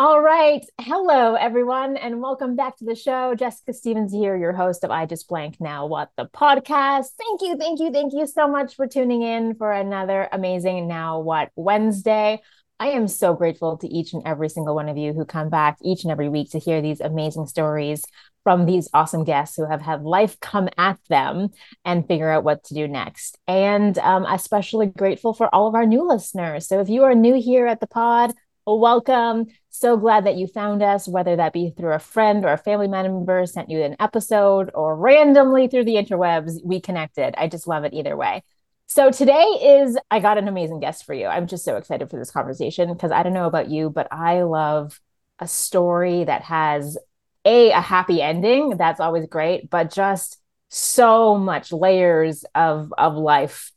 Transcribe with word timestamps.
All 0.00 0.22
right. 0.22 0.64
Hello, 0.80 1.34
everyone, 1.34 1.96
and 1.96 2.22
welcome 2.22 2.54
back 2.54 2.76
to 2.76 2.84
the 2.84 2.94
show. 2.94 3.34
Jessica 3.34 3.72
Stevens 3.72 4.12
here, 4.12 4.36
your 4.36 4.52
host 4.52 4.84
of 4.84 4.92
I 4.92 5.06
Just 5.06 5.26
Blank 5.26 5.56
Now 5.58 5.86
What 5.86 6.10
the 6.16 6.26
podcast. 6.26 7.08
Thank 7.18 7.42
you, 7.42 7.56
thank 7.56 7.80
you, 7.80 7.90
thank 7.90 8.12
you 8.12 8.28
so 8.28 8.46
much 8.46 8.76
for 8.76 8.86
tuning 8.86 9.22
in 9.22 9.56
for 9.56 9.72
another 9.72 10.28
amazing 10.30 10.86
Now 10.86 11.18
What 11.18 11.50
Wednesday. 11.56 12.40
I 12.78 12.90
am 12.90 13.08
so 13.08 13.34
grateful 13.34 13.76
to 13.78 13.88
each 13.88 14.12
and 14.12 14.22
every 14.24 14.48
single 14.48 14.76
one 14.76 14.88
of 14.88 14.96
you 14.96 15.14
who 15.14 15.24
come 15.24 15.48
back 15.48 15.78
each 15.82 16.04
and 16.04 16.12
every 16.12 16.28
week 16.28 16.52
to 16.52 16.60
hear 16.60 16.80
these 16.80 17.00
amazing 17.00 17.48
stories 17.48 18.04
from 18.44 18.66
these 18.66 18.88
awesome 18.94 19.24
guests 19.24 19.56
who 19.56 19.68
have 19.68 19.82
had 19.82 20.04
life 20.04 20.38
come 20.38 20.68
at 20.78 21.00
them 21.08 21.48
and 21.84 22.06
figure 22.06 22.30
out 22.30 22.44
what 22.44 22.62
to 22.64 22.74
do 22.74 22.86
next. 22.86 23.36
And 23.48 23.98
um, 23.98 24.26
especially 24.26 24.86
grateful 24.86 25.34
for 25.34 25.52
all 25.52 25.66
of 25.66 25.74
our 25.74 25.86
new 25.86 26.06
listeners. 26.06 26.68
So 26.68 26.80
if 26.80 26.88
you 26.88 27.02
are 27.02 27.16
new 27.16 27.34
here 27.34 27.66
at 27.66 27.80
the 27.80 27.88
pod, 27.88 28.32
welcome. 28.76 29.46
So 29.70 29.96
glad 29.96 30.26
that 30.26 30.36
you 30.36 30.46
found 30.46 30.82
us, 30.82 31.06
whether 31.06 31.36
that 31.36 31.52
be 31.52 31.70
through 31.70 31.94
a 31.94 31.98
friend 31.98 32.44
or 32.44 32.52
a 32.52 32.58
family 32.58 32.88
member 32.88 33.46
sent 33.46 33.70
you 33.70 33.82
an 33.82 33.96
episode 34.00 34.70
or 34.74 34.96
randomly 34.96 35.68
through 35.68 35.84
the 35.84 35.94
interwebs, 35.94 36.58
we 36.64 36.80
connected. 36.80 37.34
I 37.38 37.48
just 37.48 37.66
love 37.66 37.84
it 37.84 37.94
either 37.94 38.16
way. 38.16 38.42
So 38.86 39.10
today 39.10 39.42
is, 39.42 39.98
I 40.10 40.20
got 40.20 40.38
an 40.38 40.48
amazing 40.48 40.80
guest 40.80 41.04
for 41.04 41.14
you. 41.14 41.26
I'm 41.26 41.46
just 41.46 41.64
so 41.64 41.76
excited 41.76 42.10
for 42.10 42.18
this 42.18 42.30
conversation 42.30 42.92
because 42.92 43.12
I 43.12 43.22
don't 43.22 43.34
know 43.34 43.46
about 43.46 43.70
you, 43.70 43.90
but 43.90 44.08
I 44.10 44.42
love 44.42 45.00
a 45.38 45.46
story 45.46 46.24
that 46.24 46.42
has 46.42 46.98
a, 47.44 47.70
a 47.70 47.80
happy 47.80 48.20
ending. 48.20 48.76
That's 48.76 49.00
always 49.00 49.26
great, 49.26 49.70
but 49.70 49.92
just 49.92 50.40
so 50.68 51.38
much 51.38 51.72
layers 51.72 52.44
of, 52.54 52.92
of 52.98 53.14
life 53.14 53.72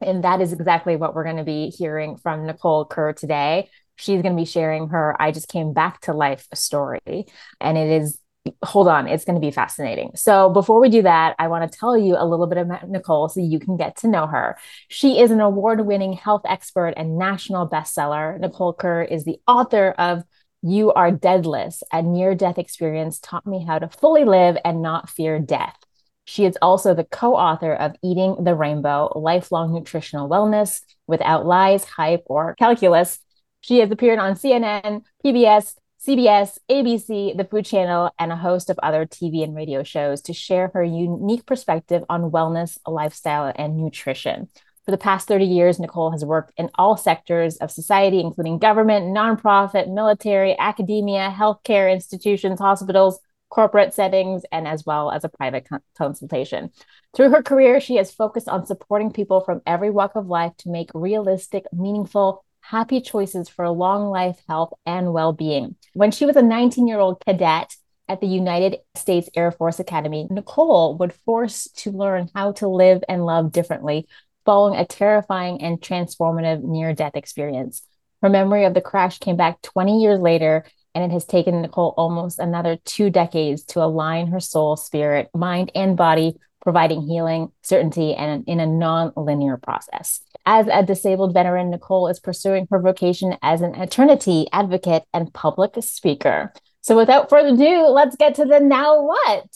and 0.00 0.22
that 0.24 0.40
is 0.40 0.52
exactly 0.52 0.96
what 0.96 1.14
we're 1.14 1.24
going 1.24 1.38
to 1.38 1.44
be 1.44 1.70
hearing 1.70 2.16
from 2.16 2.46
Nicole 2.46 2.84
Kerr 2.84 3.12
today 3.12 3.68
she's 3.98 4.22
going 4.22 4.34
to 4.34 4.40
be 4.40 4.46
sharing 4.46 4.88
her 4.88 5.14
I 5.20 5.32
just 5.32 5.48
came 5.48 5.72
back 5.72 6.00
to 6.02 6.12
life 6.12 6.46
story. 6.54 7.26
And 7.60 7.76
it 7.76 7.90
is, 7.90 8.18
hold 8.62 8.88
on, 8.88 9.08
it's 9.08 9.24
going 9.24 9.34
to 9.34 9.46
be 9.46 9.50
fascinating. 9.50 10.12
So 10.14 10.50
before 10.50 10.80
we 10.80 10.88
do 10.88 11.02
that, 11.02 11.34
I 11.38 11.48
want 11.48 11.70
to 11.70 11.78
tell 11.78 11.98
you 11.98 12.16
a 12.16 12.24
little 12.26 12.46
bit 12.46 12.58
about 12.58 12.88
Nicole 12.88 13.28
so 13.28 13.40
you 13.40 13.58
can 13.58 13.76
get 13.76 13.96
to 13.98 14.08
know 14.08 14.26
her. 14.26 14.56
She 14.88 15.20
is 15.20 15.30
an 15.30 15.40
award 15.40 15.84
winning 15.84 16.12
health 16.12 16.42
expert 16.48 16.94
and 16.96 17.18
national 17.18 17.68
bestseller. 17.68 18.38
Nicole 18.38 18.72
Kerr 18.72 19.02
is 19.02 19.24
the 19.24 19.40
author 19.46 19.90
of 19.98 20.22
You 20.62 20.92
Are 20.92 21.10
Deathless, 21.10 21.82
a 21.92 22.00
near 22.00 22.34
death 22.34 22.58
experience 22.58 23.18
taught 23.18 23.46
me 23.46 23.64
how 23.64 23.78
to 23.78 23.88
fully 23.88 24.24
live 24.24 24.56
and 24.64 24.80
not 24.80 25.10
fear 25.10 25.38
death. 25.38 25.76
She 26.24 26.44
is 26.44 26.58
also 26.60 26.94
the 26.94 27.04
co 27.04 27.34
author 27.34 27.72
of 27.72 27.96
Eating 28.04 28.44
the 28.44 28.54
Rainbow 28.54 29.12
Lifelong 29.16 29.72
Nutritional 29.72 30.28
Wellness 30.28 30.82
Without 31.06 31.46
Lies, 31.46 31.84
Hype, 31.84 32.24
or 32.26 32.54
Calculus 32.56 33.18
she 33.60 33.78
has 33.78 33.90
appeared 33.90 34.18
on 34.18 34.34
CNN, 34.34 35.02
PBS, 35.24 35.74
CBS, 36.06 36.58
ABC, 36.70 37.36
the 37.36 37.44
Food 37.44 37.66
Channel, 37.66 38.10
and 38.18 38.30
a 38.30 38.36
host 38.36 38.70
of 38.70 38.78
other 38.82 39.04
TV 39.04 39.42
and 39.42 39.54
radio 39.54 39.82
shows 39.82 40.20
to 40.22 40.32
share 40.32 40.70
her 40.72 40.82
unique 40.82 41.44
perspective 41.44 42.04
on 42.08 42.30
wellness, 42.30 42.78
lifestyle, 42.86 43.52
and 43.56 43.76
nutrition. 43.76 44.48
For 44.84 44.92
the 44.92 44.96
past 44.96 45.28
30 45.28 45.44
years, 45.44 45.78
Nicole 45.78 46.12
has 46.12 46.24
worked 46.24 46.52
in 46.56 46.70
all 46.76 46.96
sectors 46.96 47.56
of 47.56 47.70
society, 47.70 48.20
including 48.20 48.58
government, 48.58 49.06
nonprofit, 49.06 49.92
military, 49.92 50.56
academia, 50.58 51.34
healthcare 51.36 51.92
institutions, 51.92 52.60
hospitals, 52.60 53.18
corporate 53.50 53.92
settings, 53.92 54.44
and 54.52 54.68
as 54.68 54.86
well 54.86 55.10
as 55.10 55.24
a 55.24 55.28
private 55.28 55.66
consultation. 55.96 56.70
Through 57.14 57.30
her 57.30 57.42
career, 57.42 57.80
she 57.80 57.96
has 57.96 58.12
focused 58.12 58.48
on 58.48 58.66
supporting 58.66 59.12
people 59.12 59.40
from 59.40 59.62
every 59.66 59.90
walk 59.90 60.14
of 60.14 60.28
life 60.28 60.56
to 60.58 60.70
make 60.70 60.90
realistic, 60.94 61.64
meaningful, 61.72 62.44
happy 62.68 63.00
choices 63.00 63.48
for 63.48 63.68
long 63.70 64.10
life, 64.10 64.38
health, 64.46 64.72
and 64.84 65.12
well 65.12 65.32
being. 65.32 65.74
When 65.94 66.10
she 66.10 66.26
was 66.26 66.36
a 66.36 66.42
19 66.42 66.86
year 66.86 66.98
old 66.98 67.22
cadet, 67.24 67.74
at 68.08 68.20
the 68.20 68.26
United 68.26 68.78
States 68.94 69.28
Air 69.36 69.52
Force 69.52 69.78
Academy, 69.78 70.26
Nicole 70.30 70.96
would 70.96 71.12
force 71.12 71.68
to 71.76 71.90
learn 71.90 72.30
how 72.34 72.52
to 72.52 72.68
live 72.68 73.02
and 73.08 73.26
love 73.26 73.52
differently 73.52 74.08
following 74.46 74.80
a 74.80 74.86
terrifying 74.86 75.60
and 75.60 75.78
transformative 75.78 76.62
near 76.62 76.94
death 76.94 77.16
experience. 77.16 77.82
Her 78.22 78.30
memory 78.30 78.64
of 78.64 78.72
the 78.72 78.80
crash 78.80 79.18
came 79.18 79.36
back 79.36 79.60
20 79.60 80.00
years 80.00 80.20
later, 80.20 80.64
and 80.94 81.04
it 81.04 81.12
has 81.12 81.26
taken 81.26 81.60
Nicole 81.60 81.92
almost 81.98 82.38
another 82.38 82.78
two 82.84 83.10
decades 83.10 83.64
to 83.66 83.82
align 83.82 84.28
her 84.28 84.40
soul, 84.40 84.76
spirit, 84.76 85.28
mind, 85.34 85.70
and 85.74 85.96
body, 85.96 86.36
providing 86.60 87.02
healing, 87.02 87.52
certainty, 87.62 88.14
and 88.14 88.44
in 88.46 88.60
a 88.60 88.66
non 88.66 89.12
linear 89.16 89.56
process. 89.56 90.20
As 90.46 90.66
a 90.66 90.82
disabled 90.82 91.34
veteran, 91.34 91.70
Nicole 91.70 92.08
is 92.08 92.20
pursuing 92.20 92.66
her 92.70 92.80
vocation 92.80 93.36
as 93.42 93.60
an 93.60 93.74
eternity 93.74 94.46
advocate 94.52 95.04
and 95.12 95.32
public 95.32 95.74
speaker. 95.80 96.52
So, 96.80 96.96
without 96.96 97.28
further 97.28 97.50
ado, 97.50 97.86
let's 97.88 98.16
get 98.16 98.34
to 98.36 98.44
the 98.44 98.60
now 98.60 99.02
what. 99.02 99.46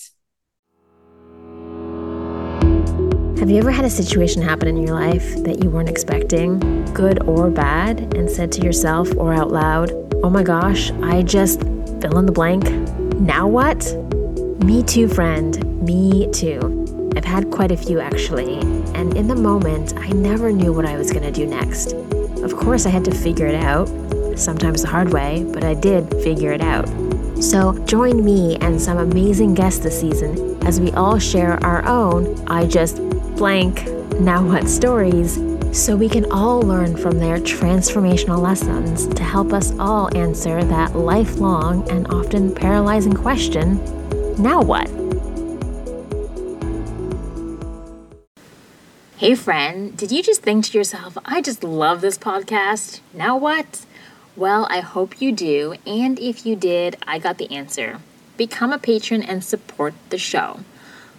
Have 3.38 3.50
you 3.50 3.58
ever 3.58 3.72
had 3.72 3.84
a 3.84 3.90
situation 3.90 4.40
happen 4.40 4.68
in 4.68 4.76
your 4.76 4.94
life 4.94 5.42
that 5.42 5.64
you 5.64 5.68
weren't 5.70 5.88
expecting, 5.88 6.60
good 6.94 7.26
or 7.26 7.50
bad, 7.50 8.14
and 8.14 8.30
said 8.30 8.52
to 8.52 8.64
yourself 8.64 9.12
or 9.16 9.34
out 9.34 9.50
loud, 9.50 9.90
oh 10.22 10.30
my 10.30 10.44
gosh, 10.44 10.92
I 11.02 11.22
just 11.22 11.60
fill 11.60 12.18
in 12.18 12.26
the 12.26 12.32
blank? 12.32 12.70
Now 13.18 13.48
what? 13.48 13.96
Me 14.62 14.82
too, 14.84 15.08
friend. 15.08 15.82
Me 15.82 16.30
too. 16.30 16.81
I've 17.16 17.24
had 17.24 17.50
quite 17.50 17.70
a 17.70 17.76
few 17.76 18.00
actually, 18.00 18.58
and 18.94 19.16
in 19.16 19.28
the 19.28 19.34
moment, 19.34 19.94
I 19.96 20.08
never 20.08 20.50
knew 20.50 20.72
what 20.72 20.86
I 20.86 20.96
was 20.96 21.10
going 21.10 21.24
to 21.24 21.30
do 21.30 21.46
next. 21.46 21.92
Of 22.42 22.56
course, 22.56 22.86
I 22.86 22.90
had 22.90 23.04
to 23.04 23.14
figure 23.14 23.46
it 23.46 23.54
out, 23.54 23.88
sometimes 24.38 24.82
the 24.82 24.88
hard 24.88 25.12
way, 25.12 25.44
but 25.52 25.62
I 25.62 25.74
did 25.74 26.10
figure 26.22 26.52
it 26.52 26.62
out. 26.62 26.88
So, 27.42 27.76
join 27.84 28.24
me 28.24 28.56
and 28.56 28.80
some 28.80 28.98
amazing 28.98 29.54
guests 29.54 29.80
this 29.80 30.00
season 30.00 30.62
as 30.64 30.80
we 30.80 30.92
all 30.92 31.18
share 31.18 31.62
our 31.64 31.84
own 31.86 32.42
I 32.48 32.66
just 32.66 32.96
blank 33.36 33.84
now 34.20 34.46
what 34.46 34.68
stories 34.68 35.34
so 35.72 35.96
we 35.96 36.08
can 36.08 36.30
all 36.30 36.60
learn 36.62 36.96
from 36.96 37.18
their 37.18 37.38
transformational 37.38 38.38
lessons 38.38 39.06
to 39.08 39.22
help 39.22 39.52
us 39.52 39.72
all 39.78 40.16
answer 40.16 40.62
that 40.62 40.94
lifelong 40.94 41.88
and 41.90 42.06
often 42.08 42.54
paralyzing 42.54 43.14
question 43.14 43.76
now 44.40 44.62
what? 44.62 45.01
Hey, 49.22 49.36
friend, 49.36 49.96
did 49.96 50.10
you 50.10 50.20
just 50.20 50.42
think 50.42 50.64
to 50.64 50.76
yourself, 50.76 51.16
I 51.24 51.40
just 51.40 51.62
love 51.62 52.00
this 52.00 52.18
podcast? 52.18 52.98
Now 53.14 53.36
what? 53.36 53.86
Well, 54.34 54.66
I 54.68 54.80
hope 54.80 55.22
you 55.22 55.30
do. 55.30 55.76
And 55.86 56.18
if 56.18 56.44
you 56.44 56.56
did, 56.56 56.96
I 57.06 57.20
got 57.20 57.38
the 57.38 57.48
answer. 57.52 58.00
Become 58.36 58.72
a 58.72 58.80
patron 58.80 59.22
and 59.22 59.44
support 59.44 59.94
the 60.10 60.18
show. 60.18 60.64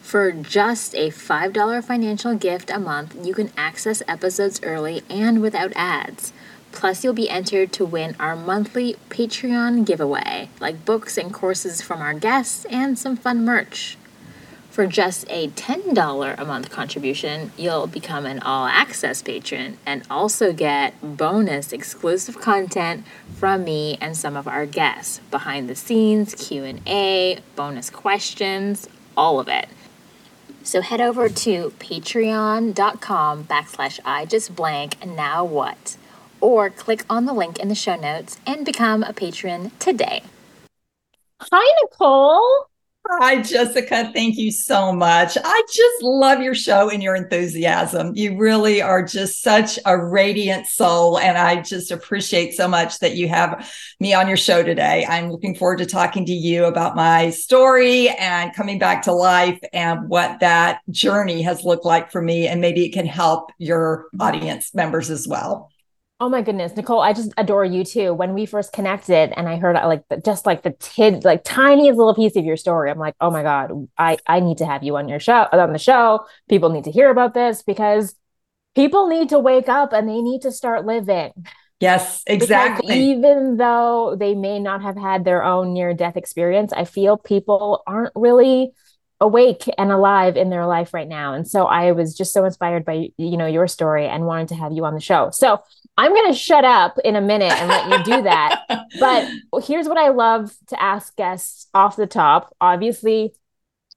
For 0.02 0.34
just 0.34 0.94
a 0.96 1.12
$5 1.12 1.81
financial 1.86 2.36
gift 2.36 2.69
a 2.69 2.78
month, 2.78 3.16
you 3.25 3.34
can 3.34 3.53
access 3.56 4.03
episodes 4.06 4.59
early 4.64 5.03
and 5.09 5.41
without 5.41 5.72
ads. 5.74 6.34
Plus, 6.74 7.06
you'll 7.06 7.14
be 7.14 7.30
entered 7.30 7.72
to 7.72 7.85
win 7.85 8.18
our 8.20 8.35
monthly 8.35 8.97
Patreon 9.08 9.85
giveaway, 9.85 10.50
like 10.59 10.84
books 10.84 11.18
and 11.18 11.34
courses 11.34 11.81
from 11.81 12.02
our 12.02 12.14
guests 12.14 12.66
and 12.66 13.00
some 13.00 13.16
fun 13.16 13.46
merch. 13.46 13.97
For 14.73 14.88
just 14.88 15.28
a 15.29 15.50
$10 15.50 16.39
a 16.39 16.45
month 16.45 16.72
contribution, 16.72 17.51
you'll 17.56 17.85
become 17.85 18.25
an 18.25 18.39
all 18.39 18.66
access 18.66 19.22
patron 19.22 19.78
and 19.85 20.01
also 20.09 20.51
get 20.51 20.95
bonus 21.16 21.72
exclusive 21.72 22.41
content 22.41 23.06
from 23.35 23.66
me 23.66 24.00
and 24.01 24.17
some 24.17 24.35
of 24.35 24.47
our 24.47 24.66
guests, 24.66 25.19
behind 25.29 25.69
the 25.69 25.75
scenes, 25.75 26.34
Q&A, 26.34 27.38
bonus 27.56 27.91
questions, 27.91 28.89
all 29.16 29.39
of 29.39 29.47
it. 29.47 29.69
So 30.63 30.81
head 30.81 31.01
over 31.01 31.29
to 31.29 31.69
patreon.com 31.78 33.44
backslash 33.44 34.00
I 34.03 34.25
just 34.25 34.55
blank 34.55 34.95
and 35.00 35.16
now 35.16 35.45
what 35.45 35.97
or 36.41 36.72
click 36.72 37.05
on 37.11 37.25
the 37.25 37.34
link 37.34 37.59
in 37.59 37.67
the 37.67 37.75
show 37.75 37.95
notes 37.95 38.40
and 38.47 38.66
become 38.66 39.03
a 39.03 39.13
patron 39.13 39.72
today. 39.78 40.23
Hi, 41.40 41.75
Nicole. 41.84 42.72
Hi, 43.05 43.41
Jessica. 43.41 44.11
Thank 44.14 44.38
you 44.38 44.50
so 44.50 44.94
much. 44.94 45.38
I 45.44 45.64
just 45.70 46.03
love 46.03 46.41
your 46.41 46.55
show 46.55 46.90
and 46.90 47.03
your 47.03 47.16
enthusiasm. 47.16 48.14
You 48.16 48.38
really 48.38 48.82
are 48.82 49.03
just 49.03 49.41
such 49.41 49.78
a 49.85 49.97
radiant 49.97 50.67
soul. 50.67 51.20
And 51.20 51.38
I 51.38 51.61
just 51.61 51.91
appreciate 51.91 52.53
so 52.53 52.66
much 52.66 53.00
that 53.00 53.17
you 53.17 53.28
have 53.28 53.70
me 54.00 54.14
on 54.14 54.29
your 54.29 54.38
show 54.38 54.64
today. 54.64 55.05
I'm 55.05 55.29
looking 55.29 55.53
forward 55.53 55.79
to 55.79 55.85
talking 55.85 56.26
to 56.28 56.34
you 56.34 56.64
about 56.64 56.96
my 56.96 57.29
story 57.32 58.08
and 58.08 58.55
coming 58.55 58.79
back 58.79 59.02
to 59.03 59.11
life 59.11 59.59
and 59.73 60.08
what 60.08 60.40
that 60.40 60.79
journey 60.90 61.41
has 61.41 61.66
looked 61.66 61.85
like 61.85 62.09
for 62.09 62.22
me. 62.22 62.47
And 62.47 62.61
maybe 62.61 62.85
it 62.85 62.94
can 62.94 63.06
help 63.06 63.52
your 63.58 64.08
audience 64.17 64.73
members 64.73 65.09
as 65.09 65.28
well. 65.28 65.72
Oh 66.23 66.29
my 66.29 66.41
goodness, 66.41 66.73
Nicole, 66.78 67.02
I 67.02 67.11
just 67.11 67.34
adore 67.35 67.66
you 67.66 67.84
too. 67.84 68.14
When 68.14 68.34
we 68.34 68.46
first 68.46 68.72
connected 68.72 69.37
and 69.37 69.49
I 69.49 69.58
heard 69.58 69.75
like 69.75 70.08
the, 70.08 70.16
just 70.22 70.46
like 70.46 70.64
the 70.64 70.72
tid 70.72 71.25
like 71.25 71.41
tiniest 71.43 71.97
little 71.97 72.16
piece 72.16 72.37
of 72.37 72.46
your 72.46 72.55
story, 72.55 72.90
I'm 72.90 72.97
like, 72.97 73.14
"Oh 73.20 73.29
my 73.29 73.43
god, 73.43 73.90
I 73.97 74.16
I 74.25 74.40
need 74.40 74.59
to 74.59 74.66
have 74.66 74.84
you 74.84 74.96
on 74.96 75.09
your 75.09 75.20
show 75.20 75.49
on 75.52 75.73
the 75.73 75.78
show. 75.78 76.25
People 76.47 76.70
need 76.70 76.85
to 76.85 76.91
hear 76.91 77.09
about 77.09 77.34
this 77.34 77.61
because 77.61 78.16
people 78.73 79.09
need 79.09 79.28
to 79.29 79.40
wake 79.40 79.67
up 79.67 79.91
and 79.91 80.08
they 80.08 80.22
need 80.22 80.43
to 80.43 80.52
start 80.53 80.85
living." 80.85 81.34
Yes, 81.81 82.23
exactly. 82.25 82.87
Because 82.87 82.96
even 82.96 83.58
though 83.58 84.16
they 84.17 84.34
may 84.34 84.59
not 84.59 84.81
have 84.81 84.96
had 84.96 85.25
their 85.25 85.43
own 85.43 85.73
near 85.73 85.93
death 85.93 86.16
experience, 86.16 86.72
I 86.72 86.85
feel 86.85 87.17
people 87.17 87.84
aren't 87.85 88.14
really 88.16 88.72
awake 89.20 89.70
and 89.78 89.91
alive 89.91 90.37
in 90.37 90.49
their 90.49 90.66
life 90.67 90.93
right 90.93 91.08
now. 91.08 91.34
And 91.34 91.46
so 91.46 91.66
I 91.66 91.91
was 91.91 92.16
just 92.16 92.31
so 92.31 92.46
inspired 92.46 92.85
by 92.85 93.09
you 93.17 93.35
know 93.35 93.46
your 93.46 93.67
story 93.67 94.08
and 94.08 94.25
wanted 94.25 94.47
to 94.49 94.55
have 94.55 94.72
you 94.72 94.85
on 94.85 94.93
the 94.93 95.02
show. 95.02 95.31
So 95.34 95.59
I'm 95.97 96.11
going 96.11 96.31
to 96.31 96.37
shut 96.37 96.66
up 96.66 96.97
in 97.03 97.16
a 97.16 97.22
minute 97.22 97.51
and 97.51 97.69
let 97.69 97.90
you 97.90 98.03
do 98.03 98.22
that. 98.23 98.63
but 98.99 99.29
here's 99.63 99.87
what 99.87 99.97
I 99.97 100.09
love 100.09 100.53
to 100.67 100.81
ask 100.81 101.16
guests 101.16 101.67
off 101.73 101.95
the 101.95 102.07
top. 102.07 102.55
Obviously, 102.59 103.34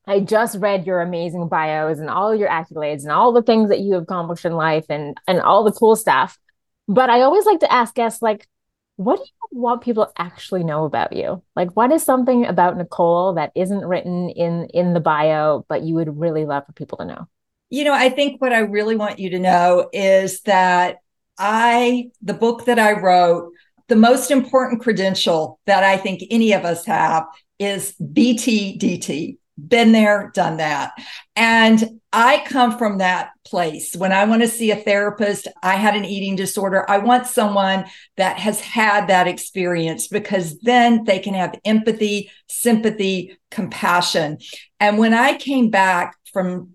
I 0.06 0.20
just 0.20 0.58
read 0.58 0.86
your 0.86 1.00
amazing 1.00 1.48
bios 1.48 1.98
and 1.98 2.10
all 2.10 2.34
your 2.34 2.48
accolades 2.48 3.02
and 3.02 3.10
all 3.10 3.32
the 3.32 3.42
things 3.42 3.70
that 3.70 3.80
you 3.80 3.94
have 3.94 4.04
accomplished 4.04 4.44
in 4.44 4.52
life 4.52 4.86
and 4.88 5.16
and 5.26 5.40
all 5.40 5.64
the 5.64 5.72
cool 5.72 5.96
stuff. 5.96 6.38
But 6.86 7.10
I 7.10 7.22
always 7.22 7.44
like 7.44 7.60
to 7.60 7.72
ask 7.72 7.94
guests, 7.94 8.22
like, 8.22 8.46
what 8.96 9.16
do 9.16 9.24
you 9.24 9.60
want 9.60 9.82
people 9.82 10.06
to 10.06 10.12
actually 10.16 10.62
know 10.62 10.84
about 10.84 11.12
you? 11.12 11.42
Like, 11.56 11.72
what 11.72 11.90
is 11.90 12.04
something 12.04 12.46
about 12.46 12.76
Nicole 12.76 13.34
that 13.34 13.50
isn't 13.56 13.84
written 13.84 14.28
in 14.30 14.68
in 14.72 14.94
the 14.94 15.00
bio, 15.00 15.64
but 15.68 15.82
you 15.82 15.94
would 15.94 16.20
really 16.20 16.44
love 16.44 16.66
for 16.66 16.72
people 16.72 16.98
to 16.98 17.04
know? 17.04 17.26
You 17.68 17.84
know, 17.84 17.94
I 17.94 18.10
think 18.10 18.40
what 18.40 18.52
I 18.52 18.60
really 18.60 18.94
want 18.94 19.18
you 19.18 19.30
to 19.30 19.40
know 19.40 19.88
is 19.92 20.42
that 20.42 20.98
I, 21.38 22.10
the 22.22 22.34
book 22.34 22.66
that 22.66 22.78
I 22.78 22.92
wrote, 22.92 23.52
the 23.88 23.96
most 23.96 24.30
important 24.30 24.82
credential 24.82 25.60
that 25.66 25.84
I 25.84 25.96
think 25.96 26.22
any 26.30 26.52
of 26.52 26.64
us 26.64 26.84
have 26.86 27.24
is 27.58 27.94
BTDT 28.00 29.38
been 29.56 29.92
there, 29.92 30.30
done 30.34 30.58
that. 30.58 30.92
And 31.34 32.00
I 32.12 32.44
come 32.46 32.76
from 32.78 32.98
that 32.98 33.30
place. 33.44 33.94
When 33.96 34.12
I 34.12 34.24
want 34.24 34.42
to 34.42 34.48
see 34.48 34.70
a 34.70 34.76
therapist, 34.76 35.48
I 35.62 35.76
had 35.76 35.96
an 35.96 36.04
eating 36.04 36.36
disorder. 36.36 36.88
I 36.90 36.98
want 36.98 37.26
someone 37.26 37.86
that 38.16 38.38
has 38.38 38.60
had 38.60 39.08
that 39.08 39.26
experience 39.26 40.08
because 40.08 40.58
then 40.60 41.04
they 41.04 41.18
can 41.18 41.34
have 41.34 41.58
empathy, 41.64 42.30
sympathy, 42.48 43.38
compassion. 43.50 44.38
And 44.78 44.98
when 44.98 45.14
I 45.14 45.36
came 45.36 45.70
back 45.70 46.16
from 46.32 46.70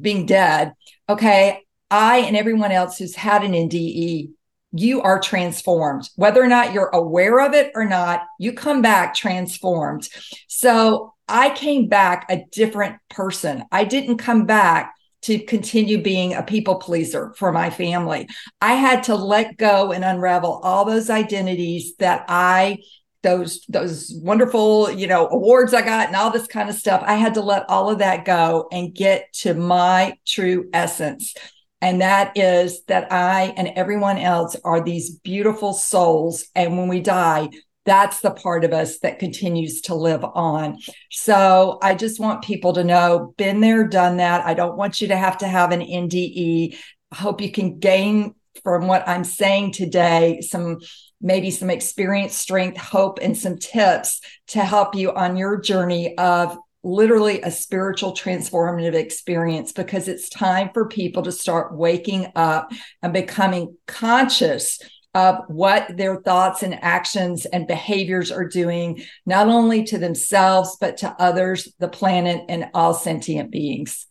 being 0.00 0.26
dead, 0.26 0.74
okay, 1.08 1.65
I 1.90 2.18
and 2.18 2.36
everyone 2.36 2.72
else 2.72 2.98
who's 2.98 3.14
had 3.14 3.44
an 3.44 3.52
NDE 3.52 4.30
you 4.72 5.00
are 5.00 5.20
transformed. 5.20 6.08
Whether 6.16 6.42
or 6.42 6.48
not 6.48 6.72
you're 6.72 6.90
aware 6.92 7.40
of 7.40 7.54
it 7.54 7.72
or 7.74 7.84
not, 7.84 8.24
you 8.38 8.52
come 8.52 8.82
back 8.82 9.14
transformed. 9.14 10.08
So 10.48 11.14
I 11.28 11.50
came 11.50 11.88
back 11.88 12.26
a 12.30 12.44
different 12.52 12.96
person. 13.08 13.64
I 13.72 13.84
didn't 13.84 14.18
come 14.18 14.44
back 14.44 14.94
to 15.22 15.38
continue 15.38 16.02
being 16.02 16.34
a 16.34 16.42
people 16.42 16.76
pleaser 16.76 17.32
for 17.36 17.52
my 17.52 17.70
family. 17.70 18.28
I 18.60 18.74
had 18.74 19.04
to 19.04 19.14
let 19.14 19.56
go 19.56 19.92
and 19.92 20.04
unravel 20.04 20.60
all 20.62 20.84
those 20.84 21.10
identities 21.10 21.96
that 21.96 22.24
I 22.28 22.78
those 23.22 23.64
those 23.68 24.12
wonderful, 24.22 24.88
you 24.90 25.08
know, 25.08 25.26
awards 25.26 25.74
I 25.74 25.82
got 25.82 26.06
and 26.06 26.14
all 26.14 26.30
this 26.30 26.46
kind 26.46 26.68
of 26.68 26.76
stuff. 26.76 27.02
I 27.04 27.14
had 27.14 27.34
to 27.34 27.40
let 27.40 27.68
all 27.68 27.90
of 27.90 27.98
that 27.98 28.24
go 28.24 28.68
and 28.70 28.94
get 28.94 29.32
to 29.40 29.54
my 29.54 30.16
true 30.24 30.68
essence. 30.72 31.34
And 31.80 32.00
that 32.00 32.36
is 32.36 32.82
that 32.84 33.12
I 33.12 33.54
and 33.56 33.68
everyone 33.76 34.18
else 34.18 34.56
are 34.64 34.82
these 34.82 35.10
beautiful 35.10 35.72
souls. 35.72 36.46
And 36.54 36.78
when 36.78 36.88
we 36.88 37.00
die, 37.00 37.50
that's 37.84 38.20
the 38.20 38.32
part 38.32 38.64
of 38.64 38.72
us 38.72 38.98
that 39.00 39.18
continues 39.18 39.82
to 39.82 39.94
live 39.94 40.24
on. 40.24 40.78
So 41.10 41.78
I 41.82 41.94
just 41.94 42.18
want 42.18 42.42
people 42.42 42.72
to 42.74 42.84
know, 42.84 43.34
been 43.36 43.60
there, 43.60 43.86
done 43.86 44.16
that. 44.16 44.44
I 44.44 44.54
don't 44.54 44.76
want 44.76 45.00
you 45.00 45.08
to 45.08 45.16
have 45.16 45.38
to 45.38 45.46
have 45.46 45.70
an 45.70 45.80
NDE. 45.80 46.76
I 47.12 47.14
hope 47.14 47.40
you 47.40 47.52
can 47.52 47.78
gain 47.78 48.34
from 48.64 48.88
what 48.88 49.06
I'm 49.06 49.22
saying 49.24 49.72
today 49.72 50.40
some 50.40 50.78
maybe 51.20 51.50
some 51.50 51.70
experience, 51.70 52.36
strength, 52.36 52.76
hope, 52.76 53.18
and 53.22 53.36
some 53.36 53.56
tips 53.56 54.20
to 54.48 54.60
help 54.60 54.94
you 54.94 55.12
on 55.12 55.36
your 55.36 55.60
journey 55.60 56.16
of 56.18 56.58
literally 56.86 57.42
a 57.42 57.50
spiritual 57.50 58.12
transformative 58.14 58.94
experience 58.94 59.72
because 59.72 60.06
it's 60.06 60.28
time 60.28 60.70
for 60.72 60.86
people 60.86 61.24
to 61.24 61.32
start 61.32 61.76
waking 61.76 62.30
up 62.36 62.72
and 63.02 63.12
becoming 63.12 63.76
conscious 63.88 64.78
of 65.12 65.40
what 65.48 65.96
their 65.96 66.20
thoughts 66.20 66.62
and 66.62 66.78
actions 66.82 67.44
and 67.46 67.66
behaviors 67.66 68.30
are 68.30 68.46
doing, 68.46 69.02
not 69.24 69.48
only 69.48 69.82
to 69.82 69.98
themselves, 69.98 70.76
but 70.80 70.98
to 70.98 71.14
others, 71.18 71.72
the 71.80 71.88
planet, 71.88 72.44
and 72.48 72.66
all 72.72 72.94
sentient 72.94 73.50
beings. 73.50 74.06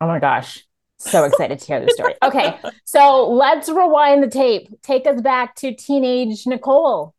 Oh 0.00 0.06
my 0.06 0.20
gosh. 0.20 0.62
So 0.98 1.24
excited 1.24 1.58
to 1.58 1.66
hear 1.66 1.84
the 1.84 1.90
story. 1.90 2.14
Okay. 2.22 2.56
So 2.84 3.30
let's 3.30 3.68
rewind 3.68 4.22
the 4.22 4.28
tape. 4.28 4.68
Take 4.82 5.06
us 5.06 5.20
back 5.20 5.56
to 5.56 5.74
teenage 5.74 6.46
Nicole. 6.46 7.14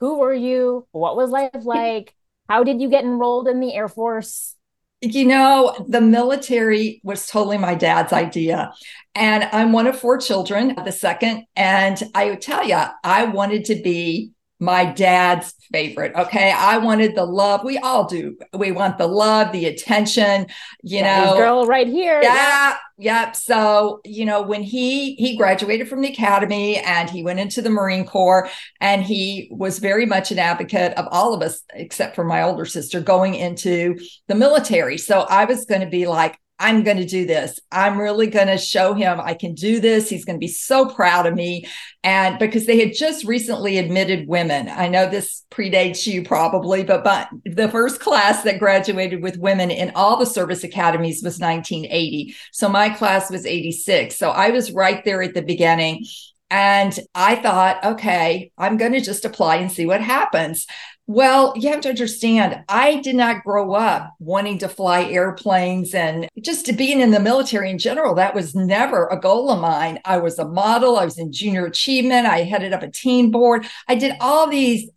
Who 0.00 0.18
were 0.18 0.34
you? 0.34 0.86
What 0.90 1.16
was 1.16 1.30
life 1.30 1.50
like? 1.62 2.14
How 2.50 2.64
did 2.64 2.80
you 2.80 2.90
get 2.90 3.04
enrolled 3.04 3.46
in 3.46 3.60
the 3.60 3.72
Air 3.74 3.86
Force? 3.86 4.56
You 5.00 5.24
know, 5.24 5.86
the 5.88 6.00
military 6.00 7.00
was 7.04 7.28
totally 7.28 7.58
my 7.58 7.76
dad's 7.76 8.12
idea. 8.12 8.72
And 9.14 9.44
I'm 9.52 9.70
one 9.70 9.86
of 9.86 9.96
four 9.96 10.18
children, 10.18 10.74
the 10.84 10.90
second. 10.90 11.44
And 11.54 12.02
I 12.12 12.24
would 12.26 12.42
tell 12.42 12.66
you, 12.66 12.82
I 13.04 13.24
wanted 13.26 13.66
to 13.66 13.76
be 13.76 14.32
my 14.60 14.84
dad's 14.84 15.54
favorite. 15.72 16.14
Okay. 16.14 16.52
I 16.52 16.78
wanted 16.78 17.14
the 17.14 17.24
love. 17.24 17.64
We 17.64 17.78
all 17.78 18.06
do. 18.06 18.36
We 18.52 18.72
want 18.72 18.98
the 18.98 19.06
love, 19.06 19.52
the 19.52 19.66
attention, 19.66 20.46
you 20.82 21.02
know. 21.02 21.34
Girl 21.36 21.66
right 21.66 21.86
here. 21.86 22.20
Yeah. 22.22 22.76
Yep. 22.98 23.34
So, 23.36 24.00
you 24.04 24.26
know, 24.26 24.42
when 24.42 24.62
he 24.62 25.14
he 25.14 25.34
graduated 25.36 25.88
from 25.88 26.02
the 26.02 26.12
academy 26.12 26.76
and 26.76 27.08
he 27.08 27.22
went 27.22 27.40
into 27.40 27.62
the 27.62 27.70
Marine 27.70 28.06
Corps 28.06 28.50
and 28.80 29.02
he 29.02 29.48
was 29.50 29.78
very 29.78 30.04
much 30.04 30.30
an 30.30 30.38
advocate 30.38 30.92
of 30.98 31.08
all 31.10 31.32
of 31.32 31.40
us 31.40 31.62
except 31.72 32.14
for 32.14 32.24
my 32.24 32.42
older 32.42 32.66
sister 32.66 33.00
going 33.00 33.34
into 33.34 33.98
the 34.28 34.34
military. 34.34 34.98
So 34.98 35.20
I 35.20 35.46
was 35.46 35.64
going 35.64 35.80
to 35.80 35.88
be 35.88 36.06
like 36.06 36.38
I'm 36.60 36.82
going 36.82 36.98
to 36.98 37.06
do 37.06 37.24
this. 37.24 37.58
I'm 37.72 37.98
really 37.98 38.26
going 38.26 38.48
to 38.48 38.58
show 38.58 38.92
him 38.92 39.18
I 39.18 39.32
can 39.32 39.54
do 39.54 39.80
this. 39.80 40.10
He's 40.10 40.26
going 40.26 40.36
to 40.36 40.40
be 40.44 40.46
so 40.46 40.90
proud 40.90 41.26
of 41.26 41.34
me. 41.34 41.64
And 42.04 42.38
because 42.38 42.66
they 42.66 42.78
had 42.78 42.94
just 42.94 43.24
recently 43.24 43.78
admitted 43.78 44.28
women, 44.28 44.68
I 44.68 44.88
know 44.88 45.08
this 45.08 45.44
predates 45.50 46.06
you 46.06 46.22
probably, 46.22 46.84
but, 46.84 47.02
but 47.02 47.28
the 47.46 47.70
first 47.70 47.98
class 48.00 48.42
that 48.42 48.58
graduated 48.58 49.22
with 49.22 49.38
women 49.38 49.70
in 49.70 49.92
all 49.94 50.18
the 50.18 50.26
service 50.26 50.62
academies 50.62 51.22
was 51.22 51.38
1980. 51.38 52.36
So 52.52 52.68
my 52.68 52.90
class 52.90 53.30
was 53.30 53.46
86. 53.46 54.14
So 54.16 54.30
I 54.30 54.50
was 54.50 54.70
right 54.70 55.02
there 55.02 55.22
at 55.22 55.32
the 55.32 55.42
beginning. 55.42 56.04
And 56.50 56.98
I 57.14 57.36
thought, 57.36 57.84
okay, 57.84 58.50
I'm 58.58 58.76
going 58.76 58.92
to 58.92 59.00
just 59.00 59.24
apply 59.24 59.56
and 59.56 59.70
see 59.70 59.86
what 59.86 60.00
happens. 60.00 60.66
Well, 61.12 61.54
you 61.56 61.70
have 61.70 61.80
to 61.80 61.88
understand, 61.88 62.62
I 62.68 63.00
did 63.00 63.16
not 63.16 63.42
grow 63.42 63.72
up 63.72 64.14
wanting 64.20 64.58
to 64.58 64.68
fly 64.68 65.02
airplanes 65.02 65.92
and 65.92 66.28
just 66.40 66.66
to 66.66 66.72
being 66.72 67.00
in 67.00 67.10
the 67.10 67.18
military 67.18 67.68
in 67.68 67.78
general. 67.78 68.14
That 68.14 68.32
was 68.32 68.54
never 68.54 69.08
a 69.08 69.18
goal 69.18 69.50
of 69.50 69.60
mine. 69.60 69.98
I 70.04 70.18
was 70.18 70.38
a 70.38 70.46
model, 70.46 70.96
I 70.96 71.04
was 71.04 71.18
in 71.18 71.32
junior 71.32 71.66
achievement, 71.66 72.28
I 72.28 72.44
headed 72.44 72.72
up 72.72 72.84
a 72.84 72.90
teen 72.92 73.32
board. 73.32 73.66
I 73.88 73.96
did 73.96 74.18
all 74.20 74.48
these 74.48 74.88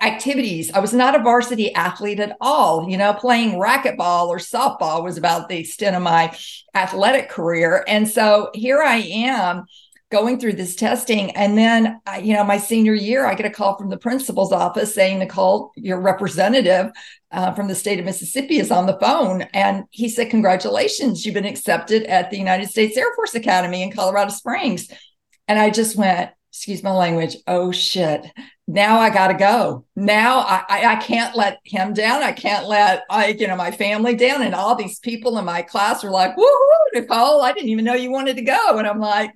activities. 0.00 0.72
I 0.72 0.78
was 0.78 0.94
not 0.94 1.14
a 1.14 1.22
varsity 1.22 1.74
athlete 1.74 2.20
at 2.20 2.38
all. 2.40 2.88
You 2.88 2.96
know, 2.96 3.12
playing 3.12 3.60
racquetball 3.60 4.28
or 4.28 4.38
softball 4.38 5.04
was 5.04 5.18
about 5.18 5.50
the 5.50 5.58
extent 5.58 5.94
of 5.94 6.00
my 6.00 6.34
athletic 6.72 7.28
career. 7.28 7.84
And 7.86 8.08
so 8.08 8.48
here 8.54 8.80
I 8.80 8.96
am 8.96 9.66
going 10.10 10.38
through 10.38 10.52
this 10.52 10.76
testing. 10.76 11.30
And 11.32 11.58
then, 11.58 12.00
you 12.22 12.34
know, 12.34 12.44
my 12.44 12.58
senior 12.58 12.94
year, 12.94 13.26
I 13.26 13.34
get 13.34 13.46
a 13.46 13.50
call 13.50 13.76
from 13.76 13.90
the 13.90 13.98
principal's 13.98 14.52
office 14.52 14.94
saying, 14.94 15.18
Nicole, 15.18 15.72
your 15.76 16.00
representative 16.00 16.92
uh, 17.32 17.52
from 17.54 17.68
the 17.68 17.74
state 17.74 17.98
of 17.98 18.04
Mississippi 18.04 18.58
is 18.58 18.70
on 18.70 18.86
the 18.86 18.98
phone. 19.00 19.42
And 19.54 19.84
he 19.90 20.08
said, 20.08 20.30
Congratulations, 20.30 21.24
you've 21.24 21.34
been 21.34 21.44
accepted 21.44 22.04
at 22.04 22.30
the 22.30 22.38
United 22.38 22.68
States 22.68 22.96
Air 22.96 23.12
Force 23.16 23.34
Academy 23.34 23.82
in 23.82 23.90
Colorado 23.90 24.30
Springs. 24.30 24.88
And 25.48 25.58
I 25.58 25.70
just 25.70 25.96
went, 25.96 26.30
excuse 26.54 26.84
my 26.84 26.92
language, 26.92 27.36
oh 27.48 27.72
shit. 27.72 28.24
Now 28.68 29.00
I 29.00 29.10
got 29.10 29.28
to 29.28 29.34
go. 29.34 29.84
Now 29.96 30.38
I, 30.38 30.62
I, 30.68 30.84
I 30.92 30.96
can't 30.96 31.36
let 31.36 31.58
him 31.64 31.92
down. 31.92 32.22
I 32.22 32.30
can't 32.30 32.68
let 32.68 33.02
I, 33.10 33.28
you 33.28 33.48
know, 33.48 33.56
my 33.56 33.72
family 33.72 34.14
down. 34.14 34.40
And 34.40 34.54
all 34.54 34.76
these 34.76 35.00
people 35.00 35.36
in 35.36 35.44
my 35.44 35.62
class 35.62 36.04
are 36.04 36.12
like, 36.12 36.36
woohoo, 36.36 36.94
Nicole, 36.94 37.42
I 37.42 37.52
didn't 37.52 37.70
even 37.70 37.84
know 37.84 37.94
you 37.94 38.12
wanted 38.12 38.36
to 38.36 38.42
go. 38.42 38.78
And 38.78 38.86
I'm 38.86 39.00
like, 39.00 39.32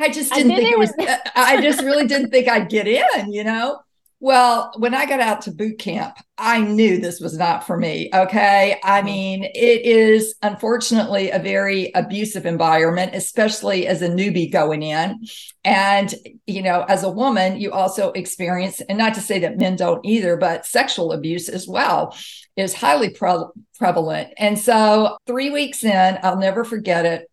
I 0.00 0.08
just 0.08 0.32
didn't 0.32 0.56
think 0.56 0.72
it 0.72 0.78
was, 0.78 0.92
I 1.34 1.60
just 1.60 1.82
really 1.82 2.06
didn't 2.06 2.30
think 2.30 2.48
I'd 2.48 2.68
get 2.68 2.88
in, 2.88 3.32
you 3.32 3.44
know? 3.44 3.80
Well, 4.22 4.70
when 4.76 4.94
I 4.94 5.06
got 5.06 5.20
out 5.20 5.40
to 5.42 5.50
boot 5.50 5.78
camp, 5.78 6.14
I 6.36 6.60
knew 6.60 6.98
this 6.98 7.20
was 7.20 7.38
not 7.38 7.66
for 7.66 7.78
me. 7.78 8.10
Okay. 8.12 8.78
I 8.84 8.98
mm-hmm. 8.98 9.06
mean, 9.06 9.44
it 9.44 9.86
is 9.86 10.34
unfortunately 10.42 11.30
a 11.30 11.38
very 11.38 11.90
abusive 11.94 12.44
environment, 12.44 13.14
especially 13.14 13.86
as 13.86 14.02
a 14.02 14.10
newbie 14.10 14.52
going 14.52 14.82
in. 14.82 15.24
And, 15.64 16.14
you 16.46 16.60
know, 16.60 16.82
as 16.82 17.02
a 17.02 17.10
woman, 17.10 17.58
you 17.58 17.72
also 17.72 18.12
experience, 18.12 18.82
and 18.82 18.98
not 18.98 19.14
to 19.14 19.22
say 19.22 19.38
that 19.38 19.56
men 19.56 19.76
don't 19.76 20.04
either, 20.04 20.36
but 20.36 20.66
sexual 20.66 21.12
abuse 21.12 21.48
as 21.48 21.66
well 21.66 22.14
is 22.56 22.74
highly 22.74 23.08
pre- 23.08 23.46
prevalent. 23.78 24.34
And 24.36 24.58
so, 24.58 25.16
three 25.26 25.48
weeks 25.48 25.82
in, 25.82 26.18
I'll 26.22 26.38
never 26.38 26.64
forget 26.64 27.06
it 27.06 27.29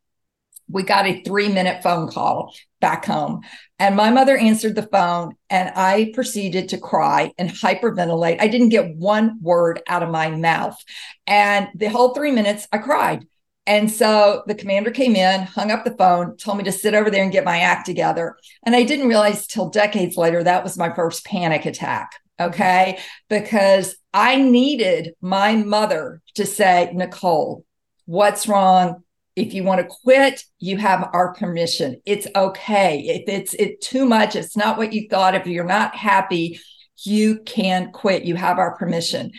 we 0.70 0.84
got 0.84 1.06
a 1.06 1.22
three 1.24 1.50
minute 1.50 1.84
phone 1.84 2.10
call. 2.10 2.54
back 2.80 3.06
home. 3.06 3.42
And 3.80 3.96
my 3.96 4.12
mother 4.12 4.38
answered 4.38 4.76
the 4.76 4.88
phone 4.88 5.34
and 5.50 5.72
I 5.76 6.12
proceeded 6.14 6.70
to 6.70 6.78
cry 6.78 7.32
and 7.38 7.50
hyperventilate. 7.50 8.40
I 8.40 8.48
didn't 8.48 8.70
get 8.70 8.96
one 8.96 9.40
word 9.42 9.82
out 9.88 10.04
of 10.04 10.10
my 10.10 10.30
mouth. 10.30 10.78
And 11.26 11.70
the 11.74 11.88
whole 11.88 12.14
three 12.14 12.32
minutes, 12.32 12.68
I 12.72 12.78
cried. 12.78 13.26
And 13.66 13.92
so 13.92 14.44
the 14.48 14.56
commander 14.56 14.92
came 14.92 15.16
in, 15.16 15.42
hung 15.42 15.72
up 15.72 15.84
the 15.84 15.96
phone, 15.98 16.38
told 16.38 16.58
me 16.58 16.64
to 16.64 16.72
sit 16.72 16.94
over 16.94 17.10
there 17.10 17.24
and 17.24 17.32
get 17.32 17.44
my 17.44 17.60
act 17.60 17.86
together. 17.86 18.38
And 18.64 18.76
I 18.76 18.84
didn't 18.84 19.10
realize 19.10 19.46
till 19.46 19.70
decades 19.70 20.16
later 20.16 20.44
that 20.44 20.64
was 20.64 20.78
my 20.78 20.94
first 20.94 21.26
panic 21.26 21.66
attack. 21.66 22.12
Okay. 22.40 23.00
Because 23.30 23.98
I 24.14 24.38
needed 24.38 25.16
my 25.20 25.56
mother 25.56 26.22
to 26.36 26.46
say, 26.46 26.92
Nicole, 26.94 27.66
what's 28.06 28.48
wrong? 28.48 29.04
If 29.38 29.54
you 29.54 29.64
want 29.64 29.82
to 29.82 29.96
quit, 30.04 30.44
you 30.58 30.78
have 30.78 31.10
our 31.14 31.34
permission. 31.36 32.02
It's 32.08 32.28
okay. 32.36 33.02
If 33.02 33.30
it's 33.30 33.54
it 33.54 33.82
too 33.82 34.04
much, 34.04 34.36
it's 34.36 34.58
not 34.58 34.80
what 34.80 34.94
you 34.94 35.08
thought. 35.10 35.36
If 35.36 35.46
you're 35.46 35.64
not 35.64 35.96
happy, 35.96 36.60
you 37.06 37.42
can 37.46 37.92
quit. 37.92 38.26
You 38.26 38.36
have 38.36 38.58
our 38.58 38.76
permission. 38.76 39.32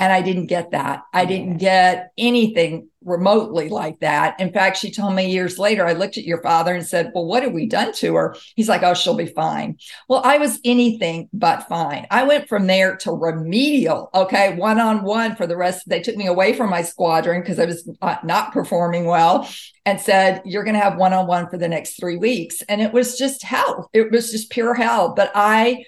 And 0.00 0.12
I 0.12 0.22
didn't 0.22 0.46
get 0.46 0.72
that. 0.72 1.04
I 1.12 1.24
didn't 1.24 1.58
get 1.58 2.10
anything 2.18 2.88
remotely 3.04 3.68
like 3.68 4.00
that. 4.00 4.40
In 4.40 4.52
fact, 4.52 4.78
she 4.78 4.90
told 4.90 5.14
me 5.14 5.30
years 5.30 5.58
later, 5.58 5.86
I 5.86 5.92
looked 5.92 6.18
at 6.18 6.24
your 6.24 6.42
father 6.42 6.74
and 6.74 6.84
said, 6.84 7.12
Well, 7.14 7.26
what 7.26 7.42
have 7.42 7.52
we 7.52 7.66
done 7.66 7.92
to 7.94 8.14
her? 8.16 8.36
He's 8.56 8.68
like, 8.68 8.82
Oh, 8.82 8.94
she'll 8.94 9.16
be 9.16 9.26
fine. 9.26 9.78
Well, 10.08 10.20
I 10.24 10.38
was 10.38 10.58
anything 10.64 11.28
but 11.32 11.68
fine. 11.68 12.06
I 12.10 12.24
went 12.24 12.48
from 12.48 12.66
there 12.66 12.96
to 12.98 13.12
remedial, 13.12 14.10
okay, 14.14 14.56
one 14.56 14.80
on 14.80 15.04
one 15.04 15.36
for 15.36 15.46
the 15.46 15.56
rest. 15.56 15.88
They 15.88 16.00
took 16.00 16.16
me 16.16 16.26
away 16.26 16.54
from 16.54 16.70
my 16.70 16.82
squadron 16.82 17.40
because 17.40 17.58
I 17.58 17.66
was 17.66 17.88
not 18.24 18.52
performing 18.52 19.04
well 19.04 19.48
and 19.86 20.00
said, 20.00 20.42
You're 20.44 20.64
going 20.64 20.74
to 20.74 20.80
have 20.80 20.98
one 20.98 21.12
on 21.12 21.26
one 21.26 21.48
for 21.48 21.58
the 21.58 21.68
next 21.68 22.00
three 22.00 22.16
weeks. 22.16 22.62
And 22.62 22.80
it 22.80 22.92
was 22.92 23.16
just 23.18 23.42
hell. 23.42 23.88
It 23.92 24.10
was 24.10 24.32
just 24.32 24.50
pure 24.50 24.74
hell. 24.74 25.14
But 25.14 25.30
I, 25.34 25.84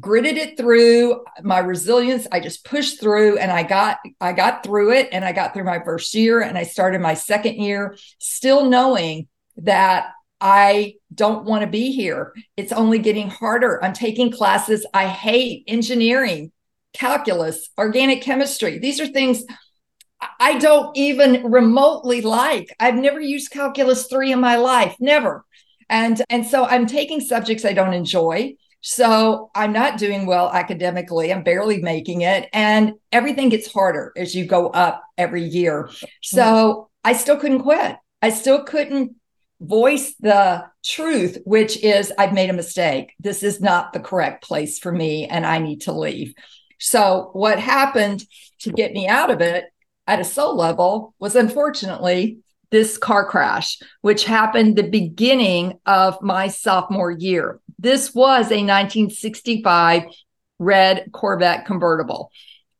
gritted 0.00 0.36
it 0.36 0.56
through 0.56 1.24
my 1.42 1.58
resilience. 1.58 2.26
I 2.32 2.40
just 2.40 2.64
pushed 2.64 3.00
through 3.00 3.38
and 3.38 3.52
i 3.52 3.62
got 3.62 3.98
i 4.20 4.32
got 4.32 4.64
through 4.64 4.92
it 4.92 5.08
and 5.12 5.24
i 5.24 5.32
got 5.32 5.54
through 5.54 5.64
my 5.64 5.80
first 5.84 6.12
year 6.14 6.40
and 6.40 6.58
i 6.58 6.64
started 6.64 7.00
my 7.00 7.14
second 7.14 7.56
year 7.56 7.96
still 8.18 8.68
knowing 8.68 9.28
that 9.58 10.08
i 10.40 10.94
don't 11.14 11.44
want 11.44 11.62
to 11.62 11.66
be 11.68 11.92
here. 11.92 12.34
It's 12.56 12.72
only 12.72 12.98
getting 12.98 13.30
harder. 13.30 13.82
I'm 13.82 13.92
taking 13.92 14.30
classes. 14.30 14.84
I 14.92 15.06
hate 15.06 15.64
engineering 15.66 16.52
calculus 16.92 17.70
organic 17.78 18.22
chemistry. 18.22 18.78
These 18.78 19.00
are 19.00 19.06
things 19.06 19.44
i 20.40 20.58
don't 20.58 20.96
even 20.96 21.50
remotely 21.50 22.22
like. 22.22 22.74
I've 22.80 22.94
never 22.96 23.20
used 23.20 23.50
calculus 23.50 24.06
3 24.06 24.32
in 24.32 24.40
my 24.40 24.56
life 24.56 24.96
never. 24.98 25.44
And 25.88 26.20
and 26.28 26.44
so 26.44 26.64
i'm 26.64 26.86
taking 26.86 27.20
subjects 27.20 27.64
i 27.64 27.72
don't 27.72 27.94
enjoy 27.94 28.54
so 28.88 29.50
I'm 29.52 29.72
not 29.72 29.98
doing 29.98 30.26
well 30.26 30.48
academically. 30.48 31.32
I'm 31.32 31.42
barely 31.42 31.82
making 31.82 32.20
it. 32.20 32.48
And 32.52 32.92
everything 33.10 33.48
gets 33.48 33.66
harder 33.66 34.12
as 34.16 34.32
you 34.32 34.44
go 34.44 34.68
up 34.68 35.02
every 35.18 35.42
year. 35.42 35.90
So 36.22 36.38
mm-hmm. 36.38 36.82
I 37.02 37.14
still 37.14 37.36
couldn't 37.36 37.62
quit. 37.62 37.96
I 38.22 38.30
still 38.30 38.62
couldn't 38.62 39.16
voice 39.60 40.14
the 40.20 40.66
truth, 40.84 41.38
which 41.44 41.82
is 41.82 42.12
I've 42.16 42.32
made 42.32 42.48
a 42.48 42.52
mistake. 42.52 43.12
This 43.18 43.42
is 43.42 43.60
not 43.60 43.92
the 43.92 43.98
correct 43.98 44.44
place 44.44 44.78
for 44.78 44.92
me 44.92 45.26
and 45.26 45.44
I 45.44 45.58
need 45.58 45.80
to 45.82 45.92
leave. 45.92 46.34
So 46.78 47.30
what 47.32 47.58
happened 47.58 48.24
to 48.60 48.70
get 48.70 48.92
me 48.92 49.08
out 49.08 49.32
of 49.32 49.40
it 49.40 49.64
at 50.06 50.20
a 50.20 50.24
soul 50.24 50.54
level 50.54 51.12
was 51.18 51.34
unfortunately 51.34 52.38
this 52.70 52.98
car 52.98 53.24
crash, 53.24 53.78
which 54.00 54.24
happened 54.24 54.76
the 54.76 54.88
beginning 54.88 55.78
of 55.86 56.20
my 56.22 56.48
sophomore 56.48 57.10
year. 57.10 57.60
This 57.78 58.14
was 58.14 58.46
a 58.50 58.64
1965 58.64 60.04
red 60.58 61.10
Corvette 61.12 61.66
convertible. 61.66 62.30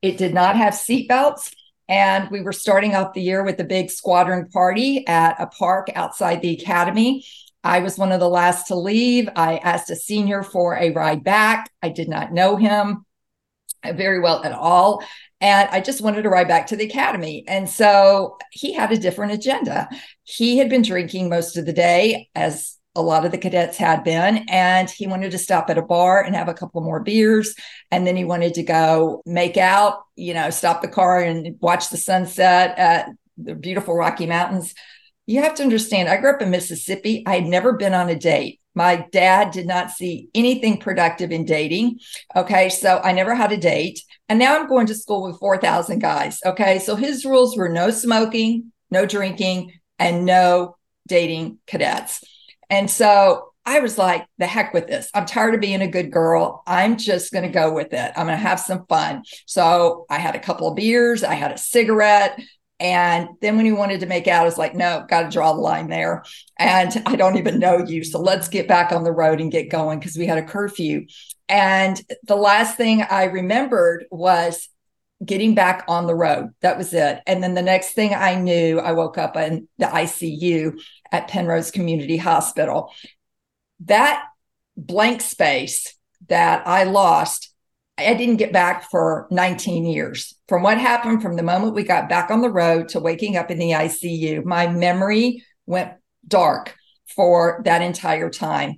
It 0.02 0.18
did 0.18 0.34
not 0.34 0.56
have 0.56 0.74
seatbelts. 0.74 1.52
And 1.88 2.28
we 2.30 2.40
were 2.40 2.52
starting 2.52 2.96
off 2.96 3.12
the 3.14 3.22
year 3.22 3.44
with 3.44 3.60
a 3.60 3.64
big 3.64 3.90
squadron 3.90 4.48
party 4.48 5.06
at 5.06 5.40
a 5.40 5.46
park 5.46 5.88
outside 5.94 6.42
the 6.42 6.54
academy. 6.54 7.24
I 7.62 7.80
was 7.80 7.98
one 7.98 8.12
of 8.12 8.20
the 8.20 8.28
last 8.28 8.68
to 8.68 8.74
leave. 8.74 9.28
I 9.36 9.58
asked 9.58 9.90
a 9.90 9.96
senior 9.96 10.42
for 10.42 10.76
a 10.76 10.90
ride 10.90 11.22
back. 11.22 11.70
I 11.82 11.90
did 11.90 12.08
not 12.08 12.32
know 12.32 12.56
him 12.56 13.04
very 13.84 14.20
well 14.20 14.42
at 14.42 14.52
all. 14.52 15.04
And 15.40 15.68
I 15.70 15.80
just 15.80 16.00
wanted 16.00 16.22
to 16.22 16.30
ride 16.30 16.48
back 16.48 16.66
to 16.68 16.76
the 16.76 16.86
academy. 16.86 17.44
And 17.46 17.68
so 17.68 18.38
he 18.52 18.72
had 18.72 18.90
a 18.90 18.98
different 18.98 19.32
agenda. 19.32 19.88
He 20.22 20.58
had 20.58 20.70
been 20.70 20.82
drinking 20.82 21.28
most 21.28 21.56
of 21.56 21.66
the 21.66 21.72
day, 21.72 22.30
as 22.34 22.78
a 22.94 23.02
lot 23.02 23.26
of 23.26 23.30
the 23.30 23.38
cadets 23.38 23.76
had 23.76 24.02
been. 24.02 24.46
And 24.48 24.88
he 24.88 25.06
wanted 25.06 25.30
to 25.32 25.38
stop 25.38 25.68
at 25.68 25.76
a 25.76 25.82
bar 25.82 26.22
and 26.22 26.34
have 26.34 26.48
a 26.48 26.54
couple 26.54 26.80
more 26.80 27.00
beers. 27.00 27.54
And 27.90 28.06
then 28.06 28.16
he 28.16 28.24
wanted 28.24 28.54
to 28.54 28.62
go 28.62 29.22
make 29.26 29.58
out, 29.58 30.00
you 30.16 30.32
know, 30.32 30.48
stop 30.48 30.80
the 30.80 30.88
car 30.88 31.20
and 31.20 31.56
watch 31.60 31.90
the 31.90 31.98
sunset 31.98 32.78
at 32.78 33.10
the 33.36 33.54
beautiful 33.54 33.94
Rocky 33.94 34.24
Mountains. 34.24 34.74
You 35.26 35.42
have 35.42 35.54
to 35.56 35.62
understand, 35.62 36.08
I 36.08 36.16
grew 36.18 36.30
up 36.30 36.42
in 36.42 36.50
Mississippi. 36.50 37.24
I 37.26 37.36
had 37.36 37.46
never 37.46 37.72
been 37.72 37.94
on 37.94 38.08
a 38.08 38.18
date. 38.18 38.60
My 38.74 39.06
dad 39.10 39.50
did 39.50 39.66
not 39.66 39.90
see 39.90 40.28
anything 40.34 40.78
productive 40.78 41.32
in 41.32 41.44
dating. 41.44 41.98
Okay. 42.36 42.68
So 42.68 43.00
I 43.02 43.12
never 43.12 43.34
had 43.34 43.50
a 43.50 43.56
date. 43.56 44.00
And 44.28 44.38
now 44.38 44.58
I'm 44.58 44.68
going 44.68 44.86
to 44.86 44.94
school 44.94 45.22
with 45.22 45.40
4,000 45.40 45.98
guys. 45.98 46.38
Okay. 46.44 46.78
So 46.78 46.94
his 46.94 47.24
rules 47.24 47.56
were 47.56 47.68
no 47.68 47.90
smoking, 47.90 48.72
no 48.90 49.06
drinking, 49.06 49.72
and 49.98 50.24
no 50.24 50.76
dating 51.08 51.58
cadets. 51.66 52.22
And 52.68 52.90
so 52.90 53.52
I 53.64 53.80
was 53.80 53.98
like, 53.98 54.26
the 54.38 54.46
heck 54.46 54.72
with 54.72 54.86
this. 54.86 55.10
I'm 55.12 55.26
tired 55.26 55.54
of 55.54 55.60
being 55.60 55.82
a 55.82 55.90
good 55.90 56.12
girl. 56.12 56.62
I'm 56.68 56.96
just 56.96 57.32
going 57.32 57.44
to 57.44 57.50
go 57.50 57.72
with 57.72 57.92
it. 57.92 58.12
I'm 58.16 58.26
going 58.26 58.38
to 58.38 58.42
have 58.42 58.60
some 58.60 58.86
fun. 58.86 59.24
So 59.46 60.06
I 60.08 60.18
had 60.18 60.36
a 60.36 60.40
couple 60.40 60.68
of 60.68 60.76
beers, 60.76 61.24
I 61.24 61.34
had 61.34 61.50
a 61.50 61.58
cigarette, 61.58 62.40
and 62.78 63.28
then 63.40 63.56
when 63.56 63.64
he 63.64 63.72
wanted 63.72 64.00
to 64.00 64.06
make 64.06 64.28
out, 64.28 64.42
I 64.42 64.44
was 64.44 64.58
like, 64.58 64.74
no, 64.74 65.06
got 65.08 65.22
to 65.22 65.30
draw 65.30 65.54
the 65.54 65.60
line 65.60 65.88
there. 65.88 66.24
And 66.58 67.02
I 67.06 67.16
don't 67.16 67.38
even 67.38 67.58
know 67.58 67.78
you. 67.78 68.04
So 68.04 68.20
let's 68.20 68.48
get 68.48 68.68
back 68.68 68.92
on 68.92 69.02
the 69.02 69.12
road 69.12 69.40
and 69.40 69.50
get 69.50 69.70
going 69.70 69.98
because 69.98 70.16
we 70.16 70.26
had 70.26 70.38
a 70.38 70.44
curfew. 70.44 71.06
And 71.48 72.00
the 72.24 72.36
last 72.36 72.76
thing 72.76 73.02
I 73.02 73.24
remembered 73.24 74.04
was 74.10 74.68
getting 75.24 75.54
back 75.54 75.84
on 75.88 76.06
the 76.06 76.14
road. 76.14 76.50
That 76.60 76.76
was 76.76 76.92
it. 76.92 77.20
And 77.26 77.42
then 77.42 77.54
the 77.54 77.62
next 77.62 77.92
thing 77.92 78.12
I 78.12 78.34
knew, 78.34 78.78
I 78.78 78.92
woke 78.92 79.16
up 79.16 79.36
in 79.36 79.68
the 79.78 79.86
ICU 79.86 80.78
at 81.10 81.28
Penrose 81.28 81.70
Community 81.70 82.18
Hospital. 82.18 82.92
That 83.80 84.22
blank 84.76 85.22
space 85.22 85.96
that 86.28 86.66
I 86.66 86.84
lost 86.84 87.54
I 87.98 88.14
didn't 88.14 88.36
get 88.36 88.52
back 88.52 88.90
for 88.90 89.26
19 89.30 89.86
years. 89.86 90.34
From 90.48 90.62
what 90.62 90.78
happened 90.78 91.22
from 91.22 91.36
the 91.36 91.42
moment 91.42 91.74
we 91.74 91.82
got 91.82 92.08
back 92.08 92.30
on 92.30 92.42
the 92.42 92.50
road 92.50 92.90
to 92.90 93.00
waking 93.00 93.36
up 93.36 93.50
in 93.50 93.58
the 93.58 93.70
ICU, 93.70 94.44
my 94.44 94.66
memory 94.66 95.42
went 95.64 95.92
dark 96.28 96.76
for 97.14 97.62
that 97.64 97.80
entire 97.80 98.28
time. 98.28 98.74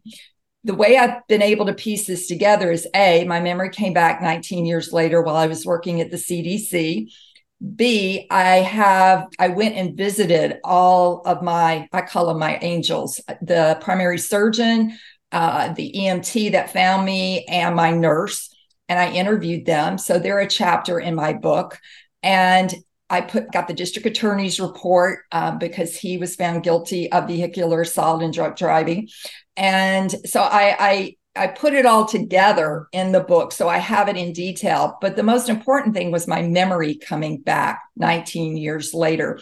The 0.63 0.75
way 0.75 0.97
I've 0.97 1.27
been 1.29 1.43
able 1.43 1.67
to 1.67 1.75
piece 1.75 2.07
this 2.07 2.29
together 2.29 2.71
is 2.71 2.87
A, 2.95 3.25
my 3.25 3.41
memory 3.41 3.71
came 3.71 3.93
back 3.93 4.23
19 4.23 4.67
years 4.67 4.93
later 4.93 5.23
while 5.23 5.37
I 5.37 5.47
was 5.47 5.67
working 5.67 6.01
at 6.01 6.11
the 6.11 6.17
CDC. 6.17 7.11
B, 7.75 8.27
I 8.31 8.57
have, 8.57 9.27
I 9.41 9.49
went 9.49 9.75
and 9.75 9.97
visited 9.97 10.59
all 10.63 11.23
of 11.23 11.43
my, 11.43 11.89
I 11.93 12.03
call 12.03 12.27
them 12.27 12.39
my 12.39 12.59
angels, 12.63 13.21
the 13.43 13.79
primary 13.81 14.19
surgeon, 14.19 14.97
uh, 15.33 15.73
the 15.73 15.93
EMT 15.93 16.53
that 16.53 16.73
found 16.73 17.05
me, 17.05 17.45
and 17.47 17.75
my 17.75 17.91
nurse 17.91 18.55
and 18.89 18.99
I 18.99 19.11
interviewed 19.11 19.67
them. 19.67 19.99
So 19.99 20.19
they're 20.19 20.41
a 20.41 20.49
chapter 20.49 20.99
in 20.99 21.15
my 21.15 21.33
book. 21.33 21.79
And 22.23 22.75
I 23.11 23.23
put 23.23 23.53
got 23.53 23.69
the 23.69 23.75
district 23.75 24.07
attorney's 24.07 24.61
report 24.61 25.21
um, 25.33 25.59
because 25.59 25.97
he 25.97 26.19
was 26.19 26.37
found 26.37 26.63
guilty 26.63 27.11
of 27.11 27.27
vehicular 27.27 27.81
assault 27.81 28.23
and 28.23 28.35
drunk 28.35 28.57
driving, 28.57 29.09
and 29.57 30.15
so 30.27 30.43
I, 30.43 30.77
I 30.79 31.17
I 31.35 31.47
put 31.47 31.73
it 31.73 31.87
all 31.87 32.05
together 32.05 32.89
in 32.93 33.13
the 33.13 33.21
book, 33.21 33.53
so 33.53 33.69
I 33.69 33.79
have 33.79 34.09
it 34.09 34.17
in 34.17 34.33
detail. 34.33 34.99
But 35.01 35.17
the 35.17 35.23
most 35.23 35.49
important 35.49 35.95
thing 35.95 36.11
was 36.11 36.27
my 36.27 36.43
memory 36.43 36.97
coming 36.97 37.41
back 37.41 37.81
19 37.97 38.57
years 38.57 38.93
later. 38.93 39.41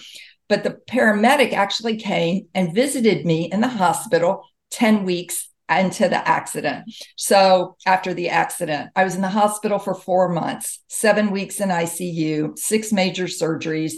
But 0.49 0.63
the 0.63 0.79
paramedic 0.89 1.53
actually 1.53 1.97
came 1.97 2.49
and 2.55 2.75
visited 2.75 3.25
me 3.25 3.51
in 3.51 3.61
the 3.61 3.69
hospital 3.69 4.45
10 4.71 5.05
weeks 5.05 5.49
into 5.69 6.09
the 6.09 6.27
accident. 6.29 6.93
So 7.17 7.77
after 7.87 8.15
the 8.15 8.29
accident, 8.29 8.91
I 8.95 9.05
was 9.05 9.17
in 9.17 9.23
the 9.23 9.29
hospital 9.29 9.79
for 9.79 9.95
four 9.95 10.29
months, 10.29 10.81
seven 10.89 11.31
weeks 11.31 11.61
in 11.61 11.71
ICU, 11.71 12.59
six 12.59 12.93
major 12.93 13.25
surgeries. 13.25 13.95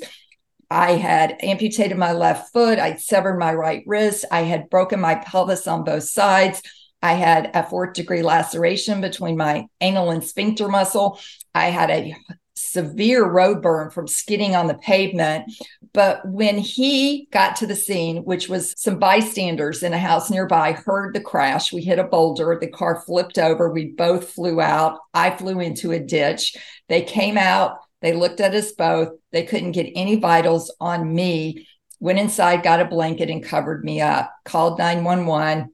I 0.71 0.93
had 0.93 1.37
amputated 1.41 1.97
my 1.97 2.13
left 2.13 2.53
foot. 2.53 2.79
I'd 2.79 3.01
severed 3.01 3.39
my 3.39 3.55
right 3.55 3.83
wrist. 3.87 4.25
I 4.31 4.43
had 4.43 4.71
broken 4.71 5.01
my 5.01 5.17
pelvis 5.17 5.67
on 5.67 5.85
both 5.85 6.05
sides. 6.05 6.63
I 7.03 7.15
had 7.15 7.51
a 7.55 7.63
fourth 7.63 7.95
degree 7.95 8.23
laceration 8.23 9.01
between 9.01 9.37
my 9.37 9.67
anal 9.81 10.11
and 10.11 10.25
sphincter 10.25 10.69
muscle. 10.69 11.21
I 11.55 11.67
had 11.67 11.91
a 11.91 12.17
severe 12.59 13.25
road 13.25 13.63
burn 13.63 13.91
from 13.91 14.09
skidding 14.09 14.57
on 14.57 14.67
the 14.67 14.75
pavement. 14.75 15.51
But 15.93 16.27
when 16.27 16.59
he 16.59 17.29
got 17.33 17.57
to 17.57 17.67
the 17.67 17.77
scene, 17.77 18.25
which 18.25 18.49
was 18.49 18.75
some 18.81 18.99
bystanders 18.99 19.83
in 19.83 19.93
a 19.93 19.99
house 19.99 20.31
nearby, 20.31 20.73
heard 20.73 21.15
the 21.15 21.21
crash. 21.21 21.73
We 21.73 21.83
hit 21.83 21.99
a 21.99 22.05
boulder. 22.05 22.57
The 22.61 22.69
car 22.69 23.03
flipped 23.07 23.39
over. 23.39 23.71
We 23.71 23.93
both 23.93 24.31
flew 24.31 24.61
out. 24.61 24.99
I 25.15 25.31
flew 25.31 25.61
into 25.61 25.93
a 25.93 25.99
ditch. 25.99 26.57
They 26.89 27.03
came 27.03 27.39
out. 27.39 27.79
They 28.01 28.13
looked 28.13 28.41
at 28.41 28.55
us 28.55 28.73
both. 28.73 29.11
They 29.33 29.45
couldn't 29.45 29.73
get 29.73 29.93
any 29.95 30.17
vitals 30.17 30.75
on 30.81 31.15
me. 31.15 31.67
Went 32.01 32.19
inside, 32.19 32.63
got 32.63 32.81
a 32.81 32.85
blanket, 32.85 33.31
and 33.31 33.43
covered 33.43 33.85
me 33.85 34.01
up. 34.01 34.33
Called 34.45 34.79
911. 34.79 35.73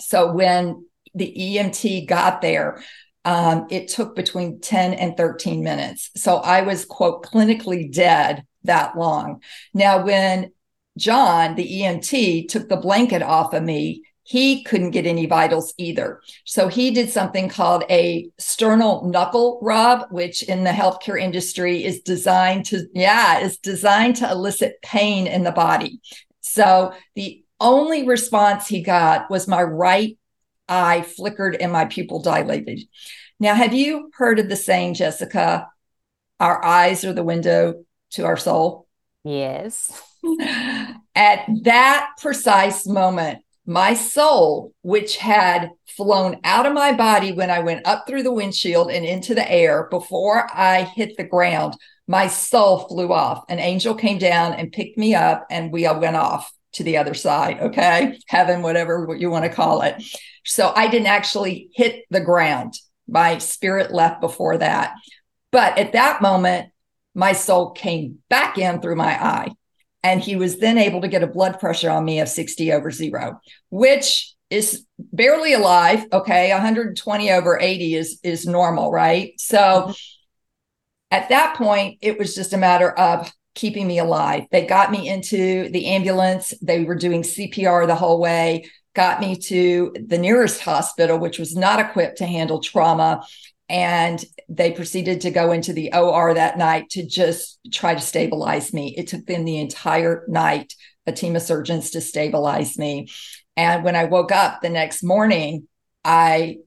So 0.00 0.32
when 0.32 0.86
the 1.14 1.32
EMT 1.38 2.08
got 2.08 2.42
there, 2.42 2.82
um, 3.24 3.66
it 3.70 3.88
took 3.88 4.16
between 4.16 4.60
10 4.60 4.94
and 4.94 5.16
13 5.16 5.62
minutes. 5.62 6.10
So 6.16 6.36
I 6.36 6.62
was, 6.62 6.84
quote, 6.84 7.24
clinically 7.24 7.90
dead 7.92 8.44
that 8.64 8.96
long. 8.96 9.42
Now, 9.72 10.04
when 10.04 10.52
John, 10.96 11.54
the 11.54 11.80
EMT, 11.82 12.48
took 12.48 12.68
the 12.68 12.76
blanket 12.76 13.22
off 13.22 13.52
of 13.54 13.62
me, 13.62 14.02
he 14.24 14.64
couldn't 14.64 14.92
get 14.92 15.06
any 15.06 15.26
vitals 15.26 15.74
either. 15.76 16.20
So 16.44 16.68
he 16.68 16.90
did 16.90 17.10
something 17.10 17.50
called 17.50 17.84
a 17.90 18.30
sternal 18.38 19.04
knuckle 19.04 19.58
rub, 19.62 20.10
which 20.10 20.42
in 20.42 20.64
the 20.64 20.70
healthcare 20.70 21.20
industry 21.20 21.84
is 21.84 22.00
designed 22.00 22.64
to, 22.66 22.86
yeah, 22.94 23.40
is 23.40 23.58
designed 23.58 24.16
to 24.16 24.30
elicit 24.30 24.80
pain 24.82 25.26
in 25.26 25.44
the 25.44 25.52
body. 25.52 26.00
So 26.40 26.94
the 27.14 27.44
only 27.60 28.06
response 28.06 28.66
he 28.66 28.82
got 28.82 29.30
was 29.30 29.46
my 29.46 29.62
right 29.62 30.16
eye 30.68 31.02
flickered 31.02 31.56
and 31.56 31.70
my 31.70 31.84
pupil 31.84 32.22
dilated. 32.22 32.80
Now, 33.38 33.54
have 33.54 33.74
you 33.74 34.10
heard 34.14 34.38
of 34.38 34.48
the 34.48 34.56
saying, 34.56 34.94
Jessica? 34.94 35.68
Our 36.40 36.64
eyes 36.64 37.04
are 37.04 37.12
the 37.12 37.22
window 37.22 37.84
to 38.14 38.24
our 38.24 38.36
soul? 38.36 38.86
Yes. 39.24 40.02
At 41.14 41.46
that 41.62 42.10
precise 42.20 42.86
moment, 42.86 43.40
my 43.66 43.94
soul, 43.94 44.72
which 44.82 45.16
had 45.16 45.70
flown 45.96 46.38
out 46.44 46.66
of 46.66 46.74
my 46.74 46.92
body 46.92 47.32
when 47.32 47.50
I 47.50 47.60
went 47.60 47.86
up 47.86 48.06
through 48.06 48.22
the 48.22 48.32
windshield 48.32 48.90
and 48.90 49.04
into 49.04 49.34
the 49.34 49.50
air 49.50 49.88
before 49.90 50.46
I 50.52 50.82
hit 50.82 51.16
the 51.16 51.24
ground, 51.24 51.74
my 52.06 52.26
soul 52.26 52.80
flew 52.80 53.12
off. 53.12 53.44
An 53.48 53.58
angel 53.58 53.94
came 53.94 54.18
down 54.18 54.52
and 54.54 54.72
picked 54.72 54.98
me 54.98 55.14
up, 55.14 55.46
and 55.50 55.72
we 55.72 55.86
all 55.86 55.98
went 55.98 56.16
off 56.16 56.52
to 56.72 56.82
the 56.82 56.98
other 56.98 57.14
side. 57.14 57.60
Okay. 57.60 58.18
Heaven, 58.26 58.60
whatever 58.60 59.14
you 59.16 59.30
want 59.30 59.44
to 59.44 59.50
call 59.50 59.80
it. 59.82 60.02
So 60.44 60.72
I 60.74 60.88
didn't 60.88 61.06
actually 61.06 61.70
hit 61.74 62.04
the 62.10 62.20
ground. 62.20 62.74
My 63.08 63.38
spirit 63.38 63.92
left 63.92 64.20
before 64.20 64.58
that. 64.58 64.94
But 65.52 65.78
at 65.78 65.92
that 65.92 66.20
moment, 66.20 66.70
my 67.14 67.32
soul 67.32 67.70
came 67.70 68.18
back 68.28 68.58
in 68.58 68.80
through 68.80 68.96
my 68.96 69.22
eye. 69.22 69.52
And 70.02 70.20
he 70.20 70.36
was 70.36 70.58
then 70.58 70.76
able 70.76 71.00
to 71.00 71.08
get 71.08 71.22
a 71.22 71.26
blood 71.26 71.58
pressure 71.58 71.90
on 71.90 72.04
me 72.04 72.20
of 72.20 72.28
60 72.28 72.72
over 72.72 72.90
zero, 72.90 73.40
which 73.70 74.34
is 74.50 74.84
barely 74.98 75.54
alive. 75.54 76.04
Okay. 76.12 76.50
120 76.52 77.30
over 77.30 77.58
80 77.58 77.94
is, 77.94 78.20
is 78.22 78.46
normal, 78.46 78.92
right? 78.92 79.32
So 79.38 79.94
at 81.10 81.30
that 81.30 81.56
point, 81.56 81.98
it 82.02 82.18
was 82.18 82.34
just 82.34 82.52
a 82.52 82.58
matter 82.58 82.90
of 82.90 83.32
keeping 83.54 83.86
me 83.86 83.98
alive. 83.98 84.44
They 84.50 84.66
got 84.66 84.90
me 84.90 85.08
into 85.08 85.70
the 85.70 85.86
ambulance. 85.86 86.52
They 86.60 86.84
were 86.84 86.96
doing 86.96 87.22
CPR 87.22 87.86
the 87.86 87.94
whole 87.94 88.20
way, 88.20 88.68
got 88.94 89.20
me 89.20 89.36
to 89.36 89.94
the 90.06 90.18
nearest 90.18 90.60
hospital, 90.60 91.18
which 91.18 91.38
was 91.38 91.56
not 91.56 91.80
equipped 91.80 92.18
to 92.18 92.26
handle 92.26 92.60
trauma 92.60 93.24
and 93.74 94.24
they 94.48 94.70
proceeded 94.70 95.22
to 95.22 95.32
go 95.32 95.50
into 95.50 95.72
the 95.72 95.92
OR 95.92 96.32
that 96.32 96.56
night 96.56 96.90
to 96.90 97.04
just 97.04 97.58
try 97.72 97.92
to 97.92 98.00
stabilize 98.00 98.72
me. 98.72 98.94
It 98.96 99.08
took 99.08 99.26
them 99.26 99.44
the 99.44 99.58
entire 99.58 100.24
night, 100.28 100.72
a 101.08 101.12
team 101.12 101.34
of 101.34 101.42
surgeons 101.42 101.90
to 101.90 102.00
stabilize 102.00 102.78
me. 102.78 103.08
And 103.56 103.82
when 103.82 103.96
I 103.96 104.04
woke 104.04 104.30
up 104.30 104.60
the 104.60 104.68
next 104.68 105.02
morning, 105.02 105.66
I 106.04 106.58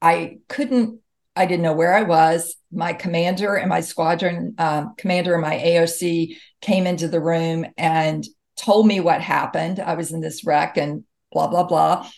I 0.00 0.38
couldn't 0.48 1.00
I 1.36 1.44
didn't 1.44 1.64
know 1.64 1.74
where 1.74 1.94
I 1.94 2.04
was. 2.04 2.56
My 2.72 2.94
commander 2.94 3.56
and 3.56 3.68
my 3.68 3.82
squadron 3.82 4.54
um, 4.56 4.94
commander 4.96 5.34
and 5.34 5.42
my 5.42 5.56
AOC 5.56 6.38
came 6.62 6.86
into 6.86 7.08
the 7.08 7.20
room 7.20 7.66
and 7.76 8.24
told 8.56 8.86
me 8.86 9.00
what 9.00 9.20
happened. 9.20 9.80
I 9.80 9.96
was 9.96 10.12
in 10.12 10.22
this 10.22 10.46
wreck 10.46 10.78
and 10.78 11.04
blah 11.30 11.48
blah 11.48 11.64
blah. 11.64 12.08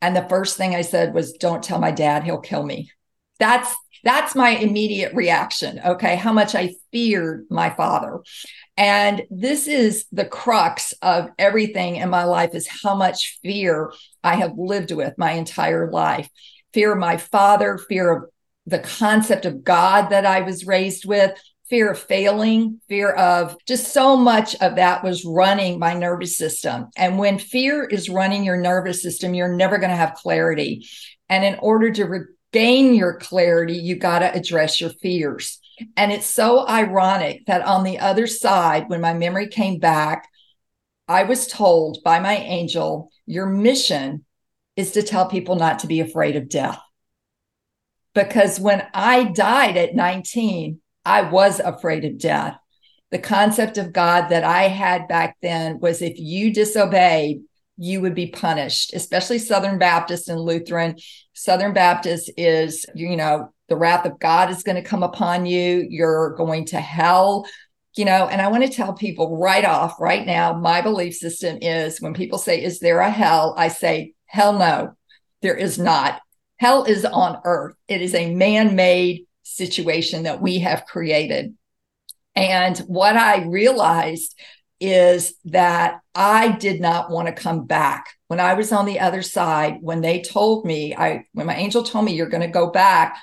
And 0.00 0.14
the 0.14 0.28
first 0.28 0.56
thing 0.56 0.76
I 0.76 0.82
said 0.82 1.12
was, 1.12 1.32
"Don't 1.32 1.64
tell 1.64 1.80
my 1.80 1.90
dad; 1.90 2.22
he'll 2.22 2.38
kill 2.38 2.62
me." 2.62 2.92
That's 3.40 3.74
that's 4.06 4.36
my 4.36 4.50
immediate 4.50 5.12
reaction. 5.14 5.80
Okay. 5.84 6.14
How 6.14 6.32
much 6.32 6.54
I 6.54 6.74
feared 6.92 7.46
my 7.50 7.70
father. 7.70 8.20
And 8.76 9.22
this 9.30 9.66
is 9.66 10.06
the 10.12 10.24
crux 10.24 10.92
of 11.02 11.28
everything 11.38 11.96
in 11.96 12.08
my 12.08 12.24
life 12.24 12.54
is 12.54 12.68
how 12.82 12.94
much 12.94 13.38
fear 13.42 13.92
I 14.22 14.36
have 14.36 14.52
lived 14.56 14.92
with 14.92 15.14
my 15.18 15.32
entire 15.32 15.90
life. 15.90 16.28
Fear 16.72 16.92
of 16.92 16.98
my 16.98 17.16
father, 17.16 17.78
fear 17.78 18.16
of 18.16 18.30
the 18.66 18.78
concept 18.78 19.44
of 19.44 19.64
God 19.64 20.10
that 20.10 20.24
I 20.24 20.42
was 20.42 20.66
raised 20.66 21.04
with, 21.04 21.32
fear 21.68 21.90
of 21.90 21.98
failing, 21.98 22.80
fear 22.88 23.10
of 23.10 23.56
just 23.66 23.92
so 23.92 24.16
much 24.16 24.54
of 24.60 24.76
that 24.76 25.02
was 25.02 25.24
running 25.24 25.78
my 25.78 25.94
nervous 25.94 26.36
system. 26.36 26.88
And 26.96 27.18
when 27.18 27.38
fear 27.38 27.84
is 27.84 28.08
running 28.08 28.44
your 28.44 28.56
nervous 28.56 29.02
system, 29.02 29.34
you're 29.34 29.56
never 29.56 29.78
going 29.78 29.90
to 29.90 29.96
have 29.96 30.14
clarity. 30.14 30.86
And 31.28 31.44
in 31.44 31.56
order 31.60 31.90
to 31.90 32.04
re- 32.04 32.20
gain 32.52 32.94
your 32.94 33.18
clarity, 33.18 33.74
you 33.74 33.96
got 33.96 34.20
to 34.20 34.34
address 34.34 34.80
your 34.80 34.90
fears. 34.90 35.60
And 35.96 36.10
it's 36.10 36.26
so 36.26 36.66
ironic 36.66 37.44
that 37.46 37.62
on 37.62 37.84
the 37.84 37.98
other 37.98 38.26
side, 38.26 38.88
when 38.88 39.00
my 39.00 39.12
memory 39.12 39.48
came 39.48 39.78
back, 39.78 40.28
I 41.08 41.24
was 41.24 41.46
told 41.46 41.98
by 42.04 42.18
my 42.18 42.36
angel, 42.36 43.10
your 43.26 43.46
mission 43.46 44.24
is 44.76 44.92
to 44.92 45.02
tell 45.02 45.28
people 45.28 45.56
not 45.56 45.80
to 45.80 45.86
be 45.86 46.00
afraid 46.00 46.36
of 46.36 46.48
death. 46.48 46.80
Because 48.14 48.58
when 48.58 48.86
I 48.94 49.24
died 49.24 49.76
at 49.76 49.94
19, 49.94 50.80
I 51.04 51.22
was 51.22 51.60
afraid 51.60 52.04
of 52.04 52.18
death. 52.18 52.56
The 53.10 53.18
concept 53.18 53.78
of 53.78 53.92
God 53.92 54.30
that 54.30 54.42
I 54.42 54.64
had 54.64 55.06
back 55.06 55.36
then 55.42 55.78
was 55.78 56.02
if 56.02 56.18
you 56.18 56.52
disobeyed, 56.52 57.42
you 57.76 58.00
would 58.00 58.14
be 58.14 58.28
punished, 58.28 58.94
especially 58.94 59.38
Southern 59.38 59.78
Baptist 59.78 60.28
and 60.28 60.40
Lutheran. 60.40 60.96
Southern 61.36 61.74
Baptist 61.74 62.30
is, 62.38 62.86
you 62.94 63.14
know, 63.14 63.52
the 63.68 63.76
wrath 63.76 64.06
of 64.06 64.18
God 64.18 64.50
is 64.50 64.62
going 64.62 64.82
to 64.82 64.88
come 64.88 65.02
upon 65.02 65.44
you. 65.44 65.86
You're 65.88 66.34
going 66.34 66.64
to 66.66 66.80
hell, 66.80 67.46
you 67.94 68.06
know. 68.06 68.26
And 68.26 68.40
I 68.40 68.48
want 68.48 68.64
to 68.64 68.70
tell 68.70 68.94
people 68.94 69.38
right 69.38 69.64
off, 69.64 70.00
right 70.00 70.24
now, 70.24 70.54
my 70.54 70.80
belief 70.80 71.14
system 71.14 71.58
is 71.60 72.00
when 72.00 72.14
people 72.14 72.38
say, 72.38 72.64
Is 72.64 72.80
there 72.80 73.00
a 73.00 73.10
hell? 73.10 73.54
I 73.56 73.68
say, 73.68 74.14
Hell 74.24 74.58
no, 74.58 74.94
there 75.42 75.56
is 75.56 75.78
not. 75.78 76.22
Hell 76.56 76.84
is 76.84 77.04
on 77.04 77.40
earth, 77.44 77.74
it 77.86 78.00
is 78.00 78.14
a 78.14 78.34
man 78.34 78.74
made 78.74 79.26
situation 79.42 80.22
that 80.22 80.40
we 80.40 80.60
have 80.60 80.86
created. 80.86 81.54
And 82.34 82.78
what 82.78 83.16
I 83.16 83.44
realized 83.44 84.34
is 84.80 85.34
that 85.46 86.00
I 86.14 86.52
did 86.52 86.80
not 86.80 87.10
want 87.10 87.28
to 87.28 87.34
come 87.34 87.66
back. 87.66 88.15
When 88.28 88.40
I 88.40 88.54
was 88.54 88.72
on 88.72 88.86
the 88.86 89.00
other 89.00 89.22
side, 89.22 89.78
when 89.80 90.00
they 90.00 90.20
told 90.20 90.64
me, 90.64 90.94
I 90.96 91.24
when 91.32 91.46
my 91.46 91.54
angel 91.54 91.82
told 91.82 92.04
me 92.04 92.14
you're 92.14 92.28
going 92.28 92.42
to 92.42 92.48
go 92.48 92.70
back, 92.70 93.16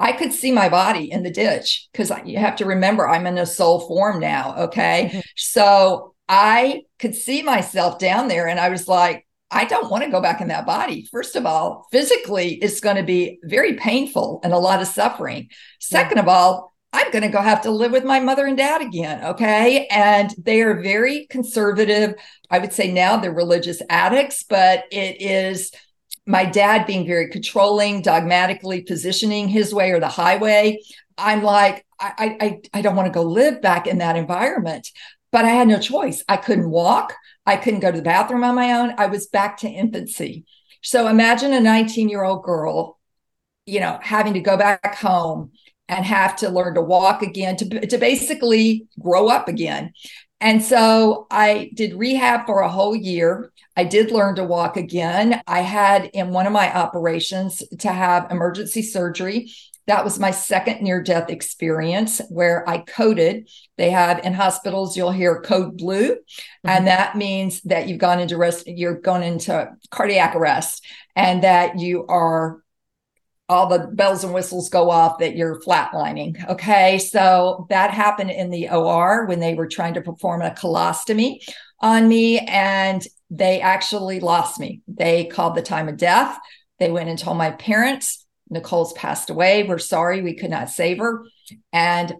I 0.00 0.12
could 0.12 0.32
see 0.32 0.52
my 0.52 0.68
body 0.68 1.10
in 1.10 1.22
the 1.22 1.30
ditch 1.30 1.88
because 1.92 2.12
you 2.24 2.38
have 2.38 2.56
to 2.56 2.64
remember 2.64 3.08
I'm 3.08 3.26
in 3.26 3.38
a 3.38 3.46
soul 3.46 3.80
form 3.80 4.20
now. 4.20 4.54
Okay. 4.64 5.10
Mm-hmm. 5.10 5.20
So 5.36 6.14
I 6.28 6.82
could 6.98 7.14
see 7.14 7.42
myself 7.42 7.98
down 7.98 8.28
there 8.28 8.48
and 8.48 8.60
I 8.60 8.68
was 8.68 8.86
like, 8.86 9.26
I 9.50 9.64
don't 9.64 9.90
want 9.90 10.04
to 10.04 10.10
go 10.10 10.20
back 10.20 10.40
in 10.40 10.48
that 10.48 10.66
body. 10.66 11.06
First 11.10 11.34
of 11.34 11.46
all, 11.46 11.86
physically, 11.90 12.54
it's 12.54 12.80
going 12.80 12.96
to 12.96 13.02
be 13.02 13.38
very 13.44 13.74
painful 13.74 14.40
and 14.44 14.52
a 14.52 14.58
lot 14.58 14.82
of 14.82 14.88
suffering. 14.88 15.48
Second 15.80 16.18
yeah. 16.18 16.22
of 16.22 16.28
all, 16.28 16.74
I'm 16.92 17.10
going 17.10 17.22
to 17.22 17.28
go 17.28 17.40
have 17.40 17.62
to 17.62 17.70
live 17.70 17.92
with 17.92 18.04
my 18.04 18.18
mother 18.20 18.46
and 18.46 18.56
dad 18.56 18.80
again. 18.80 19.22
Okay. 19.24 19.86
And 19.90 20.34
they 20.38 20.62
are 20.62 20.80
very 20.80 21.26
conservative. 21.26 22.14
I 22.50 22.58
would 22.58 22.72
say 22.72 22.90
now 22.90 23.18
they're 23.18 23.32
religious 23.32 23.82
addicts, 23.90 24.42
but 24.42 24.84
it 24.90 25.20
is 25.20 25.70
my 26.26 26.44
dad 26.44 26.86
being 26.86 27.06
very 27.06 27.28
controlling, 27.28 28.02
dogmatically 28.02 28.82
positioning 28.82 29.48
his 29.48 29.74
way 29.74 29.90
or 29.90 30.00
the 30.00 30.08
highway. 30.08 30.80
I'm 31.16 31.42
like, 31.42 31.84
I, 32.00 32.36
I, 32.40 32.60
I 32.74 32.82
don't 32.82 32.96
want 32.96 33.06
to 33.06 33.18
go 33.18 33.22
live 33.22 33.60
back 33.60 33.86
in 33.86 33.98
that 33.98 34.16
environment. 34.16 34.88
But 35.30 35.44
I 35.44 35.48
had 35.48 35.68
no 35.68 35.78
choice. 35.78 36.24
I 36.28 36.38
couldn't 36.38 36.70
walk. 36.70 37.14
I 37.44 37.56
couldn't 37.56 37.80
go 37.80 37.90
to 37.90 37.96
the 37.98 38.02
bathroom 38.02 38.44
on 38.44 38.54
my 38.54 38.72
own. 38.72 38.94
I 38.96 39.06
was 39.06 39.26
back 39.26 39.58
to 39.58 39.68
infancy. 39.68 40.46
So 40.82 41.06
imagine 41.08 41.52
a 41.52 41.60
19 41.60 42.08
year 42.08 42.22
old 42.22 42.44
girl, 42.44 42.98
you 43.66 43.80
know, 43.80 43.98
having 44.02 44.34
to 44.34 44.40
go 44.40 44.56
back 44.56 44.96
home 44.96 45.52
and 45.88 46.04
have 46.04 46.36
to 46.36 46.48
learn 46.48 46.74
to 46.74 46.82
walk 46.82 47.22
again 47.22 47.56
to, 47.56 47.86
to 47.86 47.98
basically 47.98 48.86
grow 49.00 49.28
up 49.28 49.48
again. 49.48 49.92
And 50.40 50.62
so 50.62 51.26
I 51.30 51.70
did 51.74 51.94
rehab 51.94 52.46
for 52.46 52.60
a 52.60 52.68
whole 52.68 52.94
year. 52.94 53.50
I 53.76 53.84
did 53.84 54.12
learn 54.12 54.36
to 54.36 54.44
walk 54.44 54.76
again. 54.76 55.40
I 55.46 55.60
had 55.60 56.06
in 56.14 56.30
one 56.30 56.46
of 56.46 56.52
my 56.52 56.72
operations 56.72 57.62
to 57.80 57.92
have 57.92 58.30
emergency 58.30 58.82
surgery 58.82 59.50
that 59.88 60.04
was 60.04 60.18
my 60.18 60.30
second 60.30 60.82
near 60.82 61.02
death 61.02 61.30
experience 61.30 62.20
where 62.28 62.68
I 62.68 62.78
coded. 62.78 63.48
They 63.78 63.90
have 63.90 64.18
in 64.22 64.34
hospitals, 64.34 64.96
you'll 64.96 65.12
hear 65.12 65.40
code 65.40 65.78
blue, 65.78 66.10
mm-hmm. 66.10 66.68
and 66.68 66.86
that 66.86 67.16
means 67.16 67.62
that 67.62 67.88
you've 67.88 67.98
gone 67.98 68.20
into 68.20 68.36
rest, 68.36 68.66
you're 68.66 69.00
going 69.00 69.22
into 69.22 69.70
cardiac 69.90 70.36
arrest, 70.36 70.86
and 71.16 71.42
that 71.42 71.78
you 71.78 72.06
are 72.06 72.62
all 73.48 73.66
the 73.66 73.86
bells 73.92 74.24
and 74.24 74.34
whistles 74.34 74.68
go 74.68 74.90
off 74.90 75.18
that 75.18 75.36
you're 75.36 75.60
flatlining. 75.60 76.48
Okay. 76.48 76.98
So 76.98 77.66
that 77.70 77.92
happened 77.92 78.30
in 78.30 78.50
the 78.50 78.68
OR 78.68 79.26
when 79.26 79.40
they 79.40 79.54
were 79.54 79.66
trying 79.66 79.94
to 79.94 80.02
perform 80.02 80.42
a 80.42 80.50
colostomy 80.50 81.38
on 81.80 82.08
me, 82.08 82.40
and 82.40 83.06
they 83.30 83.60
actually 83.60 84.20
lost 84.20 84.58
me. 84.58 84.82
They 84.88 85.26
called 85.26 85.54
the 85.54 85.62
time 85.62 85.88
of 85.88 85.96
death. 85.96 86.38
They 86.78 86.90
went 86.90 87.08
and 87.08 87.18
told 87.18 87.38
my 87.38 87.52
parents 87.52 88.26
Nicole's 88.50 88.92
passed 88.94 89.30
away. 89.30 89.62
We're 89.62 89.78
sorry 89.78 90.22
we 90.22 90.34
could 90.34 90.50
not 90.50 90.70
save 90.70 90.98
her. 90.98 91.24
And 91.72 92.14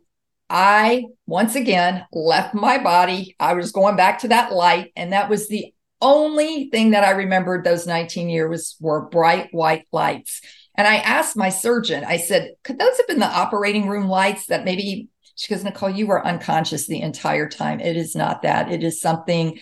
I 0.51 1.05
once 1.27 1.55
again 1.55 2.05
left 2.13 2.55
my 2.55 2.79
body. 2.79 3.37
I 3.39 3.55
was 3.55 3.73
going 3.73 3.97
back 3.97 4.21
to 4.21 4.29
that 4.29 4.53
light. 4.53 4.93
And 4.97 5.13
that 5.13 5.29
was 5.29 5.49
the 5.49 5.73
only 6.01 6.71
thing 6.71 6.91
that 6.91 7.05
I 7.05 7.11
remembered 7.11 7.65
those 7.65 7.87
19 7.87 8.29
years 8.29 8.77
were 8.81 9.09
bright 9.09 9.49
white 9.53 9.87
lights. 9.93 10.41
And 10.79 10.87
I 10.87 10.99
asked 10.99 11.37
my 11.37 11.49
surgeon, 11.49 12.05
I 12.05 12.19
said, 12.19 12.53
could 12.63 12.79
those 12.79 12.97
have 12.97 13.09
been 13.09 13.19
the 13.19 13.27
operating 13.27 13.89
room 13.89 14.07
lights 14.07 14.47
that 14.47 14.65
maybe 14.65 15.09
she 15.35 15.53
goes, 15.53 15.65
Nicole, 15.65 15.91
you 15.91 16.07
were 16.07 16.25
unconscious 16.25 16.87
the 16.87 17.01
entire 17.01 17.49
time. 17.49 17.81
It 17.81 17.97
is 17.97 18.15
not 18.15 18.43
that. 18.43 18.71
It 18.71 18.85
is 18.85 19.01
something 19.01 19.59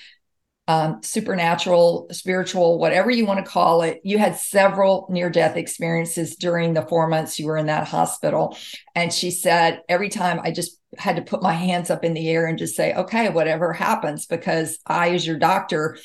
um, 0.68 1.02
supernatural, 1.02 2.08
spiritual, 2.10 2.78
whatever 2.78 3.10
you 3.10 3.24
want 3.24 3.42
to 3.42 3.50
call 3.50 3.80
it. 3.80 4.00
You 4.04 4.18
had 4.18 4.36
several 4.36 5.06
near 5.10 5.30
death 5.30 5.56
experiences 5.56 6.36
during 6.36 6.74
the 6.74 6.82
four 6.82 7.08
months 7.08 7.38
you 7.38 7.46
were 7.46 7.56
in 7.56 7.66
that 7.66 7.88
hospital. 7.88 8.56
And 8.94 9.12
she 9.12 9.30
said, 9.30 9.80
every 9.88 10.10
time 10.10 10.40
I 10.42 10.50
just 10.50 10.78
had 10.98 11.16
to 11.16 11.22
put 11.22 11.42
my 11.42 11.52
hands 11.52 11.88
up 11.88 12.04
in 12.04 12.12
the 12.12 12.28
air 12.28 12.46
and 12.46 12.58
just 12.58 12.76
say, 12.76 12.92
okay, 12.94 13.30
whatever 13.30 13.72
happens, 13.72 14.26
because 14.26 14.78
I, 14.86 15.10
as 15.10 15.26
your 15.26 15.38
doctor, 15.38 15.98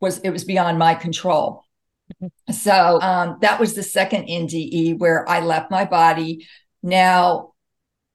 was 0.00 0.18
it 0.18 0.30
was 0.30 0.44
beyond 0.44 0.78
my 0.78 0.94
control. 0.94 1.65
So 2.50 3.00
um, 3.00 3.38
that 3.40 3.58
was 3.60 3.74
the 3.74 3.82
second 3.82 4.28
NDE 4.28 4.98
where 4.98 5.28
I 5.28 5.40
left 5.40 5.70
my 5.70 5.84
body. 5.84 6.46
Now, 6.82 7.52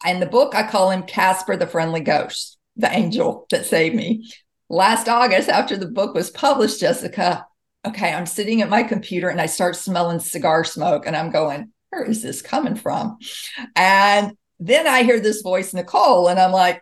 in 0.06 0.19
the 0.19 0.25
book, 0.25 0.56
I 0.56 0.67
call 0.67 0.89
him 0.89 1.04
Casper 1.04 1.58
the 1.58 1.67
Friendly 1.67 2.01
Ghost, 2.01 2.58
the 2.77 2.91
angel 2.91 3.45
that 3.49 3.65
saved 3.65 3.95
me 3.95 4.25
last 4.71 5.10
August, 5.10 5.49
after 5.49 5.75
the 5.77 5.88
book 5.88 6.15
was 6.15 6.32
published, 6.32 6.80
Jessica, 6.80 7.45
okay, 7.86 8.13
I'm 8.13 8.25
sitting 8.25 8.62
at 8.62 8.69
my 8.69 8.84
computer 8.84 9.30
and 9.30 9.41
I 9.41 9.45
start 9.45 9.75
smelling 9.75 10.19
cigar 10.19 10.63
smoke 10.63 11.06
and 11.06 11.15
I'm 11.15 11.30
going, 11.30 11.71
where 11.89 12.04
is 12.04 12.23
this 12.23 12.41
coming 12.41 12.75
from? 12.75 13.17
And 13.75 14.32
then 14.60 14.88
I 14.88 15.04
hear 15.04 15.19
this 15.19 15.41
voice, 15.41 15.73
Nicole, 15.73 16.30
and 16.30 16.39
I'm 16.39 16.51
like, 16.51 16.82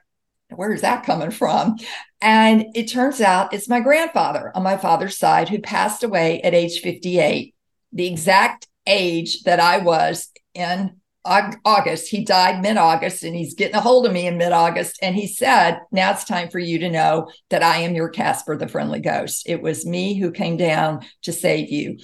where 0.55 0.71
is 0.71 0.81
that 0.81 1.05
coming 1.05 1.31
from? 1.31 1.77
And 2.21 2.65
it 2.75 2.88
turns 2.88 3.21
out 3.21 3.53
it's 3.53 3.69
my 3.69 3.79
grandfather 3.79 4.51
on 4.55 4.63
my 4.63 4.77
father's 4.77 5.17
side 5.17 5.49
who 5.49 5.59
passed 5.59 6.03
away 6.03 6.41
at 6.41 6.53
age 6.53 6.81
58, 6.81 7.53
the 7.93 8.07
exact 8.07 8.67
age 8.85 9.43
that 9.43 9.59
I 9.59 9.77
was 9.77 10.29
in 10.53 10.99
August. 11.25 12.09
He 12.09 12.23
died 12.23 12.62
mid 12.62 12.77
August 12.77 13.23
and 13.23 13.35
he's 13.35 13.53
getting 13.53 13.75
a 13.75 13.81
hold 13.81 14.05
of 14.05 14.13
me 14.13 14.27
in 14.27 14.38
mid 14.38 14.51
August. 14.51 14.97
And 15.01 15.15
he 15.15 15.27
said, 15.27 15.79
Now 15.91 16.12
it's 16.12 16.23
time 16.23 16.49
for 16.49 16.59
you 16.59 16.79
to 16.79 16.89
know 16.89 17.29
that 17.49 17.63
I 17.63 17.77
am 17.77 17.95
your 17.95 18.09
Casper, 18.09 18.57
the 18.57 18.67
friendly 18.67 18.99
ghost. 18.99 19.43
It 19.45 19.62
was 19.62 19.85
me 19.85 20.15
who 20.15 20.31
came 20.31 20.57
down 20.57 21.05
to 21.23 21.31
save 21.31 21.69
you. 21.69 21.99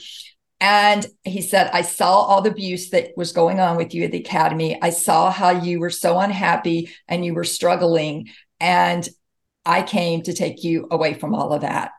And 0.67 1.06
he 1.23 1.43
said, 1.43 1.69
I 1.73 1.84
saw 1.84 2.21
all 2.21 2.41
the 2.41 2.49
abuse 2.49 2.89
that 2.89 3.12
was 3.15 3.34
going 3.34 3.60
on 3.60 3.78
with 3.78 3.93
you 3.93 4.04
at 4.04 4.12
the 4.12 4.17
academy. 4.17 4.80
I 4.82 4.89
saw 4.89 5.30
how 5.30 5.51
you 5.51 5.80
were 5.80 5.91
so 5.91 6.17
unhappy 6.17 6.89
and 7.08 7.23
you 7.23 7.36
were 7.36 7.43
struggling. 7.43 8.30
And 8.60 9.08
I 9.63 9.84
came 9.84 10.23
to 10.23 10.34
take 10.34 10.63
you 10.63 10.88
away 10.89 11.13
from 11.13 11.36
all 11.36 11.54
of 11.54 11.62
that. 11.62 11.91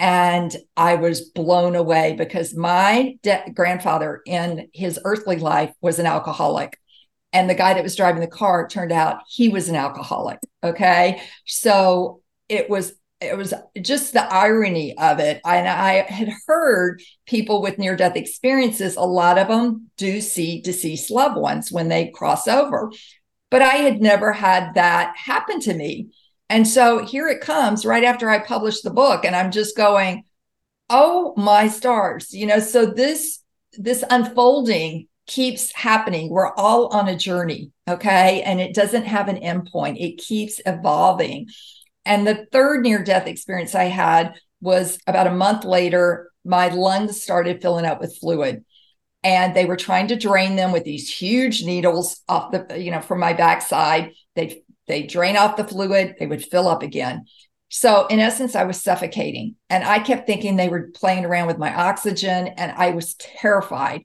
And 0.00 0.52
I 0.76 0.96
was 0.96 1.30
blown 1.30 1.76
away 1.76 2.16
because 2.18 2.56
my 2.56 3.18
de- 3.22 3.52
grandfather 3.54 4.20
in 4.26 4.68
his 4.74 4.98
earthly 5.04 5.36
life 5.36 5.72
was 5.80 6.00
an 6.00 6.06
alcoholic. 6.06 6.76
And 7.32 7.48
the 7.48 7.54
guy 7.54 7.74
that 7.74 7.84
was 7.84 7.94
driving 7.94 8.20
the 8.20 8.26
car 8.26 8.66
turned 8.66 8.90
out 8.90 9.20
he 9.28 9.48
was 9.48 9.68
an 9.68 9.76
alcoholic. 9.76 10.40
Okay. 10.64 11.22
So 11.46 12.20
it 12.48 12.68
was 12.68 12.94
it 13.20 13.36
was 13.36 13.52
just 13.80 14.12
the 14.12 14.32
irony 14.32 14.96
of 14.96 15.18
it. 15.18 15.40
And 15.44 15.66
I 15.68 16.02
had 16.02 16.30
heard 16.46 17.02
people 17.26 17.60
with 17.62 17.78
near 17.78 17.96
death 17.96 18.16
experiences, 18.16 18.96
a 18.96 19.02
lot 19.02 19.38
of 19.38 19.48
them 19.48 19.90
do 19.96 20.20
see 20.20 20.60
deceased 20.60 21.10
loved 21.10 21.36
ones 21.36 21.72
when 21.72 21.88
they 21.88 22.08
cross 22.08 22.46
over. 22.46 22.92
But 23.50 23.62
I 23.62 23.76
had 23.76 24.00
never 24.00 24.32
had 24.32 24.74
that 24.74 25.16
happen 25.16 25.60
to 25.60 25.74
me. 25.74 26.08
And 26.48 26.66
so 26.66 27.04
here 27.04 27.28
it 27.28 27.40
comes 27.40 27.84
right 27.84 28.04
after 28.04 28.30
I 28.30 28.38
published 28.38 28.82
the 28.82 28.90
book, 28.90 29.24
and 29.24 29.36
I'm 29.36 29.50
just 29.50 29.76
going, 29.76 30.24
oh 30.88 31.34
my 31.36 31.68
stars, 31.68 32.32
you 32.32 32.46
know, 32.46 32.60
so 32.60 32.86
this 32.86 33.42
this 33.72 34.02
unfolding 34.08 35.08
keeps 35.26 35.74
happening. 35.74 36.30
We're 36.30 36.54
all 36.54 36.86
on 36.88 37.06
a 37.08 37.16
journey, 37.16 37.70
okay? 37.86 38.42
And 38.42 38.60
it 38.60 38.74
doesn't 38.74 39.04
have 39.04 39.28
an 39.28 39.36
endpoint. 39.36 40.00
It 40.00 40.16
keeps 40.16 40.60
evolving. 40.64 41.48
And 42.08 42.26
the 42.26 42.46
third 42.50 42.82
near 42.82 43.04
death 43.04 43.28
experience 43.28 43.74
I 43.76 43.84
had 43.84 44.34
was 44.60 44.98
about 45.06 45.28
a 45.28 45.32
month 45.32 45.64
later, 45.64 46.30
my 46.44 46.68
lungs 46.68 47.22
started 47.22 47.62
filling 47.62 47.84
up 47.84 48.00
with 48.00 48.18
fluid 48.18 48.64
and 49.22 49.54
they 49.54 49.66
were 49.66 49.76
trying 49.76 50.08
to 50.08 50.16
drain 50.16 50.56
them 50.56 50.72
with 50.72 50.84
these 50.84 51.12
huge 51.12 51.62
needles 51.62 52.22
off 52.28 52.52
the 52.52 52.80
you 52.80 52.90
know 52.90 53.00
from 53.00 53.18
my 53.18 53.32
backside 53.32 54.12
they 54.36 54.62
they 54.88 55.02
drain 55.02 55.36
off 55.36 55.56
the 55.56 55.64
fluid, 55.64 56.16
they 56.18 56.26
would 56.26 56.44
fill 56.44 56.66
up 56.66 56.82
again. 56.82 57.26
So, 57.68 58.06
in 58.06 58.18
essence, 58.18 58.56
I 58.56 58.64
was 58.64 58.82
suffocating. 58.82 59.56
And 59.68 59.84
I 59.84 59.98
kept 59.98 60.26
thinking 60.26 60.56
they 60.56 60.70
were 60.70 60.88
playing 60.94 61.26
around 61.26 61.46
with 61.46 61.58
my 61.58 61.74
oxygen, 61.74 62.48
and 62.48 62.72
I 62.72 62.90
was 62.90 63.14
terrified. 63.16 64.04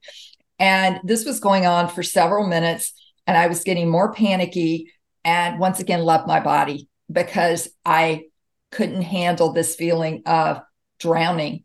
And 0.60 1.00
this 1.06 1.26
was 1.26 1.40
going 1.40 1.66
on 1.66 1.88
for 1.88 2.04
several 2.04 2.46
minutes, 2.46 2.94
and 3.26 3.38
I 3.38 3.48
was 3.48 3.64
getting 3.64 3.90
more 3.90 4.14
panicky 4.14 4.92
and 5.24 5.58
once 5.58 5.80
again 5.80 6.04
left 6.04 6.28
my 6.28 6.42
body 6.42 6.90
because 7.14 7.70
I 7.86 8.26
couldn't 8.72 9.04
handle 9.04 9.54
this 9.54 9.76
feeling 9.76 10.24
of 10.26 10.62
drowning. 11.00 11.64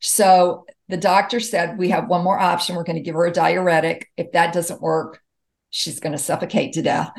So, 0.00 0.66
the 0.88 0.96
doctor 0.96 1.40
said, 1.40 1.78
We 1.78 1.90
have 1.90 2.08
one 2.08 2.22
more 2.22 2.38
option. 2.38 2.76
We're 2.76 2.84
going 2.84 2.96
to 2.96 3.02
give 3.02 3.14
her 3.14 3.26
a 3.26 3.32
diuretic. 3.32 4.10
If 4.16 4.32
that 4.32 4.52
doesn't 4.52 4.80
work, 4.80 5.20
she's 5.70 6.00
going 6.00 6.12
to 6.12 6.18
suffocate 6.18 6.74
to 6.74 6.82
death. 6.82 7.10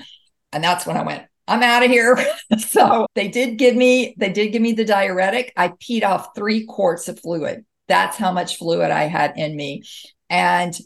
And 0.53 0.63
that's 0.63 0.85
when 0.85 0.95
I 0.97 1.03
went, 1.03 1.23
I'm 1.47 1.63
out 1.63 1.83
of 1.83 1.91
here. 1.91 2.17
so 2.57 3.07
they 3.13 3.27
did 3.27 3.57
give 3.57 3.75
me, 3.75 4.15
they 4.17 4.31
did 4.31 4.51
give 4.51 4.61
me 4.61 4.73
the 4.73 4.85
diuretic. 4.85 5.51
I 5.57 5.69
peed 5.69 6.03
off 6.03 6.35
three 6.35 6.65
quarts 6.65 7.07
of 7.07 7.19
fluid. 7.19 7.65
That's 7.87 8.17
how 8.17 8.31
much 8.31 8.57
fluid 8.57 8.91
I 8.91 9.03
had 9.03 9.33
in 9.37 9.55
me. 9.55 9.83
And 10.29 10.77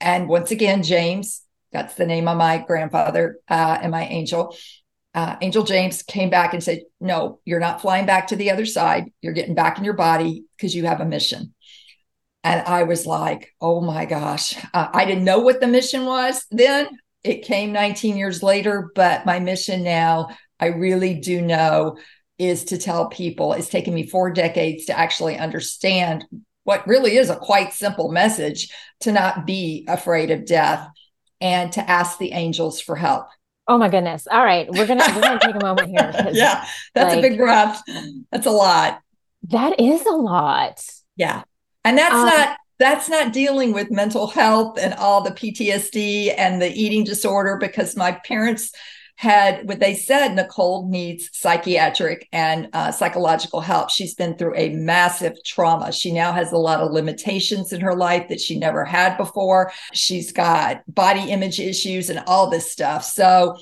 and 0.00 0.28
once 0.28 0.50
again, 0.50 0.82
James, 0.82 1.42
that's 1.72 1.94
the 1.94 2.06
name 2.06 2.28
of 2.28 2.36
my 2.36 2.58
grandfather 2.58 3.38
uh, 3.48 3.78
and 3.82 3.90
my 3.90 4.04
angel. 4.04 4.56
Uh, 5.18 5.36
angel 5.40 5.64
James 5.64 6.04
came 6.04 6.30
back 6.30 6.54
and 6.54 6.62
said, 6.62 6.82
No, 7.00 7.40
you're 7.44 7.58
not 7.58 7.80
flying 7.80 8.06
back 8.06 8.28
to 8.28 8.36
the 8.36 8.52
other 8.52 8.64
side. 8.64 9.10
You're 9.20 9.32
getting 9.32 9.56
back 9.56 9.76
in 9.76 9.82
your 9.82 9.94
body 9.94 10.44
because 10.56 10.76
you 10.76 10.86
have 10.86 11.00
a 11.00 11.04
mission. 11.04 11.54
And 12.44 12.64
I 12.68 12.84
was 12.84 13.04
like, 13.04 13.52
Oh 13.60 13.80
my 13.80 14.04
gosh. 14.04 14.56
Uh, 14.72 14.86
I 14.92 15.04
didn't 15.06 15.24
know 15.24 15.40
what 15.40 15.60
the 15.60 15.66
mission 15.66 16.04
was 16.04 16.46
then 16.52 16.86
it 17.24 17.42
came 17.42 17.72
19 17.72 18.16
years 18.16 18.44
later, 18.44 18.92
but 18.94 19.26
my 19.26 19.40
mission 19.40 19.82
now, 19.82 20.28
I 20.60 20.66
really 20.66 21.14
do 21.14 21.42
know, 21.42 21.98
is 22.38 22.66
to 22.66 22.78
tell 22.78 23.08
people. 23.08 23.54
It's 23.54 23.68
taken 23.68 23.92
me 23.92 24.06
four 24.06 24.30
decades 24.30 24.84
to 24.84 24.96
actually 24.96 25.36
understand 25.36 26.24
what 26.62 26.86
really 26.86 27.16
is 27.16 27.28
a 27.28 27.34
quite 27.34 27.72
simple 27.72 28.12
message 28.12 28.72
to 29.00 29.10
not 29.10 29.46
be 29.46 29.84
afraid 29.88 30.30
of 30.30 30.46
death 30.46 30.88
and 31.40 31.72
to 31.72 31.90
ask 31.90 32.18
the 32.18 32.30
angels 32.30 32.80
for 32.80 32.94
help. 32.94 33.26
Oh 33.68 33.76
my 33.76 33.90
goodness. 33.90 34.26
All 34.30 34.42
right. 34.42 34.66
We're 34.70 34.86
gonna 34.86 35.04
we're 35.14 35.20
gonna 35.20 35.40
take 35.40 35.54
a 35.54 35.62
moment 35.62 35.88
here. 35.90 36.30
yeah, 36.32 36.66
that's 36.94 37.14
like, 37.14 37.18
a 37.18 37.28
big 37.28 37.38
breath. 37.38 37.82
That's 38.32 38.46
a 38.46 38.50
lot. 38.50 39.00
That 39.50 39.78
is 39.78 40.04
a 40.06 40.10
lot. 40.10 40.82
Yeah. 41.16 41.42
And 41.84 41.98
that's 41.98 42.14
um, 42.14 42.26
not 42.26 42.56
that's 42.78 43.08
not 43.08 43.32
dealing 43.32 43.72
with 43.72 43.90
mental 43.90 44.28
health 44.28 44.78
and 44.80 44.94
all 44.94 45.20
the 45.20 45.32
PTSD 45.32 46.34
and 46.36 46.62
the 46.62 46.72
eating 46.72 47.04
disorder 47.04 47.58
because 47.60 47.96
my 47.96 48.12
parents 48.24 48.72
had 49.18 49.66
what 49.66 49.80
they 49.80 49.96
said 49.96 50.36
Nicole 50.36 50.88
needs 50.88 51.28
psychiatric 51.32 52.28
and 52.32 52.68
uh, 52.72 52.92
psychological 52.92 53.60
help. 53.60 53.90
She's 53.90 54.14
been 54.14 54.36
through 54.36 54.54
a 54.54 54.68
massive 54.68 55.42
trauma. 55.44 55.90
She 55.90 56.12
now 56.12 56.32
has 56.32 56.52
a 56.52 56.56
lot 56.56 56.78
of 56.78 56.92
limitations 56.92 57.72
in 57.72 57.80
her 57.80 57.96
life 57.96 58.28
that 58.28 58.40
she 58.40 58.56
never 58.56 58.84
had 58.84 59.16
before. 59.16 59.72
She's 59.92 60.30
got 60.30 60.82
body 60.86 61.32
image 61.32 61.58
issues 61.58 62.10
and 62.10 62.22
all 62.28 62.48
this 62.48 62.70
stuff. 62.70 63.02
So 63.02 63.56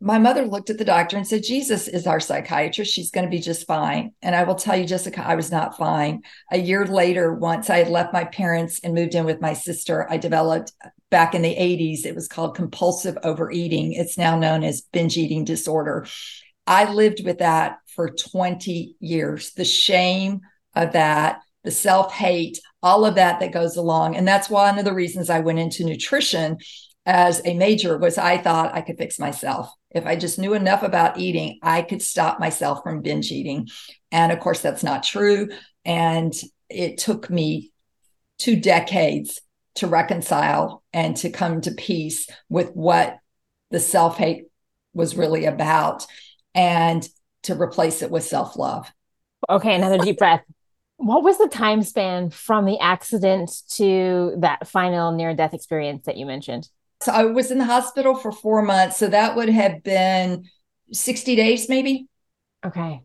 my 0.00 0.18
mother 0.18 0.46
looked 0.46 0.70
at 0.70 0.78
the 0.78 0.86
doctor 0.86 1.18
and 1.18 1.26
said, 1.26 1.42
Jesus 1.42 1.86
is 1.86 2.06
our 2.06 2.18
psychiatrist. 2.18 2.90
She's 2.90 3.10
going 3.10 3.24
to 3.26 3.30
be 3.30 3.40
just 3.40 3.66
fine. 3.66 4.12
And 4.22 4.34
I 4.34 4.44
will 4.44 4.54
tell 4.54 4.76
you, 4.76 4.86
Jessica, 4.86 5.26
I 5.26 5.34
was 5.34 5.52
not 5.52 5.76
fine. 5.76 6.22
A 6.50 6.58
year 6.58 6.86
later, 6.86 7.34
once 7.34 7.68
I 7.68 7.76
had 7.76 7.88
left 7.88 8.14
my 8.14 8.24
parents 8.24 8.80
and 8.82 8.94
moved 8.94 9.14
in 9.14 9.26
with 9.26 9.42
my 9.42 9.52
sister, 9.52 10.06
I 10.10 10.16
developed 10.16 10.72
back 11.14 11.32
in 11.32 11.42
the 11.42 11.54
80s, 11.54 12.04
it 12.04 12.14
was 12.16 12.26
called 12.26 12.56
compulsive 12.56 13.16
overeating. 13.22 13.92
It's 13.92 14.18
now 14.18 14.36
known 14.36 14.64
as 14.64 14.80
binge 14.80 15.16
eating 15.16 15.44
disorder. 15.44 16.08
I 16.66 16.92
lived 16.92 17.24
with 17.24 17.38
that 17.38 17.76
for 17.94 18.10
20 18.10 18.96
years. 18.98 19.52
The 19.52 19.64
shame 19.64 20.40
of 20.74 20.94
that, 20.94 21.38
the 21.62 21.70
self 21.70 22.12
hate, 22.12 22.58
all 22.82 23.06
of 23.06 23.14
that 23.14 23.38
that 23.38 23.52
goes 23.52 23.76
along. 23.76 24.16
And 24.16 24.26
that's 24.26 24.50
one 24.50 24.76
of 24.76 24.84
the 24.84 24.92
reasons 24.92 25.30
I 25.30 25.38
went 25.38 25.60
into 25.60 25.84
nutrition 25.84 26.58
as 27.06 27.40
a 27.44 27.54
major 27.54 27.96
was 27.96 28.18
I 28.18 28.36
thought 28.36 28.74
I 28.74 28.80
could 28.80 28.98
fix 28.98 29.20
myself. 29.20 29.70
If 29.92 30.06
I 30.06 30.16
just 30.16 30.40
knew 30.40 30.54
enough 30.54 30.82
about 30.82 31.16
eating, 31.16 31.60
I 31.62 31.82
could 31.82 32.02
stop 32.02 32.40
myself 32.40 32.82
from 32.82 33.02
binge 33.02 33.30
eating. 33.30 33.68
And 34.10 34.32
of 34.32 34.40
course, 34.40 34.62
that's 34.62 34.82
not 34.82 35.04
true. 35.04 35.48
And 35.84 36.34
it 36.68 36.98
took 36.98 37.30
me 37.30 37.70
two 38.36 38.56
decades 38.56 39.40
to 39.76 39.86
reconcile 39.86 40.82
and 40.92 41.16
to 41.18 41.30
come 41.30 41.60
to 41.62 41.72
peace 41.72 42.28
with 42.48 42.70
what 42.74 43.18
the 43.70 43.80
self 43.80 44.16
hate 44.16 44.44
was 44.92 45.16
really 45.16 45.44
about 45.44 46.06
and 46.54 47.08
to 47.42 47.60
replace 47.60 48.02
it 48.02 48.10
with 48.10 48.24
self 48.24 48.56
love. 48.56 48.90
Okay, 49.48 49.74
another 49.74 49.98
deep 49.98 50.18
breath. 50.18 50.42
What 50.96 51.24
was 51.24 51.38
the 51.38 51.48
time 51.48 51.82
span 51.82 52.30
from 52.30 52.64
the 52.64 52.78
accident 52.78 53.50
to 53.72 54.36
that 54.38 54.68
final 54.68 55.12
near 55.12 55.34
death 55.34 55.52
experience 55.52 56.06
that 56.06 56.16
you 56.16 56.24
mentioned? 56.24 56.68
So 57.02 57.12
I 57.12 57.24
was 57.24 57.50
in 57.50 57.58
the 57.58 57.64
hospital 57.64 58.14
for 58.14 58.32
four 58.32 58.62
months. 58.62 58.96
So 58.96 59.08
that 59.08 59.36
would 59.36 59.48
have 59.48 59.82
been 59.82 60.44
60 60.92 61.36
days, 61.36 61.68
maybe. 61.68 62.06
Okay. 62.64 63.02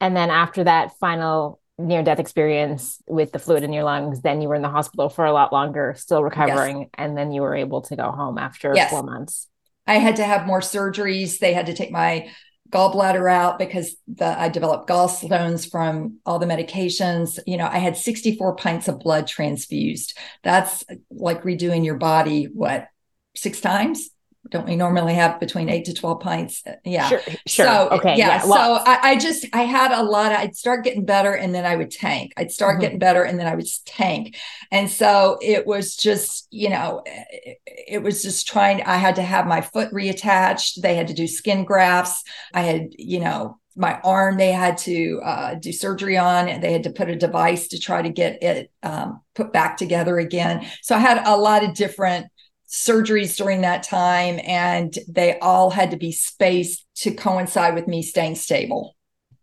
And 0.00 0.16
then 0.16 0.30
after 0.30 0.64
that 0.64 0.96
final 0.98 1.59
near 1.86 2.02
death 2.02 2.18
experience 2.18 3.02
with 3.06 3.32
the 3.32 3.38
fluid 3.38 3.62
in 3.62 3.72
your 3.72 3.84
lungs, 3.84 4.20
then 4.22 4.40
you 4.40 4.48
were 4.48 4.54
in 4.54 4.62
the 4.62 4.68
hospital 4.68 5.08
for 5.08 5.24
a 5.24 5.32
lot 5.32 5.52
longer, 5.52 5.94
still 5.96 6.22
recovering. 6.22 6.80
Yes. 6.80 6.88
And 6.94 7.16
then 7.16 7.32
you 7.32 7.42
were 7.42 7.54
able 7.54 7.82
to 7.82 7.96
go 7.96 8.10
home 8.10 8.38
after 8.38 8.72
yes. 8.74 8.90
four 8.90 9.02
months. 9.02 9.48
I 9.86 9.94
had 9.94 10.16
to 10.16 10.24
have 10.24 10.46
more 10.46 10.60
surgeries. 10.60 11.38
They 11.38 11.52
had 11.52 11.66
to 11.66 11.74
take 11.74 11.90
my 11.90 12.30
gallbladder 12.70 13.30
out 13.30 13.58
because 13.58 13.96
the, 14.06 14.26
I 14.26 14.48
developed 14.48 14.88
gallstones 14.88 15.68
from 15.68 16.18
all 16.24 16.38
the 16.38 16.46
medications. 16.46 17.38
You 17.46 17.56
know, 17.56 17.66
I 17.66 17.78
had 17.78 17.96
64 17.96 18.56
pints 18.56 18.88
of 18.88 19.00
blood 19.00 19.26
transfused. 19.26 20.16
That's 20.42 20.84
like 21.10 21.42
redoing 21.42 21.84
your 21.84 21.96
body, 21.96 22.44
what, 22.44 22.86
six 23.34 23.60
times? 23.60 24.10
Don't 24.48 24.66
we 24.66 24.74
normally 24.74 25.14
have 25.14 25.38
between 25.38 25.68
eight 25.68 25.84
to 25.84 25.94
12 25.94 26.20
pints? 26.20 26.64
Yeah. 26.84 27.08
Sure. 27.08 27.20
sure. 27.46 27.66
So, 27.66 27.88
okay. 27.92 28.16
Yeah. 28.16 28.28
yeah 28.28 28.40
so 28.40 28.50
I, 28.50 29.10
I, 29.10 29.18
just, 29.18 29.46
I 29.52 29.62
had 29.62 29.92
a 29.92 30.02
lot 30.02 30.32
of, 30.32 30.38
I'd 30.38 30.56
start 30.56 30.82
getting 30.82 31.04
better 31.04 31.34
and 31.34 31.54
then 31.54 31.66
I 31.66 31.76
would 31.76 31.90
tank. 31.90 32.32
I'd 32.36 32.50
start 32.50 32.74
mm-hmm. 32.74 32.80
getting 32.80 32.98
better 32.98 33.22
and 33.22 33.38
then 33.38 33.46
I 33.46 33.54
would 33.54 33.66
tank. 33.84 34.36
And 34.72 34.90
so 34.90 35.38
it 35.42 35.66
was 35.66 35.94
just, 35.94 36.48
you 36.50 36.70
know, 36.70 37.02
it, 37.06 37.58
it 37.66 38.02
was 38.02 38.22
just 38.22 38.48
trying, 38.48 38.82
I 38.82 38.96
had 38.96 39.16
to 39.16 39.22
have 39.22 39.46
my 39.46 39.60
foot 39.60 39.92
reattached. 39.92 40.80
They 40.80 40.94
had 40.94 41.08
to 41.08 41.14
do 41.14 41.26
skin 41.26 41.64
grafts. 41.64 42.24
I 42.54 42.62
had, 42.62 42.88
you 42.96 43.20
know, 43.20 43.58
my 43.76 44.00
arm 44.00 44.36
they 44.36 44.52
had 44.52 44.76
to 44.76 45.20
uh, 45.24 45.54
do 45.54 45.72
surgery 45.72 46.18
on 46.18 46.48
and 46.48 46.62
they 46.62 46.72
had 46.72 46.82
to 46.82 46.90
put 46.90 47.08
a 47.08 47.14
device 47.14 47.68
to 47.68 47.78
try 47.78 48.02
to 48.02 48.08
get 48.08 48.42
it 48.42 48.70
um, 48.82 49.20
put 49.34 49.52
back 49.52 49.76
together 49.76 50.18
again 50.18 50.66
so 50.82 50.94
i 50.94 50.98
had 50.98 51.22
a 51.24 51.36
lot 51.36 51.62
of 51.62 51.72
different 51.74 52.26
surgeries 52.70 53.36
during 53.36 53.62
that 53.62 53.82
time, 53.82 54.40
and 54.44 54.96
they 55.08 55.38
all 55.40 55.70
had 55.70 55.90
to 55.90 55.96
be 55.96 56.12
spaced 56.12 56.86
to 56.94 57.12
coincide 57.12 57.74
with 57.74 57.88
me 57.88 58.00
staying 58.00 58.36
stable. 58.36 58.96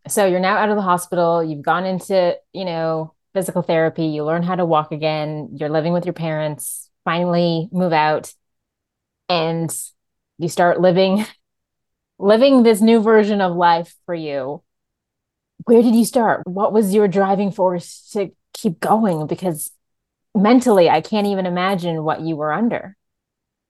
So 0.08 0.26
you're 0.26 0.40
now 0.40 0.58
out 0.58 0.70
of 0.70 0.78
the 0.78 0.82
hospital. 0.82 1.44
You've 1.44 1.62
gone 1.62 1.86
into, 1.86 2.38
you 2.54 2.64
know, 2.64 3.14
physical 3.34 3.62
therapy. 3.62 4.06
You 4.06 4.24
learn 4.24 4.44
how 4.44 4.56
to 4.56 4.66
walk 4.66 4.94
again. 4.94 5.50
You're 5.60 5.70
living 5.70 5.92
with 5.92 6.06
your 6.06 6.14
parents. 6.14 6.90
Finally, 7.04 7.68
move 7.72 7.94
out, 7.94 8.34
and 9.28 9.74
you 10.38 10.48
start 10.48 10.80
living, 10.80 11.26
living 12.20 12.64
this 12.64 12.80
new 12.80 13.02
version 13.02 13.42
of 13.42 13.56
life 13.56 13.94
for 14.06 14.16
you. 14.16 14.64
Where 15.66 15.82
did 15.82 15.96
you 15.96 16.06
start? 16.06 16.48
What 16.48 16.72
was 16.72 16.94
your 16.94 17.10
driving 17.10 17.52
force 17.52 18.10
to 18.14 18.32
keep 18.54 18.80
going? 18.80 19.28
Because 19.28 19.72
mentally, 20.34 20.90
I 20.90 21.02
can't 21.02 21.28
even 21.28 21.46
imagine 21.46 22.04
what 22.04 22.22
you 22.22 22.38
were 22.38 22.54
under 22.54 22.97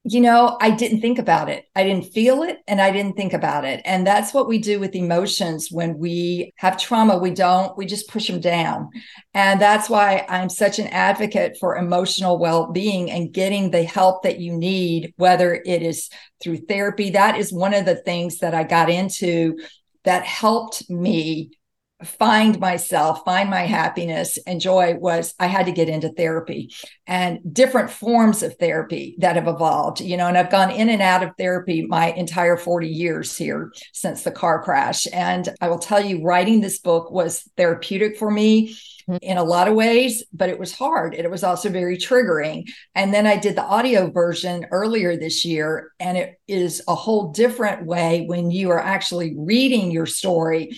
you 0.10 0.22
know, 0.22 0.58
I 0.62 0.72
didn't 0.72 1.02
think 1.02 1.20
about 1.20 1.50
it. 1.50 1.66
I 1.76 1.84
didn't 1.84 2.14
feel 2.14 2.44
it 2.44 2.60
and 2.68 2.80
I 2.80 2.92
didn't 2.92 3.18
think 3.18 3.34
about 3.34 3.66
it. 3.66 3.82
And 3.84 4.08
that's 4.08 4.34
what 4.34 4.48
we 4.48 4.58
do 4.58 4.80
with 4.80 4.96
emotions 4.96 5.70
when 5.70 5.98
we 5.98 6.54
have 6.58 6.78
trauma. 6.78 7.18
We 7.18 7.32
don't, 7.32 7.78
we 7.78 7.86
just 7.86 8.08
push 8.08 8.28
them 8.28 8.40
down. 8.40 8.90
And 9.34 9.60
that's 9.60 9.90
why 9.90 10.26
I'm 10.30 10.50
such 10.50 10.80
an 10.80 10.88
advocate 10.88 11.58
for 11.60 11.76
emotional 11.76 12.40
well 12.40 12.72
being 12.72 13.12
and 13.12 13.34
getting 13.34 13.72
the 13.72 13.84
help 13.84 14.24
that 14.24 14.40
you 14.40 14.58
need, 14.58 15.14
whether 15.18 15.54
it 15.54 15.82
is 15.82 16.10
through 16.42 16.58
therapy. 16.68 17.10
That 17.10 17.38
is 17.38 17.52
one 17.52 17.74
of 17.74 17.86
the 17.86 17.96
things 17.96 18.40
that 18.40 18.54
I 18.54 18.64
got 18.64 18.90
into 18.90 19.58
that 20.06 20.24
helped 20.24 20.90
me 20.90 21.57
find 22.04 22.60
myself, 22.60 23.26
find 23.26 23.50
my 23.50 23.62
happiness 23.62 24.38
and 24.46 24.62
joy 24.62 24.96
was 24.96 25.34
I 25.40 25.48
had 25.48 25.66
to 25.66 25.72
get 25.72 25.90
into 25.90 26.10
therapy 26.10 26.72
and 27.08 27.40
different 27.52 27.90
forms 27.90 28.44
of 28.44 28.56
therapy 28.58 29.16
that 29.18 29.36
have 29.36 29.48
evolved, 29.48 30.02
you 30.02 30.16
know, 30.16 30.28
and 30.28 30.38
I've 30.38 30.52
gone 30.52 30.70
in 30.70 30.90
and 30.90 31.02
out 31.02 31.24
of 31.24 31.32
therapy 31.38 31.88
my 31.88 32.12
entire 32.12 32.56
40 32.56 32.88
years 32.88 33.36
here 33.36 33.72
since 33.94 34.22
the 34.22 34.32
car 34.32 34.62
crash. 34.62 35.08
And 35.12 35.50
I 35.60 35.70
will 35.70 35.80
tell 35.80 36.04
you, 36.04 36.24
writing 36.24 36.62
this 36.62 36.78
book 36.78 37.10
was 37.10 37.50
therapeutic 37.58 38.18
for 38.18 38.30
me 38.30 38.78
mm-hmm. 39.10 39.18
in 39.24 39.38
a 39.38 39.44
lot 39.44 39.68
of 39.68 39.74
ways, 39.74 40.24
but 40.32 40.50
it 40.50 40.60
was 40.60 40.74
hard. 40.74 41.16
It 41.16 41.32
was 41.32 41.44
also 41.44 41.70
very 41.70 41.98
triggering. 41.98 42.70
And 42.94 43.12
then 43.12 43.26
I 43.26 43.38
did 43.38 43.56
the 43.56 43.64
audio 43.64 44.12
version 44.12 44.68
earlier 44.70 45.18
this 45.18 45.46
year, 45.46 45.94
and 46.00 46.16
it 46.16 46.40
is 46.48 46.84
a 46.88 46.94
whole 46.94 47.32
different 47.32 47.88
way 47.88 48.26
when 48.28 48.52
you 48.52 48.70
are 48.70 48.80
actually 48.80 49.34
reading 49.36 49.90
your 49.90 50.06
story 50.06 50.78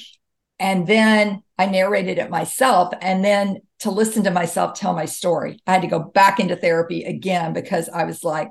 and 0.60 0.86
then 0.86 1.44
I 1.58 1.66
narrated 1.66 2.18
it 2.18 2.30
myself. 2.30 2.94
And 3.02 3.24
then 3.24 3.62
to 3.80 3.92
listen 3.92 4.24
to 4.24 4.32
myself 4.32 4.74
tell 4.74 4.94
my 4.94 5.06
story, 5.06 5.60
I 5.66 5.74
had 5.74 5.82
to 5.82 5.88
go 5.88 6.00
back 6.00 6.40
into 6.40 6.56
therapy 6.56 7.04
again 7.04 7.54
because 7.54 7.90
I 7.90 8.04
was 8.04 8.24
like, 8.24 8.50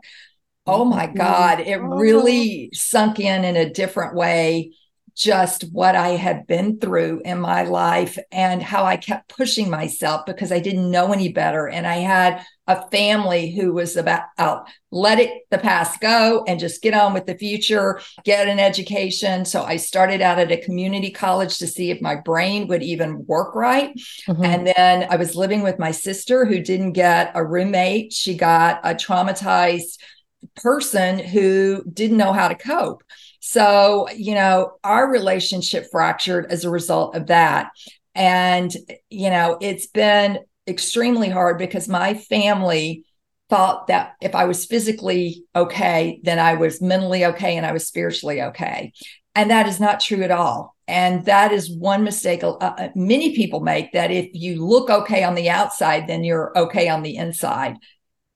oh 0.67 0.85
my 0.85 1.07
mm-hmm. 1.07 1.17
God, 1.17 1.61
it 1.61 1.77
really 1.77 2.71
sunk 2.73 3.21
in 3.21 3.45
in 3.45 3.57
a 3.57 3.73
different 3.73 4.15
way 4.15 4.73
just 5.19 5.65
what 5.73 5.97
I 5.97 6.11
had 6.11 6.47
been 6.47 6.79
through 6.79 7.23
in 7.25 7.41
my 7.41 7.65
life 7.65 8.17
and 8.31 8.63
how 8.63 8.85
I 8.85 8.97
kept 8.97 9.37
pushing 9.37 9.69
myself 9.69 10.25
because 10.27 10.53
I 10.53 10.61
didn't 10.61 10.93
know 10.93 11.13
any 11.13 11.33
better. 11.33 11.67
And 11.69 11.89
I 11.89 11.97
had 11.97 12.47
a 12.69 12.89
family 12.91 13.51
who 13.51 13.73
was 13.73 13.97
about 13.97 14.27
out, 14.39 14.69
let 14.93 15.19
it 15.19 15.33
the 15.51 15.59
past 15.59 16.01
go 16.01 16.45
and 16.47 16.61
just 16.61 16.83
get 16.83 16.95
on 16.95 17.15
with 17.15 17.27
the 17.27 17.37
future, 17.37 18.01
get 18.23 18.47
an 18.47 18.61
education. 18.61 19.45
So 19.45 19.65
I 19.65 19.77
started 19.77 20.21
out 20.21 20.39
at 20.39 20.53
a 20.53 20.57
community 20.57 21.11
college 21.11 21.59
to 21.59 21.67
see 21.67 21.91
if 21.91 22.01
my 22.01 22.15
brain 22.15 22.69
would 22.69 22.85
even 22.85 23.27
work 23.27 23.57
right. 23.57 23.93
Mm-hmm. 24.29 24.45
And 24.45 24.67
then 24.69 25.09
I 25.11 25.17
was 25.17 25.35
living 25.35 25.63
with 25.63 25.81
my 25.81 25.91
sister 25.91 26.45
who 26.45 26.61
didn't 26.61 26.93
get 26.93 27.33
a 27.35 27.45
roommate. 27.45 28.13
She 28.13 28.37
got 28.37 28.81
a 28.85 28.95
traumatized 28.95 29.99
person 30.55 31.19
who 31.19 31.83
didn't 31.93 32.19
know 32.19 32.33
how 32.33 32.47
to 32.47 32.55
cope. 32.55 33.03
So, 33.41 34.09
you 34.17 34.35
know, 34.35 34.73
our 34.85 35.11
relationship 35.11 35.87
fractured 35.91 36.47
as 36.51 36.65
a 36.65 36.71
result 36.71 37.17
of 37.17 37.27
that. 37.27 37.71
And, 38.15 38.75
you 39.11 39.31
know, 39.31 39.59
it's 39.61 39.87
been 39.87 40.41
extremely 40.67 41.29
hard 41.29 41.59
because 41.59 41.89
my 41.89 42.15
family 42.15 43.05
thought 43.49 43.87
that 43.87 44.15
if 44.21 44.35
I 44.35 44.45
was 44.45 44.67
physically 44.67 45.45
okay, 45.57 46.21
then 46.23 46.39
I 46.39 46.55
was 46.55 46.83
mentally 46.83 47.25
okay 47.27 47.57
and 47.57 47.65
I 47.65 47.73
was 47.73 47.87
spiritually 47.87 48.43
okay. 48.43 48.93
And 49.35 49.51
that 49.51 49.67
is 49.67 49.81
not 49.81 50.01
true 50.01 50.23
at 50.23 50.31
all. 50.31 50.77
And 50.87 51.25
that 51.27 51.53
is 51.53 51.71
one 51.71 52.03
mistake 52.03 52.43
uh, 52.43 52.89
many 52.95 53.37
people 53.37 53.61
make 53.61 53.93
that 53.93 54.11
if 54.11 54.31
you 54.33 54.67
look 54.67 54.91
okay 54.91 55.23
on 55.23 55.35
the 55.35 55.51
outside, 55.51 56.07
then 56.07 56.25
you're 56.25 56.53
okay 56.57 56.89
on 56.89 57.03
the 57.03 57.17
inside. 57.17 57.77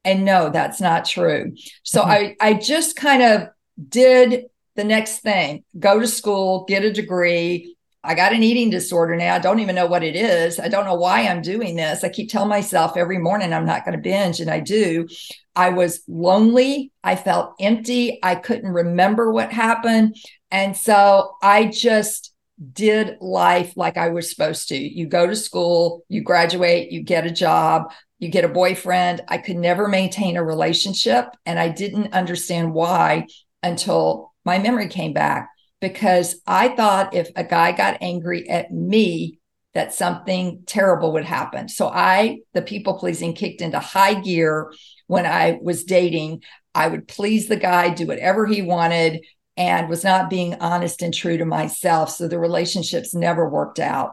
And 0.05 0.25
no, 0.25 0.51
that's 0.51 0.81
not 0.81 1.05
true. 1.05 1.55
So 1.83 2.03
mm-hmm. 2.03 2.11
I, 2.11 2.37
I 2.41 2.55
just 2.55 2.97
kind 2.97 3.23
of 3.23 3.49
did 3.89 4.45
the 4.77 4.85
next 4.85 5.19
thing 5.19 5.65
go 5.79 6.01
to 6.01 6.07
school, 6.07 6.65
get 6.69 6.85
a 6.85 6.93
degree. 6.93 7.77
I 8.05 8.15
got 8.15 8.33
an 8.33 8.43
eating 8.43 8.69
disorder 8.69 9.15
now. 9.15 9.37
I 9.37 9.39
don't 9.39 9.61
even 9.61 9.77
know 9.77 9.87
what 9.87 10.03
it 10.03 10.17
is. 10.17 10.59
I 10.59 10.67
don't 10.67 10.87
know 10.87 10.97
why 10.97 11.21
I'm 11.29 11.41
doing 11.41 11.77
this. 11.77 12.03
I 12.03 12.09
keep 12.09 12.31
telling 12.31 12.49
myself 12.49 12.97
every 12.97 13.19
morning 13.19 13.53
I'm 13.53 13.65
not 13.65 13.85
going 13.85 13.97
to 13.97 14.03
binge, 14.03 14.41
and 14.41 14.51
I 14.51 14.59
do. 14.59 15.07
I 15.55 15.69
was 15.71 16.03
lonely. 16.09 16.91
I 17.05 17.15
felt 17.15 17.55
empty. 17.61 18.19
I 18.23 18.35
couldn't 18.35 18.73
remember 18.73 19.31
what 19.31 19.53
happened. 19.53 20.17
And 20.51 20.77
so 20.77 21.37
I 21.43 21.67
just 21.67 22.35
did 22.73 23.19
life 23.21 23.77
like 23.77 23.97
I 23.97 24.09
was 24.09 24.31
supposed 24.31 24.69
to. 24.69 24.77
You 24.77 25.07
go 25.07 25.27
to 25.27 25.37
school, 25.37 26.05
you 26.09 26.23
graduate, 26.23 26.91
you 26.91 27.03
get 27.03 27.27
a 27.27 27.31
job, 27.31 27.93
you 28.19 28.29
get 28.29 28.45
a 28.45 28.49
boyfriend. 28.49 29.23
I 29.29 29.39
could 29.39 29.57
never 29.57 29.89
maintain 29.89 30.37
a 30.37 30.45
relationship. 30.45 31.27
And 31.47 31.59
I 31.59 31.69
didn't 31.69 32.13
understand 32.15 32.75
why 32.75 33.27
until 33.63 34.32
my 34.45 34.59
memory 34.59 34.89
came 34.89 35.13
back 35.13 35.51
because 35.81 36.41
I 36.47 36.69
thought 36.69 37.15
if 37.15 37.31
a 37.37 37.45
guy 37.45 37.73
got 37.73 37.99
angry 38.01 38.49
at 38.49 38.71
me, 38.71 39.39
that 39.75 39.95
something 39.95 40.63
terrible 40.67 41.13
would 41.15 41.25
happen. 41.25 41.69
So 41.69 41.89
I, 41.89 42.41
the 42.53 42.63
people 42.63 42.99
pleasing, 42.99 43.35
kicked 43.35 43.63
into 43.63 43.79
high 43.79 44.15
gear 44.15 44.73
when 45.07 45.25
I 45.25 45.59
was 45.63 45.85
dating. 45.85 46.43
I 46.75 46.89
would 46.89 47.09
please 47.09 47.49
the 47.49 47.57
guy, 47.57 47.91
do 47.91 48.07
whatever 48.07 48.47
he 48.47 48.63
wanted, 48.63 49.25
and 49.57 49.89
was 49.89 50.05
not 50.05 50.31
being 50.31 50.55
honest 50.55 51.03
and 51.03 51.13
true 51.13 51.39
to 51.39 51.45
myself. 51.45 52.11
So 52.11 52.29
the 52.29 52.39
relationships 52.39 53.15
never 53.15 53.49
worked 53.49 53.79
out. 53.79 54.13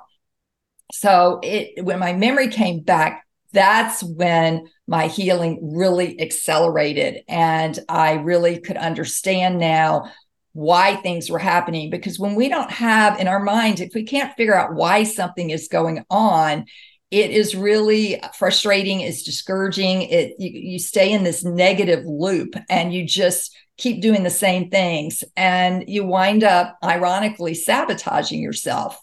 So 0.91 1.39
it 1.43 1.83
when 1.83 1.99
my 1.99 2.13
memory 2.13 2.47
came 2.47 2.81
back, 2.81 3.25
that's 3.51 4.03
when 4.03 4.67
my 4.87 5.07
healing 5.07 5.75
really 5.75 6.19
accelerated. 6.21 7.23
And 7.27 7.77
I 7.87 8.13
really 8.13 8.59
could 8.59 8.77
understand 8.77 9.59
now 9.59 10.11
why 10.53 10.95
things 10.95 11.29
were 11.29 11.39
happening 11.39 11.89
because 11.89 12.19
when 12.19 12.35
we 12.35 12.49
don't 12.49 12.71
have 12.71 13.19
in 13.19 13.27
our 13.27 13.39
mind 13.39 13.79
if 13.79 13.93
we 13.93 14.03
can't 14.03 14.35
figure 14.35 14.55
out 14.55 14.73
why 14.73 15.03
something 15.03 15.51
is 15.51 15.67
going 15.67 16.03
on 16.09 16.65
it 17.11 17.29
is 17.29 17.55
really 17.55 18.19
frustrating 18.35 18.99
it's 18.99 19.21
discouraging 19.21 20.01
it 20.01 20.33
you, 20.39 20.71
you 20.71 20.79
stay 20.79 21.11
in 21.11 21.23
this 21.23 21.45
negative 21.45 22.03
loop 22.03 22.55
and 22.67 22.91
you 22.91 23.05
just 23.05 23.55
keep 23.79 24.01
doing 24.01 24.23
the 24.23 24.29
same 24.29 24.69
things. 24.69 25.23
And 25.35 25.85
you 25.87 26.05
wind 26.05 26.43
up 26.43 26.77
ironically 26.83 27.55
sabotaging 27.55 28.41
yourself. 28.41 28.99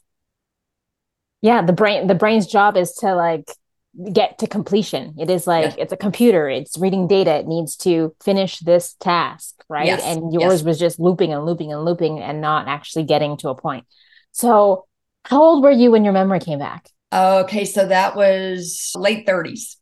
Yeah 1.43 1.63
the 1.63 1.73
brain 1.73 2.07
the 2.07 2.15
brain's 2.15 2.47
job 2.47 2.77
is 2.77 2.93
to 2.97 3.15
like 3.15 3.51
get 4.13 4.39
to 4.39 4.47
completion 4.47 5.15
it 5.19 5.31
is 5.31 5.47
like 5.47 5.65
yes. 5.65 5.75
it's 5.79 5.93
a 5.93 5.97
computer 5.97 6.49
it's 6.49 6.79
reading 6.79 7.07
data 7.07 7.37
it 7.37 7.47
needs 7.47 7.77
to 7.77 8.15
finish 8.23 8.59
this 8.59 8.95
task 9.01 9.55
right 9.69 9.87
yes. 9.87 10.03
and 10.05 10.33
yours 10.33 10.61
yes. 10.61 10.63
was 10.63 10.79
just 10.79 11.01
looping 11.01 11.33
and 11.33 11.47
looping 11.47 11.73
and 11.73 11.85
looping 11.85 12.21
and 12.21 12.41
not 12.41 12.69
actually 12.69 13.05
getting 13.05 13.37
to 13.37 13.49
a 13.49 13.55
point 13.55 13.87
so 14.33 14.85
how 15.25 15.43
old 15.43 15.63
were 15.63 15.71
you 15.71 15.91
when 15.91 16.05
your 16.05 16.13
memory 16.13 16.41
came 16.41 16.59
back 16.59 16.91
Okay, 17.13 17.65
so 17.65 17.87
that 17.87 18.17
was 18.17 18.93
late 18.95 19.27
30s. 19.27 19.77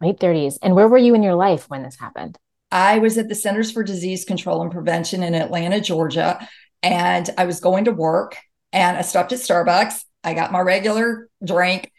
Late 0.00 0.18
30s. 0.18 0.58
And 0.62 0.74
where 0.74 0.88
were 0.88 0.98
you 0.98 1.14
in 1.14 1.22
your 1.22 1.34
life 1.34 1.68
when 1.68 1.82
this 1.82 1.98
happened? 1.98 2.38
I 2.70 2.98
was 2.98 3.18
at 3.18 3.28
the 3.28 3.34
Centers 3.34 3.70
for 3.70 3.84
Disease 3.84 4.24
Control 4.24 4.62
and 4.62 4.72
Prevention 4.72 5.22
in 5.22 5.34
Atlanta, 5.34 5.80
Georgia, 5.80 6.48
and 6.82 7.28
I 7.36 7.44
was 7.44 7.60
going 7.60 7.84
to 7.84 7.92
work 7.92 8.38
and 8.72 8.96
I 8.96 9.02
stopped 9.02 9.32
at 9.32 9.38
Starbucks. 9.38 10.02
I 10.24 10.34
got 10.34 10.50
my 10.52 10.60
regular 10.60 11.28
drink 11.44 11.91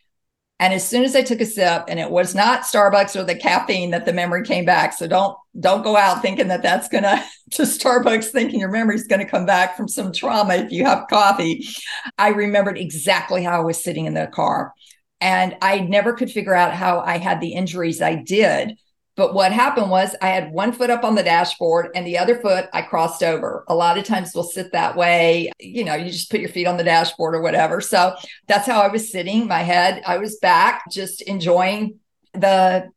and 0.60 0.74
as 0.74 0.88
soon 0.88 1.04
as 1.04 1.16
I 1.16 1.24
took 1.24 1.42
a 1.42 1.46
sip, 1.46 1.86
and 1.88 2.00
it 2.00 2.10
was 2.10 2.36
not 2.36 2.62
Starbucks 2.62 3.16
or 3.20 3.24
the 3.24 3.36
caffeine 3.36 3.92
that 3.92 4.06
the 4.06 4.14
memory 4.14 4.44
came 4.44 4.66
back. 4.66 4.94
So 4.94 5.08
don't 5.08 5.36
don't 5.60 5.84
go 5.84 5.98
out 5.98 6.22
thinking 6.22 6.48
that 6.48 6.62
that's 6.62 6.88
gonna 6.88 7.24
to 7.52 7.64
Starbucks 7.64 8.26
thinking 8.26 8.60
your 8.60 8.72
memory's 8.72 9.08
gonna 9.08 9.28
come 9.28 9.46
back 9.46 9.76
from 9.76 9.88
some 9.88 10.14
trauma 10.14 10.56
if 10.56 10.72
you 10.72 10.86
have 10.86 11.08
coffee. 11.10 11.68
I 12.18 12.30
remembered 12.30 12.78
exactly 12.78 13.44
how 13.44 13.60
I 13.60 13.64
was 13.64 13.84
sitting 13.84 14.06
in 14.06 14.14
the 14.14 14.28
car, 14.28 14.74
and 15.20 15.58
I 15.62 15.80
never 15.80 16.14
could 16.14 16.32
figure 16.32 16.56
out 16.56 16.74
how 16.74 17.00
I 17.00 17.18
had 17.18 17.42
the 17.42 17.54
injuries 17.54 18.02
I 18.02 18.16
did. 18.16 18.78
But 19.16 19.34
what 19.34 19.52
happened 19.52 19.92
was 19.92 20.16
I 20.22 20.30
had 20.30 20.52
one 20.52 20.72
foot 20.72 20.90
up 20.90 21.04
on 21.04 21.16
the 21.16 21.24
dashboard 21.24 21.90
and 21.94 22.06
the 22.06 22.18
other 22.18 22.40
foot 22.40 22.68
I 22.74 22.82
crossed 22.82 23.22
over. 23.22 23.64
A 23.68 23.76
lot 23.76 23.98
of 23.98 24.06
times 24.06 24.32
we'll 24.34 24.44
sit 24.44 24.72
that 24.72 24.96
way. 24.96 25.52
You 25.60 25.86
know, 25.86 25.94
you 25.94 26.12
just 26.12 26.32
put 26.32 26.40
your 26.40 26.50
feet 26.50 26.68
on 26.68 26.78
the 26.78 26.84
dashboard 26.84 27.36
or 27.36 27.42
whatever. 27.42 27.80
So 27.80 28.16
that's 28.48 28.66
how 28.66 28.82
I 28.82 28.88
was 28.88 29.12
sitting. 29.12 29.48
My 29.48 29.60
head, 29.60 30.02
I 30.06 30.18
was 30.18 30.38
back, 30.38 30.90
just 30.92 31.22
enjoying 31.22 32.00
the 32.34 32.90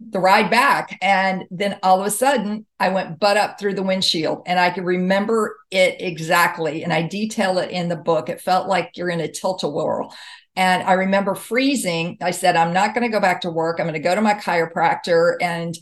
the 0.00 0.20
ride 0.20 0.50
back. 0.50 0.96
And 1.02 1.44
then 1.50 1.78
all 1.82 2.00
of 2.00 2.06
a 2.06 2.10
sudden, 2.10 2.66
I 2.78 2.90
went 2.90 3.18
butt 3.18 3.36
up 3.36 3.58
through 3.58 3.74
the 3.74 3.82
windshield 3.82 4.42
and 4.46 4.58
I 4.58 4.70
can 4.70 4.84
remember 4.84 5.56
it 5.70 6.00
exactly. 6.00 6.84
And 6.84 6.92
I 6.92 7.02
detail 7.02 7.58
it 7.58 7.70
in 7.70 7.88
the 7.88 7.96
book. 7.96 8.28
It 8.28 8.40
felt 8.40 8.68
like 8.68 8.92
you're 8.96 9.10
in 9.10 9.20
a 9.20 9.28
tilt 9.28 9.64
a 9.64 9.68
whirl. 9.68 10.14
And 10.58 10.82
I 10.82 10.94
remember 10.94 11.36
freezing. 11.36 12.18
I 12.20 12.32
said, 12.32 12.56
I'm 12.56 12.72
not 12.72 12.92
going 12.92 13.04
to 13.04 13.12
go 13.12 13.20
back 13.20 13.42
to 13.42 13.50
work. 13.50 13.78
I'm 13.78 13.86
going 13.86 13.94
to 13.94 14.00
go 14.00 14.16
to 14.16 14.20
my 14.20 14.34
chiropractor 14.34 15.36
and 15.40 15.78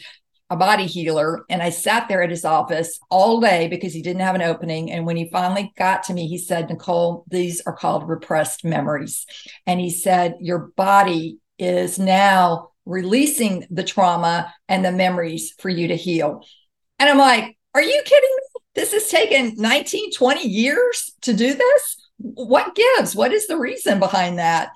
a 0.50 0.56
body 0.56 0.84
healer. 0.84 1.46
And 1.48 1.62
I 1.62 1.70
sat 1.70 2.08
there 2.08 2.22
at 2.22 2.28
his 2.28 2.44
office 2.44 3.00
all 3.10 3.40
day 3.40 3.68
because 3.68 3.94
he 3.94 4.02
didn't 4.02 4.20
have 4.20 4.34
an 4.34 4.42
opening. 4.42 4.92
And 4.92 5.06
when 5.06 5.16
he 5.16 5.30
finally 5.30 5.72
got 5.78 6.02
to 6.04 6.12
me, 6.12 6.28
he 6.28 6.36
said, 6.36 6.68
Nicole, 6.68 7.24
these 7.28 7.62
are 7.62 7.74
called 7.74 8.06
repressed 8.06 8.66
memories. 8.66 9.24
And 9.66 9.80
he 9.80 9.88
said, 9.88 10.34
Your 10.40 10.70
body 10.76 11.38
is 11.58 11.98
now 11.98 12.72
releasing 12.84 13.66
the 13.70 13.82
trauma 13.82 14.52
and 14.68 14.84
the 14.84 14.92
memories 14.92 15.54
for 15.58 15.70
you 15.70 15.88
to 15.88 15.96
heal. 15.96 16.44
And 16.98 17.08
I'm 17.08 17.16
like, 17.16 17.56
Are 17.72 17.82
you 17.82 18.02
kidding 18.04 18.36
me? 18.36 18.60
This 18.74 18.92
has 18.92 19.08
taken 19.08 19.54
19, 19.56 20.12
20 20.12 20.46
years 20.46 21.14
to 21.22 21.32
do 21.32 21.54
this 21.54 21.96
what 22.18 22.74
gives? 22.74 23.14
What 23.14 23.32
is 23.32 23.46
the 23.46 23.58
reason 23.58 23.98
behind 23.98 24.38
that? 24.38 24.70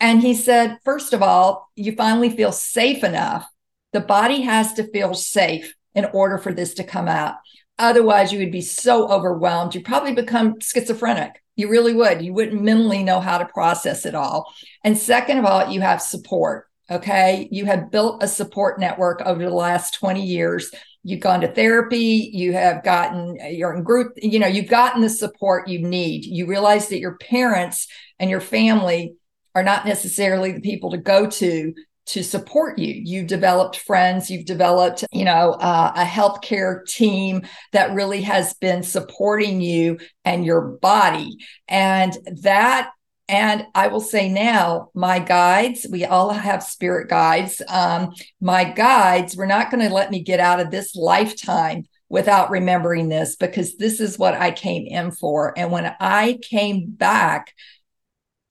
And 0.00 0.20
he 0.20 0.34
said, 0.34 0.78
first 0.84 1.12
of 1.12 1.22
all, 1.22 1.70
you 1.76 1.94
finally 1.94 2.30
feel 2.30 2.52
safe 2.52 3.04
enough. 3.04 3.46
The 3.92 4.00
body 4.00 4.42
has 4.42 4.74
to 4.74 4.90
feel 4.90 5.14
safe 5.14 5.74
in 5.94 6.04
order 6.06 6.38
for 6.38 6.52
this 6.52 6.74
to 6.74 6.84
come 6.84 7.08
out. 7.08 7.36
Otherwise, 7.78 8.32
you 8.32 8.38
would 8.40 8.52
be 8.52 8.60
so 8.60 9.08
overwhelmed. 9.08 9.74
You'd 9.74 9.84
probably 9.84 10.14
become 10.14 10.60
schizophrenic. 10.60 11.42
You 11.56 11.68
really 11.68 11.94
would. 11.94 12.22
You 12.22 12.32
wouldn't 12.32 12.62
mentally 12.62 13.02
know 13.02 13.20
how 13.20 13.38
to 13.38 13.46
process 13.46 14.04
it 14.06 14.14
all. 14.14 14.52
And 14.82 14.98
second 14.98 15.38
of 15.38 15.44
all, 15.44 15.70
you 15.70 15.80
have 15.80 16.02
support. 16.02 16.66
Okay. 16.90 17.48
You 17.50 17.64
have 17.66 17.90
built 17.90 18.22
a 18.22 18.28
support 18.28 18.78
network 18.78 19.22
over 19.22 19.42
the 19.42 19.54
last 19.54 19.94
20 19.94 20.22
years 20.22 20.70
you've 21.04 21.20
gone 21.20 21.42
to 21.42 21.48
therapy 21.48 22.30
you 22.32 22.54
have 22.54 22.82
gotten 22.82 23.38
you're 23.52 23.74
in 23.74 23.84
group 23.84 24.14
you 24.16 24.38
know 24.38 24.46
you've 24.46 24.68
gotten 24.68 25.02
the 25.02 25.08
support 25.08 25.68
you 25.68 25.78
need. 25.78 26.24
You 26.24 26.46
realize 26.46 26.88
that 26.88 26.98
your 26.98 27.16
parents 27.18 27.86
and 28.18 28.30
your 28.30 28.40
family 28.40 29.14
are 29.54 29.62
not 29.62 29.86
necessarily 29.86 30.50
the 30.50 30.60
people 30.60 30.90
to 30.90 30.98
go 30.98 31.28
to 31.28 31.72
to 32.06 32.22
support 32.22 32.78
you. 32.78 33.00
You've 33.02 33.28
developed 33.28 33.76
friends 33.76 34.30
you've 34.30 34.46
developed 34.46 35.04
you 35.12 35.24
know 35.24 35.52
uh, 35.52 35.92
a 35.94 36.04
healthcare 36.04 36.84
team 36.86 37.42
that 37.72 37.94
really 37.94 38.22
has 38.22 38.54
been 38.54 38.82
supporting 38.82 39.60
you 39.60 39.98
and 40.24 40.44
your 40.44 40.78
body. 40.80 41.36
And 41.68 42.16
that 42.42 42.90
and 43.28 43.66
I 43.74 43.88
will 43.88 44.00
say 44.00 44.28
now, 44.28 44.90
my 44.94 45.18
guides, 45.18 45.86
we 45.90 46.04
all 46.04 46.30
have 46.30 46.62
spirit 46.62 47.08
guides. 47.08 47.62
Um, 47.68 48.12
my 48.40 48.64
guides 48.64 49.34
were 49.34 49.46
not 49.46 49.70
going 49.70 49.86
to 49.86 49.94
let 49.94 50.10
me 50.10 50.22
get 50.22 50.40
out 50.40 50.60
of 50.60 50.70
this 50.70 50.94
lifetime 50.94 51.84
without 52.10 52.50
remembering 52.50 53.08
this 53.08 53.34
because 53.36 53.76
this 53.76 53.98
is 53.98 54.18
what 54.18 54.34
I 54.34 54.50
came 54.50 54.86
in 54.86 55.10
for. 55.10 55.58
And 55.58 55.72
when 55.72 55.94
I 56.00 56.38
came 56.42 56.90
back, 56.90 57.54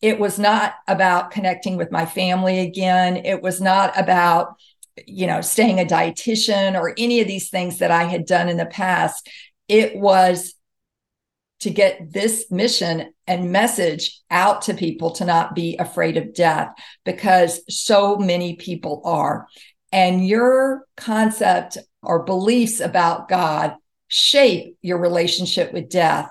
it 0.01 0.19
was 0.19 0.39
not 0.39 0.73
about 0.88 1.31
connecting 1.31 1.77
with 1.77 1.91
my 1.91 2.05
family 2.05 2.59
again. 2.59 3.17
It 3.17 3.43
was 3.43 3.62
not 3.62 3.97
about, 3.97 4.55
you 5.05 5.27
know, 5.27 5.41
staying 5.41 5.79
a 5.79 5.86
dietitian 5.86 6.77
or 6.77 6.95
any 6.97 7.21
of 7.21 7.27
these 7.27 7.49
things 7.49 7.77
that 7.77 7.91
I 7.91 8.03
had 8.05 8.25
done 8.25 8.49
in 8.49 8.57
the 8.57 8.65
past. 8.65 9.29
It 9.67 9.95
was 9.95 10.55
to 11.63 11.69
get 11.69 12.12
this 12.12 12.52
mission 12.52 13.13
and 13.26 13.52
message 13.52 14.21
out 14.30 14.63
to 14.63 14.73
people 14.73 15.12
to 15.12 15.26
not 15.26 15.56
be 15.56 15.78
afraid 15.78 16.17
of 16.17 16.34
death 16.34 16.69
because 17.06 17.62
so 17.73 18.17
many 18.17 18.58
people 18.58 19.02
are. 19.06 19.47
And 19.93 20.28
your 20.28 20.86
concept 20.97 21.78
or 22.02 22.23
beliefs 22.23 22.82
about 22.82 23.30
God 23.30 23.76
shape 24.10 24.78
your 24.82 24.97
relationship 24.97 25.71
with 25.71 25.89
death. 25.89 26.30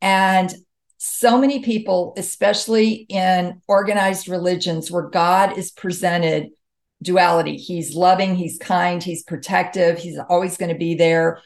And 0.00 0.50
so 0.96 1.38
many 1.38 1.60
people, 1.60 2.14
especially 2.16 3.06
in 3.08 3.60
organized 3.68 4.28
religions 4.28 4.90
where 4.90 5.08
God 5.10 5.58
is 5.58 5.70
presented 5.70 6.48
duality, 7.02 7.56
He's 7.56 7.94
loving, 7.94 8.34
He's 8.34 8.58
kind, 8.58 9.02
He's 9.02 9.24
protective, 9.24 9.98
He's 9.98 10.18
always 10.18 10.56
going 10.56 10.72
to 10.72 10.78
be 10.78 10.94
there. 10.94 11.42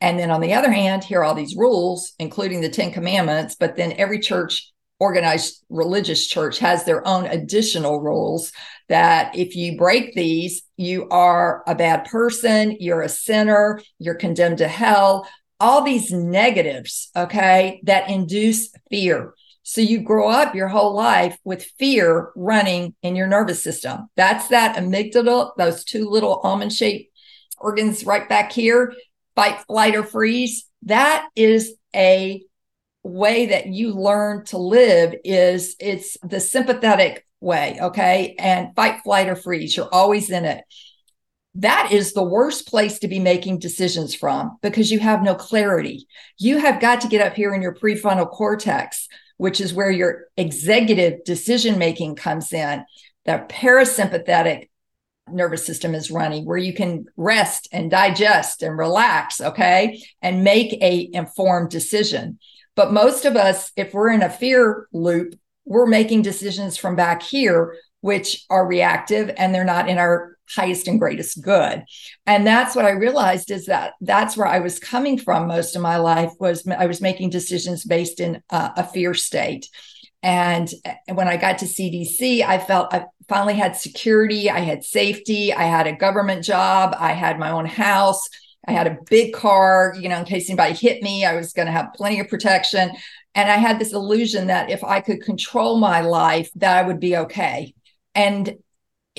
And 0.00 0.18
then 0.18 0.30
on 0.30 0.40
the 0.40 0.54
other 0.54 0.70
hand, 0.70 1.02
here 1.02 1.20
are 1.20 1.24
all 1.24 1.34
these 1.34 1.56
rules, 1.56 2.12
including 2.18 2.60
the 2.60 2.68
Ten 2.68 2.92
Commandments, 2.92 3.56
but 3.58 3.76
then 3.76 3.92
every 3.92 4.20
church, 4.20 4.70
organized 5.00 5.64
religious 5.68 6.26
church, 6.26 6.58
has 6.58 6.84
their 6.84 7.06
own 7.06 7.26
additional 7.26 8.00
rules 8.00 8.52
that 8.88 9.36
if 9.36 9.56
you 9.56 9.76
break 9.76 10.14
these, 10.14 10.62
you 10.76 11.08
are 11.08 11.62
a 11.66 11.74
bad 11.74 12.04
person, 12.04 12.76
you're 12.78 13.02
a 13.02 13.08
sinner, 13.08 13.80
you're 13.98 14.14
condemned 14.14 14.58
to 14.58 14.68
hell, 14.68 15.28
all 15.60 15.82
these 15.82 16.12
negatives, 16.12 17.10
okay, 17.16 17.80
that 17.84 18.08
induce 18.08 18.70
fear. 18.90 19.34
So 19.64 19.80
you 19.80 20.00
grow 20.00 20.28
up 20.28 20.54
your 20.54 20.68
whole 20.68 20.94
life 20.94 21.36
with 21.44 21.70
fear 21.78 22.30
running 22.34 22.94
in 23.02 23.16
your 23.16 23.26
nervous 23.26 23.62
system. 23.62 24.08
That's 24.16 24.48
that 24.48 24.76
amygdala, 24.76 25.50
those 25.58 25.84
two 25.84 26.08
little 26.08 26.40
almond 26.42 26.72
shaped 26.72 27.12
organs 27.60 28.06
right 28.06 28.28
back 28.28 28.52
here 28.52 28.94
fight, 29.38 29.60
flight, 29.66 29.94
or 29.94 30.02
freeze. 30.02 30.64
That 30.82 31.28
is 31.36 31.74
a 31.94 32.42
way 33.04 33.46
that 33.46 33.68
you 33.68 33.94
learn 33.94 34.44
to 34.46 34.58
live 34.58 35.14
is 35.24 35.76
it's 35.78 36.16
the 36.24 36.40
sympathetic 36.40 37.24
way 37.40 37.78
okay? 37.80 38.34
And 38.36 38.74
fight 38.74 39.02
flight 39.04 39.28
or 39.28 39.36
freeze 39.36 39.76
you're 39.76 39.88
always 39.92 40.28
in 40.28 40.44
it. 40.44 40.64
That 41.54 41.92
is 41.92 42.12
the 42.12 42.24
worst 42.24 42.66
place 42.66 42.98
to 42.98 43.08
be 43.08 43.20
making 43.20 43.60
decisions 43.60 44.12
from 44.12 44.58
because 44.60 44.90
you 44.90 44.98
have 44.98 45.22
no 45.22 45.36
clarity. 45.36 46.08
You 46.38 46.58
have 46.58 46.80
got 46.80 47.00
to 47.02 47.08
get 47.08 47.24
up 47.24 47.34
here 47.34 47.54
in 47.54 47.62
your 47.62 47.74
prefrontal 47.74 48.28
cortex 48.30 49.08
which 49.36 49.60
is 49.60 49.72
where 49.72 49.90
your 49.92 50.24
executive 50.36 51.22
decision 51.22 51.78
making 51.78 52.16
comes 52.16 52.52
in. 52.52 52.84
The 53.24 53.46
parasympathetic 53.48 54.68
nervous 55.32 55.64
system 55.64 55.94
is 55.94 56.10
running 56.10 56.44
where 56.44 56.58
you 56.58 56.74
can 56.74 57.06
rest 57.16 57.68
and 57.72 57.90
digest 57.90 58.62
and 58.62 58.78
relax 58.78 59.40
okay 59.40 60.02
and 60.22 60.44
make 60.44 60.72
a 60.82 61.08
informed 61.12 61.70
decision. 61.70 62.38
But 62.74 62.92
most 62.92 63.24
of 63.24 63.36
us 63.36 63.72
if 63.76 63.94
we're 63.94 64.10
in 64.10 64.22
a 64.22 64.30
fear 64.30 64.88
loop 64.92 65.34
we're 65.64 65.86
making 65.86 66.22
decisions 66.22 66.76
from 66.76 66.96
back 66.96 67.22
here 67.22 67.76
which 68.00 68.44
are 68.48 68.66
reactive 68.66 69.30
and 69.36 69.54
they're 69.54 69.64
not 69.64 69.88
in 69.88 69.98
our 69.98 70.36
highest 70.54 70.88
and 70.88 70.98
greatest 70.98 71.42
good. 71.42 71.84
And 72.26 72.46
that's 72.46 72.74
what 72.74 72.84
i 72.84 72.90
realized 72.90 73.50
is 73.50 73.66
that 73.66 73.94
that's 74.00 74.36
where 74.36 74.46
i 74.46 74.60
was 74.60 74.78
coming 74.78 75.18
from 75.18 75.46
most 75.46 75.76
of 75.76 75.82
my 75.82 75.96
life 75.98 76.32
was 76.40 76.66
i 76.68 76.86
was 76.86 77.00
making 77.00 77.30
decisions 77.30 77.84
based 77.84 78.20
in 78.20 78.42
uh, 78.50 78.70
a 78.76 78.84
fear 78.84 79.14
state 79.14 79.68
and 80.22 80.70
when 81.12 81.28
i 81.28 81.36
got 81.36 81.58
to 81.58 81.66
cdc 81.66 82.42
i 82.42 82.58
felt 82.58 82.92
i 82.92 83.04
finally 83.28 83.54
had 83.54 83.76
security 83.76 84.50
i 84.50 84.60
had 84.60 84.84
safety 84.84 85.52
i 85.52 85.62
had 85.62 85.86
a 85.86 85.96
government 85.96 86.44
job 86.44 86.94
i 86.98 87.12
had 87.12 87.38
my 87.38 87.50
own 87.50 87.66
house 87.66 88.28
i 88.66 88.72
had 88.72 88.86
a 88.86 88.98
big 89.08 89.32
car 89.32 89.94
you 89.98 90.08
know 90.08 90.18
in 90.18 90.24
case 90.24 90.48
anybody 90.48 90.74
hit 90.74 91.02
me 91.02 91.24
i 91.24 91.34
was 91.34 91.52
going 91.52 91.66
to 91.66 91.72
have 91.72 91.92
plenty 91.94 92.18
of 92.20 92.28
protection 92.28 92.90
and 93.34 93.50
i 93.50 93.56
had 93.56 93.78
this 93.78 93.92
illusion 93.92 94.48
that 94.48 94.70
if 94.70 94.82
i 94.82 95.00
could 95.00 95.22
control 95.22 95.78
my 95.78 96.00
life 96.00 96.50
that 96.56 96.76
i 96.76 96.86
would 96.86 96.98
be 96.98 97.16
okay 97.16 97.72
and 98.14 98.56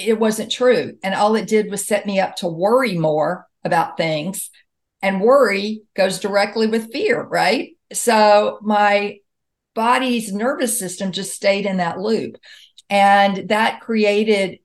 it 0.08 0.20
wasn't 0.20 0.52
true. 0.52 0.98
And 1.04 1.14
all 1.14 1.36
it 1.36 1.48
did 1.48 1.70
was 1.70 1.86
set 1.86 2.06
me 2.06 2.20
up 2.20 2.38
to 2.38 2.48
worry 2.48 2.98
more 2.98 3.48
about 3.64 3.98
things. 3.98 4.50
And 5.02 5.22
worry 5.22 5.84
goes 5.96 6.20
directly 6.20 6.68
with 6.68 6.92
fear, 6.92 7.22
right? 7.22 7.72
So 7.94 8.60
my 8.62 9.18
body's 9.80 10.34
nervous 10.34 10.78
system 10.78 11.14
just 11.14 11.34
stayed 11.34 11.66
in 11.66 11.78
that 11.78 12.00
loop. 12.00 12.36
And 12.90 13.48
that 13.48 13.80
created 13.80 14.60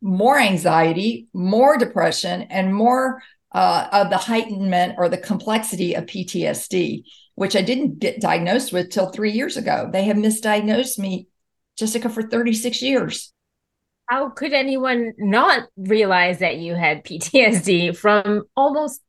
more 0.00 0.38
anxiety, 0.38 1.28
more 1.34 1.76
depression, 1.76 2.42
and 2.42 2.74
more 2.74 3.22
uh, 3.52 3.88
of 3.92 4.08
the 4.08 4.16
heightenment 4.16 4.94
or 4.96 5.10
the 5.10 5.18
complexity 5.18 5.92
of 5.92 6.06
PTSD, 6.06 7.02
which 7.34 7.56
I 7.56 7.60
didn't 7.60 7.98
get 7.98 8.22
diagnosed 8.22 8.72
with 8.72 8.90
till 8.90 9.10
three 9.10 9.32
years 9.32 9.58
ago. 9.58 9.90
They 9.92 10.04
have 10.04 10.16
misdiagnosed 10.16 10.98
me, 10.98 11.28
Jessica, 11.76 12.08
for 12.08 12.22
36 12.22 12.80
years 12.80 13.32
how 14.08 14.30
could 14.30 14.54
anyone 14.54 15.12
not 15.18 15.68
realize 15.76 16.38
that 16.38 16.56
you 16.56 16.74
had 16.74 17.04
PTSD 17.04 17.94
from 17.96 18.44
almost, 18.56 19.02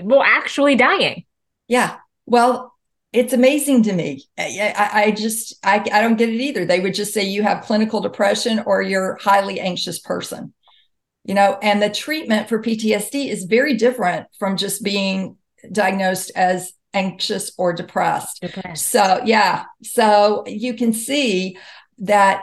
well, 0.00 0.22
actually 0.22 0.76
dying? 0.76 1.24
Yeah. 1.66 1.96
Well, 2.24 2.73
it's 3.14 3.32
amazing 3.32 3.84
to 3.84 3.92
me. 3.92 4.24
I, 4.36 4.90
I, 4.92 5.10
just, 5.12 5.54
I, 5.64 5.76
I 5.92 6.02
don't 6.02 6.16
get 6.16 6.28
it 6.28 6.40
either. 6.40 6.64
They 6.64 6.80
would 6.80 6.94
just 6.94 7.14
say 7.14 7.22
you 7.22 7.42
have 7.42 7.64
clinical 7.64 8.00
depression 8.00 8.62
or 8.66 8.82
you're 8.82 9.12
a 9.12 9.22
highly 9.22 9.60
anxious 9.60 9.98
person, 10.00 10.52
you 11.24 11.34
know, 11.34 11.58
and 11.62 11.80
the 11.80 11.90
treatment 11.90 12.48
for 12.48 12.60
PTSD 12.60 13.28
is 13.28 13.44
very 13.44 13.74
different 13.74 14.26
from 14.38 14.56
just 14.56 14.82
being 14.82 15.36
diagnosed 15.70 16.32
as 16.34 16.72
anxious 16.92 17.52
or 17.56 17.72
depressed. 17.72 18.40
depressed. 18.42 18.86
So, 18.86 19.22
yeah. 19.24 19.64
So 19.82 20.44
you 20.46 20.74
can 20.74 20.92
see 20.92 21.56
that 21.98 22.42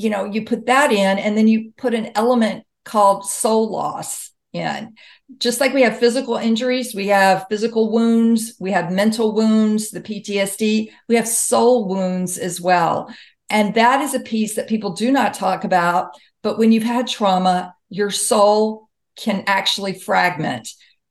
you 0.00 0.08
know, 0.08 0.24
you 0.24 0.46
put 0.46 0.64
that 0.64 0.92
in 0.92 1.18
and 1.18 1.36
then 1.36 1.46
you 1.46 1.72
put 1.76 1.92
an 1.92 2.10
element 2.14 2.64
called 2.86 3.28
soul 3.28 3.70
loss 3.70 4.30
in. 4.52 4.94
Just 5.38 5.60
like 5.60 5.72
we 5.72 5.82
have 5.82 5.98
physical 5.98 6.36
injuries, 6.36 6.94
we 6.94 7.08
have 7.08 7.46
physical 7.48 7.92
wounds, 7.92 8.54
we 8.58 8.72
have 8.72 8.92
mental 8.92 9.34
wounds, 9.34 9.90
the 9.90 10.00
PTSD, 10.00 10.90
we 11.08 11.16
have 11.16 11.28
soul 11.28 11.88
wounds 11.88 12.38
as 12.38 12.60
well. 12.60 13.12
And 13.48 13.74
that 13.74 14.00
is 14.00 14.14
a 14.14 14.20
piece 14.20 14.54
that 14.56 14.68
people 14.68 14.92
do 14.92 15.10
not 15.10 15.34
talk 15.34 15.64
about. 15.64 16.10
But 16.42 16.58
when 16.58 16.72
you've 16.72 16.82
had 16.82 17.06
trauma, 17.06 17.74
your 17.88 18.10
soul 18.10 18.88
can 19.16 19.44
actually 19.46 19.98
fragment. 19.98 20.68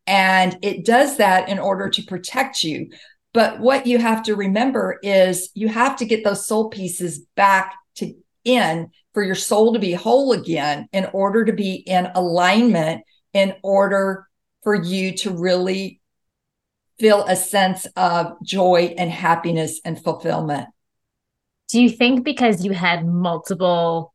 And 0.08 0.58
it 0.62 0.86
does 0.86 1.18
that 1.18 1.50
in 1.50 1.60
order 1.60 1.90
to 1.90 2.04
protect 2.04 2.64
you. 2.64 2.90
But 3.34 3.60
what 3.60 3.86
you 3.86 4.00
have 4.00 4.24
to 4.24 4.36
remember 4.36 5.00
is 5.04 5.50
you 5.54 5.68
have 5.68 5.98
to 5.98 6.06
get 6.06 6.24
those 6.24 6.48
soul 6.48 6.70
pieces 6.70 7.26
back 7.36 7.76
to 7.96 8.14
in 8.44 8.90
for 9.14 9.24
your 9.24 9.36
soul 9.36 9.74
to 9.74 9.80
be 9.80 9.94
whole 9.94 10.32
again 10.32 10.88
in 10.94 11.08
order 11.14 11.46
to 11.46 11.54
be 11.54 11.76
in 11.76 12.10
alignment 12.16 13.04
in 13.34 13.56
order 13.64 14.28
for 14.64 14.76
you 14.76 15.16
to 15.18 15.32
really 15.32 16.02
feel 17.00 17.26
a 17.26 17.36
sense 17.36 17.88
of 17.96 18.36
joy 18.44 18.94
and 18.98 19.10
happiness 19.10 19.80
and 19.86 20.02
fulfillment. 20.02 20.68
Do 21.70 21.82
you 21.82 21.90
think 21.90 22.24
because 22.24 22.66
you 22.66 22.72
had 22.72 23.06
multiple 23.06 24.14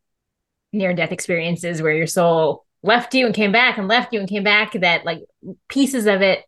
near 0.73 0.93
death 0.93 1.13
experiences 1.13 1.81
where 1.81 1.95
your 1.95 2.07
soul 2.07 2.67
left 2.83 3.15
you 3.15 3.27
and 3.27 3.35
came 3.35 3.53
back 3.53 3.79
and 3.79 3.89
left 3.89 4.13
you 4.13 4.21
and 4.21 4.29
came 4.29 4.45
back 4.45 4.73
that 4.73 5.05
like 5.05 5.21
pieces 5.69 6.07
of 6.07 6.21
it 6.21 6.45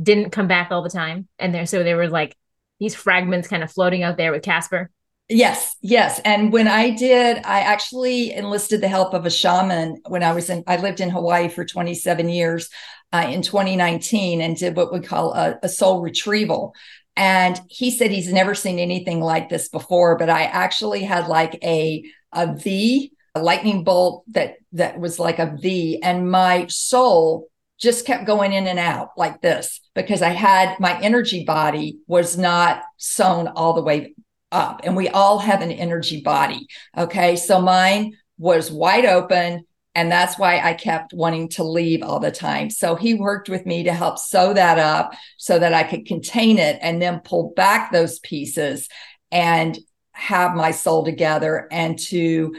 didn't 0.00 0.30
come 0.30 0.46
back 0.46 0.70
all 0.70 0.82
the 0.82 0.88
time 0.90 1.26
and 1.38 1.54
there 1.54 1.66
so 1.66 1.82
there 1.82 1.96
were 1.96 2.08
like 2.08 2.36
these 2.78 2.94
fragments 2.94 3.48
kind 3.48 3.62
of 3.62 3.70
floating 3.70 4.02
out 4.02 4.16
there 4.16 4.32
with 4.32 4.42
Casper? 4.42 4.90
Yes, 5.28 5.74
yes. 5.82 6.20
And 6.24 6.52
when 6.52 6.68
I 6.68 6.90
did, 6.90 7.38
I 7.38 7.60
actually 7.60 8.32
enlisted 8.32 8.80
the 8.80 8.88
help 8.88 9.12
of 9.12 9.26
a 9.26 9.30
shaman 9.30 10.00
when 10.06 10.22
I 10.22 10.32
was 10.32 10.48
in, 10.50 10.62
I 10.68 10.76
lived 10.76 11.00
in 11.00 11.10
Hawaii 11.10 11.48
for 11.48 11.64
27 11.64 12.28
years 12.28 12.70
uh, 13.12 13.26
in 13.28 13.42
2019 13.42 14.40
and 14.40 14.56
did 14.56 14.76
what 14.76 14.92
we 14.92 15.00
call 15.00 15.34
a, 15.34 15.58
a 15.64 15.68
soul 15.68 16.00
retrieval. 16.00 16.74
And 17.16 17.60
he 17.68 17.90
said 17.90 18.12
he's 18.12 18.32
never 18.32 18.54
seen 18.54 18.78
anything 18.78 19.20
like 19.20 19.48
this 19.48 19.68
before, 19.68 20.16
but 20.16 20.30
I 20.30 20.44
actually 20.44 21.02
had 21.02 21.26
like 21.26 21.58
a, 21.64 22.04
a 22.32 22.54
V, 22.54 23.10
a 23.34 23.42
lightning 23.42 23.82
bolt 23.82 24.22
that, 24.28 24.56
that 24.72 25.00
was 25.00 25.18
like 25.18 25.40
a 25.40 25.56
V 25.60 26.00
and 26.04 26.30
my 26.30 26.66
soul 26.68 27.48
just 27.80 28.06
kept 28.06 28.26
going 28.26 28.52
in 28.52 28.66
and 28.66 28.78
out 28.78 29.10
like 29.16 29.42
this 29.42 29.80
because 29.94 30.22
I 30.22 30.30
had 30.30 30.78
my 30.78 30.98
energy 31.00 31.44
body 31.44 31.98
was 32.06 32.38
not 32.38 32.82
sewn 32.96 33.48
all 33.48 33.74
the 33.74 33.82
way 33.82 34.14
up 34.52 34.80
and 34.84 34.96
we 34.96 35.08
all 35.08 35.38
have 35.38 35.62
an 35.62 35.72
energy 35.72 36.20
body. 36.20 36.66
Okay. 36.96 37.36
So 37.36 37.60
mine 37.60 38.16
was 38.38 38.70
wide 38.70 39.04
open. 39.04 39.64
And 39.94 40.12
that's 40.12 40.38
why 40.38 40.60
I 40.60 40.74
kept 40.74 41.14
wanting 41.14 41.48
to 41.50 41.64
leave 41.64 42.02
all 42.02 42.20
the 42.20 42.30
time. 42.30 42.68
So 42.68 42.96
he 42.96 43.14
worked 43.14 43.48
with 43.48 43.64
me 43.64 43.84
to 43.84 43.94
help 43.94 44.18
sew 44.18 44.52
that 44.52 44.78
up 44.78 45.14
so 45.38 45.58
that 45.58 45.72
I 45.72 45.84
could 45.84 46.04
contain 46.04 46.58
it 46.58 46.78
and 46.82 47.00
then 47.00 47.20
pull 47.20 47.54
back 47.56 47.90
those 47.90 48.18
pieces 48.18 48.90
and 49.32 49.78
have 50.12 50.54
my 50.54 50.70
soul 50.70 51.02
together 51.02 51.66
and 51.70 51.98
to 51.98 52.54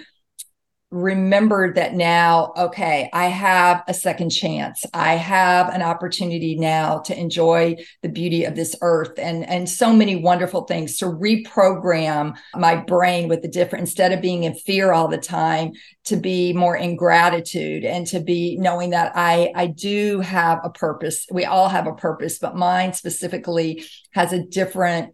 remembered 0.89 1.75
that 1.75 1.95
now, 1.95 2.53
okay, 2.57 3.09
I 3.11 3.25
have 3.25 3.83
a 3.89 3.93
second 3.93 4.29
chance. 4.29 4.85
I 4.93 5.15
have 5.15 5.67
an 5.73 5.81
opportunity 5.81 6.55
now 6.57 6.99
to 6.99 7.19
enjoy 7.19 7.75
the 8.03 8.09
beauty 8.09 8.45
of 8.45 8.55
this 8.55 8.73
earth 8.81 9.19
and, 9.19 9.45
and 9.49 9.69
so 9.69 9.91
many 9.91 10.15
wonderful 10.15 10.61
things 10.61 10.97
to 10.97 11.05
reprogram 11.07 12.37
my 12.55 12.77
brain 12.77 13.27
with 13.27 13.41
the 13.41 13.49
different, 13.49 13.81
instead 13.81 14.13
of 14.13 14.21
being 14.21 14.45
in 14.45 14.55
fear 14.55 14.93
all 14.93 15.09
the 15.09 15.17
time, 15.17 15.73
to 16.05 16.15
be 16.15 16.53
more 16.53 16.77
in 16.77 16.95
gratitude 16.95 17.83
and 17.83 18.07
to 18.07 18.21
be 18.21 18.55
knowing 18.57 18.91
that 18.91 19.11
I, 19.13 19.51
I 19.55 19.67
do 19.67 20.21
have 20.21 20.59
a 20.63 20.69
purpose. 20.69 21.25
We 21.29 21.43
all 21.43 21.67
have 21.67 21.87
a 21.87 21.95
purpose, 21.95 22.39
but 22.39 22.55
mine 22.55 22.93
specifically 22.93 23.83
has 24.13 24.31
a 24.31 24.41
different 24.41 25.13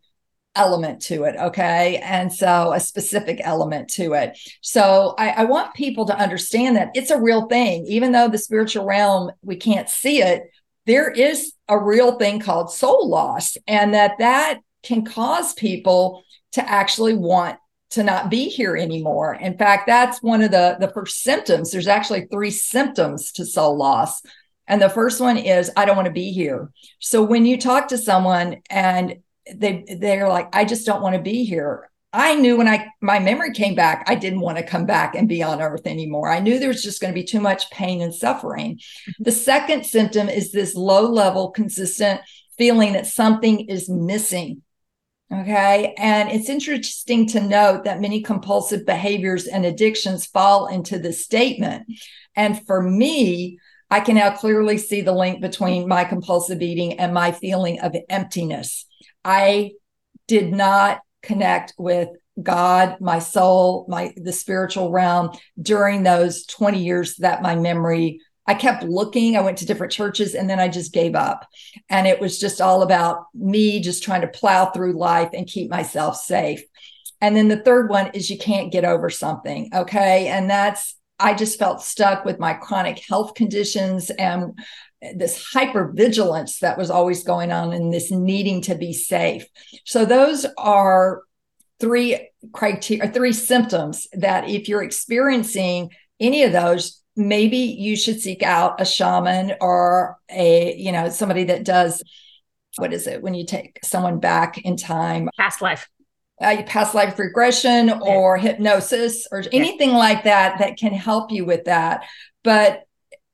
element 0.56 1.02
to 1.02 1.24
it. 1.24 1.36
Okay. 1.36 1.98
And 1.98 2.32
so 2.32 2.74
a 2.74 2.80
specific 2.80 3.42
element 3.44 3.90
to 3.92 4.14
it. 4.14 4.38
So 4.62 5.16
I, 5.18 5.30
I, 5.30 5.44
want 5.46 5.74
people 5.74 6.06
to 6.06 6.18
understand 6.18 6.76
that 6.76 6.92
it's 6.94 7.10
a 7.10 7.20
real 7.20 7.48
thing, 7.48 7.86
even 7.88 8.12
though 8.12 8.28
the 8.28 8.38
spiritual 8.38 8.86
realm, 8.86 9.32
we 9.42 9.56
can't 9.56 9.90
see 9.90 10.22
it. 10.22 10.44
There 10.86 11.10
is 11.10 11.54
a 11.68 11.80
real 11.80 12.20
thing 12.20 12.40
called 12.40 12.72
soul 12.72 13.10
loss, 13.10 13.58
and 13.68 13.94
that 13.94 14.18
that 14.20 14.60
can 14.84 15.06
cause 15.06 15.54
people 15.54 16.24
to 16.52 16.70
actually 16.70 17.14
want 17.16 17.58
to 17.92 18.04
not 18.04 18.30
be 18.30 18.50
here 18.50 18.76
anymore. 18.76 19.36
In 19.36 19.58
fact, 19.58 19.88
that's 19.88 20.22
one 20.22 20.42
of 20.42 20.52
the, 20.52 20.78
the 20.80 20.90
first 20.90 21.22
symptoms. 21.22 21.72
There's 21.72 21.88
actually 21.88 22.28
three 22.32 22.52
symptoms 22.52 23.32
to 23.34 23.46
soul 23.46 23.78
loss. 23.78 24.22
And 24.68 24.82
the 24.82 24.90
first 24.90 25.22
one 25.22 25.38
is, 25.38 25.72
I 25.76 25.86
don't 25.86 25.96
want 25.96 26.08
to 26.08 26.14
be 26.14 26.32
here. 26.32 26.72
So 27.00 27.22
when 27.24 27.46
you 27.46 27.58
talk 27.58 27.90
to 27.90 27.98
someone 27.98 28.62
and 28.70 29.18
they 29.54 29.86
they're 30.00 30.28
like 30.28 30.54
i 30.54 30.66
just 30.66 30.86
don't 30.86 31.02
want 31.02 31.16
to 31.16 31.22
be 31.22 31.44
here. 31.44 31.90
I 32.16 32.36
knew 32.36 32.58
when 32.58 32.68
i 32.68 32.88
my 33.02 33.20
memory 33.20 33.54
came 33.54 33.76
back 33.76 34.06
i 34.08 34.16
didn't 34.16 34.42
want 34.42 34.58
to 34.58 34.64
come 34.64 34.86
back 34.86 35.16
and 35.16 35.28
be 35.28 35.42
on 35.44 35.62
earth 35.62 35.88
anymore. 35.88 36.30
I 36.30 36.40
knew 36.40 36.60
there 36.60 36.70
was 36.70 36.84
just 36.84 37.02
going 37.02 37.14
to 37.14 37.20
be 37.20 37.26
too 37.26 37.40
much 37.40 37.70
pain 37.72 38.02
and 38.02 38.14
suffering. 38.14 38.76
Mm-hmm. 38.76 39.24
the 39.24 39.32
second 39.32 39.86
symptom 39.86 40.30
is 40.30 40.52
this 40.52 40.76
low 40.76 41.10
level 41.10 41.52
consistent 41.52 42.22
feeling 42.58 42.94
that 42.94 43.08
something 43.08 43.68
is 43.68 43.90
missing 43.90 44.62
okay? 45.32 45.96
And 45.98 46.30
it's 46.30 46.50
interesting 46.50 47.26
to 47.30 47.40
note 47.40 47.86
that 47.86 48.02
many 48.02 48.22
compulsive 48.22 48.86
behaviors 48.86 49.48
and 49.48 49.66
addictions 49.66 50.28
fall 50.28 50.68
into 50.68 51.00
this 51.00 51.24
statement. 51.24 51.88
And 52.36 52.64
for 52.68 52.82
me 52.82 53.58
I 53.94 54.00
can 54.00 54.16
now 54.16 54.32
clearly 54.32 54.80
see 54.80 55.02
the 55.02 55.12
link 55.12 55.40
between 55.40 55.88
my 55.88 56.04
compulsive 56.04 56.64
eating 56.64 57.00
and 57.00 57.14
my 57.14 57.32
feeling 57.32 57.80
of 57.80 57.96
emptiness 58.10 58.88
I 59.24 59.72
did 60.28 60.52
not 60.52 61.02
connect 61.22 61.74
with 61.78 62.10
God, 62.42 62.98
my 63.00 63.20
soul, 63.20 63.86
my 63.88 64.14
the 64.18 64.34
spiritual 64.34 64.92
realm 64.92 65.32
during 65.62 66.04
those 66.04 66.46
20 66.46 66.84
years 66.84 67.16
that 67.18 67.42
my 67.42 67.56
memory 67.56 68.20
I 68.46 68.56
kept 68.56 68.84
looking. 68.84 69.38
I 69.38 69.42
went 69.42 69.60
to 69.60 69.66
different 69.66 69.94
churches 69.94 70.36
and 70.36 70.50
then 70.50 70.60
I 70.60 70.68
just 70.68 70.94
gave 70.94 71.16
up. 71.16 71.48
And 71.90 72.08
it 72.08 72.20
was 72.20 72.40
just 72.40 72.60
all 72.60 72.82
about 72.82 73.26
me 73.34 73.80
just 73.80 74.04
trying 74.04 74.22
to 74.22 74.28
plow 74.28 74.66
through 74.66 74.98
life 74.98 75.30
and 75.34 75.48
keep 75.48 75.70
myself 75.70 76.18
safe. 76.18 76.62
And 77.22 77.38
then 77.38 77.48
the 77.48 77.62
third 77.62 77.90
one 77.90 78.12
is 78.14 78.30
you 78.30 78.38
can't 78.38 78.72
get 78.72 78.84
over 78.84 79.10
something. 79.10 79.70
Okay. 79.74 80.28
And 80.28 80.50
that's, 80.50 80.96
I 81.20 81.36
just 81.36 81.58
felt 81.58 81.82
stuck 81.82 82.26
with 82.26 82.38
my 82.38 82.54
chronic 82.54 83.00
health 83.00 83.34
conditions 83.34 84.10
and 84.10 84.60
this 85.16 85.52
hypervigilance 85.54 86.60
that 86.60 86.78
was 86.78 86.90
always 86.90 87.24
going 87.24 87.52
on 87.52 87.74
and 87.74 87.94
this 87.94 88.12
needing 88.12 88.62
to 88.64 88.76
be 88.76 88.94
safe. 88.94 89.46
So 89.86 90.06
those 90.06 90.46
are 90.58 91.24
three 91.80 92.30
criteria, 92.54 93.12
three 93.12 93.34
symptoms 93.34 94.08
that 94.14 94.50
if 94.50 94.70
you're 94.70 94.84
experiencing 94.84 95.92
any 96.20 96.44
of 96.44 96.52
those, 96.52 97.02
maybe 97.16 97.58
you 97.58 97.96
should 97.96 98.20
seek 98.20 98.44
out 98.44 98.82
a 98.82 98.86
shaman 98.86 99.56
or 99.60 100.18
a, 100.30 100.76
you 100.76 100.92
know, 100.92 101.10
somebody 101.10 101.46
that 101.46 101.64
does 101.64 102.02
what 102.78 102.94
is 102.94 103.08
it 103.08 103.22
when 103.22 103.34
you 103.34 103.46
take 103.46 103.80
someone 103.84 104.20
back 104.20 104.58
in 104.60 104.78
time? 104.78 105.30
Past 105.38 105.62
life. 105.62 105.90
Uh, 106.42 106.64
past 106.64 106.96
life 106.96 107.20
regression 107.20 107.88
yeah. 107.88 108.00
or 108.00 108.38
hypnosis 108.38 109.28
or 109.32 109.44
anything 109.52 109.92
yeah. 109.92 109.98
like 109.98 110.24
that 110.24 110.58
that 110.60 110.78
can 110.78 110.92
help 110.92 111.32
you 111.32 111.46
with 111.46 111.66
that. 111.66 112.04
But, 112.44 112.84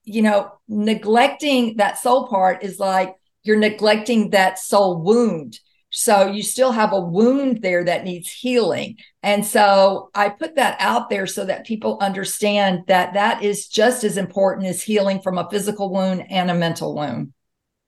you 0.09 0.21
know, 0.21 0.51
neglecting 0.67 1.77
that 1.77 1.99
soul 1.99 2.27
part 2.27 2.63
is 2.63 2.79
like 2.79 3.15
you're 3.43 3.57
neglecting 3.57 4.31
that 4.31 4.59
soul 4.59 5.01
wound 5.01 5.59
so 5.91 6.27
you 6.27 6.43
still 6.43 6.71
have 6.71 6.93
a 6.93 6.99
wound 6.99 7.61
there 7.61 7.83
that 7.83 8.03
needs 8.03 8.31
healing. 8.31 8.97
And 9.23 9.45
so 9.45 10.11
I 10.13 10.29
put 10.29 10.55
that 10.55 10.77
out 10.79 11.09
there 11.09 11.25
so 11.25 11.45
that 11.45 11.65
people 11.65 11.97
understand 11.99 12.83
that 12.87 13.13
that 13.13 13.43
is 13.43 13.67
just 13.67 14.03
as 14.03 14.17
important 14.17 14.67
as 14.67 14.83
healing 14.83 15.19
from 15.21 15.37
a 15.37 15.49
physical 15.49 15.91
wound 15.91 16.25
and 16.29 16.51
a 16.51 16.53
mental 16.53 16.93
wound. 16.93 17.33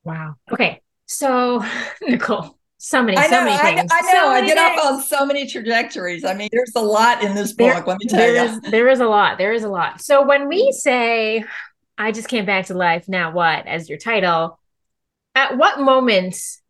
Wow. 0.04 0.36
Okay. 0.52 0.82
So, 1.06 1.64
Nicole, 2.02 2.58
so 2.78 3.04
many, 3.04 3.18
know, 3.18 3.24
so 3.24 3.46
many 3.46 3.58
things. 3.58 3.92
I, 3.92 4.00
I 4.00 4.14
know. 4.14 4.22
So 4.24 4.30
I 4.30 4.46
get 4.48 4.58
things. 4.58 4.80
off 4.80 4.94
on 4.94 5.04
so 5.04 5.26
many 5.26 5.46
trajectories. 5.46 6.26
I 6.26 6.34
mean, 6.34 6.50
there's 6.52 6.74
a 6.76 6.82
lot 6.82 7.24
in 7.24 7.36
this 7.36 7.54
book. 7.54 7.72
There, 7.72 7.84
let 7.86 8.00
me 8.00 8.08
tell 8.08 8.20
there 8.20 8.46
you. 8.46 8.52
Is, 8.52 8.62
there 8.62 8.90
is 8.90 9.00
a 9.00 9.08
lot. 9.08 9.38
There 9.38 9.54
is 9.54 9.64
a 9.64 9.70
lot. 9.70 10.02
So 10.02 10.26
when 10.26 10.48
we 10.48 10.64
mm-hmm. 10.64 10.72
say, 10.72 11.46
I 12.02 12.12
just 12.12 12.28
came 12.28 12.46
back 12.46 12.66
to 12.66 12.74
life, 12.74 13.08
now 13.08 13.32
what, 13.32 13.68
as 13.68 13.88
your 13.88 14.00
title, 14.00 14.60
at 15.36 15.56
what 15.56 15.80
moments 15.80 16.62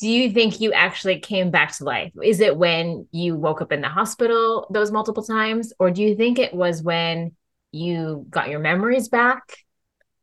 do 0.00 0.08
you 0.08 0.30
think 0.32 0.60
you 0.60 0.72
actually 0.72 1.20
came 1.20 1.50
back 1.50 1.76
to 1.76 1.84
life? 1.84 2.12
Is 2.22 2.40
it 2.40 2.56
when 2.56 3.06
you 3.12 3.36
woke 3.36 3.60
up 3.60 3.70
in 3.70 3.82
the 3.82 3.88
hospital 3.88 4.66
those 4.70 4.90
multiple 4.90 5.22
times? 5.22 5.74
Or 5.78 5.90
do 5.90 6.02
you 6.02 6.16
think 6.16 6.38
it 6.38 6.54
was 6.54 6.82
when 6.82 7.36
you 7.70 8.26
got 8.30 8.48
your 8.48 8.60
memories 8.60 9.08
back? 9.08 9.58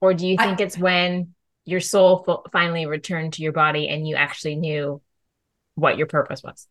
Or 0.01 0.15
do 0.15 0.25
you 0.25 0.35
think 0.35 0.59
I, 0.59 0.63
it's 0.63 0.77
when 0.77 1.35
your 1.65 1.79
soul 1.79 2.25
f- 2.27 2.51
finally 2.51 2.87
returned 2.87 3.33
to 3.33 3.43
your 3.43 3.53
body 3.53 3.87
and 3.87 4.07
you 4.07 4.15
actually 4.15 4.55
knew 4.55 4.99
what 5.75 5.97
your 5.99 6.07
purpose 6.07 6.41
was? 6.41 6.67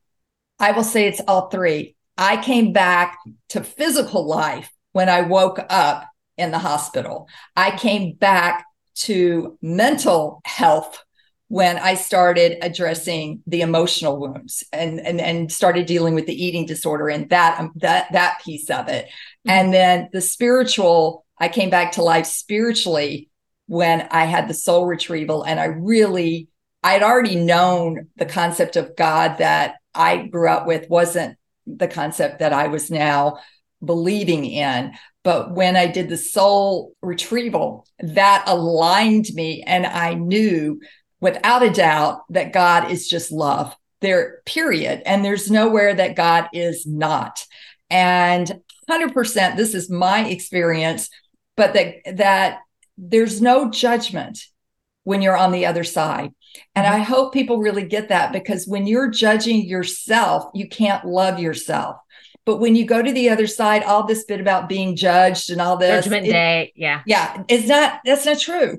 I 0.58 0.72
will 0.72 0.84
say 0.84 1.06
it's 1.06 1.22
all 1.28 1.48
three. 1.48 1.94
I 2.16 2.42
came 2.42 2.72
back 2.72 3.18
to 3.50 3.62
physical 3.62 4.26
life 4.26 4.68
when 4.90 5.08
I 5.08 5.20
woke 5.20 5.60
up 5.70 6.07
in 6.38 6.50
the 6.50 6.58
hospital. 6.58 7.28
I 7.56 7.76
came 7.76 8.14
back 8.14 8.64
to 8.94 9.58
mental 9.60 10.40
health 10.44 11.02
when 11.48 11.78
I 11.78 11.94
started 11.94 12.58
addressing 12.60 13.42
the 13.46 13.62
emotional 13.62 14.18
wounds 14.18 14.64
and, 14.72 15.00
and, 15.00 15.20
and 15.20 15.50
started 15.50 15.86
dealing 15.86 16.14
with 16.14 16.26
the 16.26 16.44
eating 16.44 16.66
disorder 16.66 17.08
and 17.08 17.28
that, 17.30 17.58
um, 17.58 17.72
that, 17.76 18.12
that 18.12 18.40
piece 18.44 18.68
of 18.68 18.88
it. 18.88 19.06
Mm-hmm. 19.06 19.50
And 19.50 19.72
then 19.72 20.08
the 20.12 20.20
spiritual, 20.20 21.24
I 21.38 21.48
came 21.48 21.70
back 21.70 21.92
to 21.92 22.02
life 22.02 22.26
spiritually 22.26 23.30
when 23.66 24.08
I 24.10 24.24
had 24.24 24.48
the 24.48 24.54
soul 24.54 24.86
retrieval. 24.86 25.42
And 25.42 25.58
I 25.58 25.66
really, 25.66 26.48
I 26.82 26.92
had 26.92 27.02
already 27.02 27.36
known 27.36 28.08
the 28.16 28.26
concept 28.26 28.76
of 28.76 28.94
God 28.94 29.38
that 29.38 29.76
I 29.94 30.26
grew 30.26 30.50
up 30.50 30.66
with 30.66 30.90
wasn't 30.90 31.38
the 31.66 31.88
concept 31.88 32.40
that 32.40 32.52
I 32.52 32.68
was 32.68 32.90
now 32.90 33.38
believing 33.84 34.44
in. 34.44 34.92
But 35.24 35.52
when 35.52 35.76
I 35.76 35.86
did 35.86 36.08
the 36.08 36.16
soul 36.16 36.94
retrieval, 37.02 37.86
that 38.00 38.44
aligned 38.46 39.26
me. 39.34 39.62
And 39.66 39.86
I 39.86 40.14
knew 40.14 40.80
without 41.20 41.62
a 41.62 41.70
doubt 41.70 42.22
that 42.30 42.52
God 42.52 42.90
is 42.90 43.08
just 43.08 43.32
love. 43.32 43.74
There, 44.00 44.42
period. 44.46 45.02
And 45.06 45.24
there's 45.24 45.50
nowhere 45.50 45.94
that 45.94 46.16
God 46.16 46.48
is 46.52 46.86
not. 46.86 47.44
And 47.90 48.60
100%, 48.88 49.56
this 49.56 49.74
is 49.74 49.90
my 49.90 50.24
experience, 50.26 51.08
but 51.56 51.74
that, 51.74 51.96
that 52.16 52.60
there's 52.96 53.42
no 53.42 53.70
judgment 53.70 54.38
when 55.04 55.22
you're 55.22 55.36
on 55.36 55.52
the 55.52 55.66
other 55.66 55.84
side. 55.84 56.32
And 56.74 56.86
mm-hmm. 56.86 56.96
I 56.96 56.98
hope 56.98 57.32
people 57.32 57.58
really 57.58 57.84
get 57.84 58.08
that 58.10 58.32
because 58.32 58.66
when 58.66 58.86
you're 58.86 59.10
judging 59.10 59.66
yourself, 59.66 60.50
you 60.54 60.68
can't 60.68 61.04
love 61.04 61.38
yourself. 61.38 61.96
But 62.48 62.60
when 62.60 62.74
you 62.74 62.86
go 62.86 63.02
to 63.02 63.12
the 63.12 63.28
other 63.28 63.46
side, 63.46 63.82
all 63.82 64.06
this 64.06 64.24
bit 64.24 64.40
about 64.40 64.70
being 64.70 64.96
judged 64.96 65.50
and 65.50 65.60
all 65.60 65.76
this 65.76 66.04
judgment 66.04 66.26
it, 66.26 66.32
day, 66.32 66.72
yeah, 66.74 67.02
yeah, 67.04 67.42
it's 67.46 67.68
not. 67.68 68.00
That's 68.06 68.24
not 68.24 68.38
true 68.38 68.78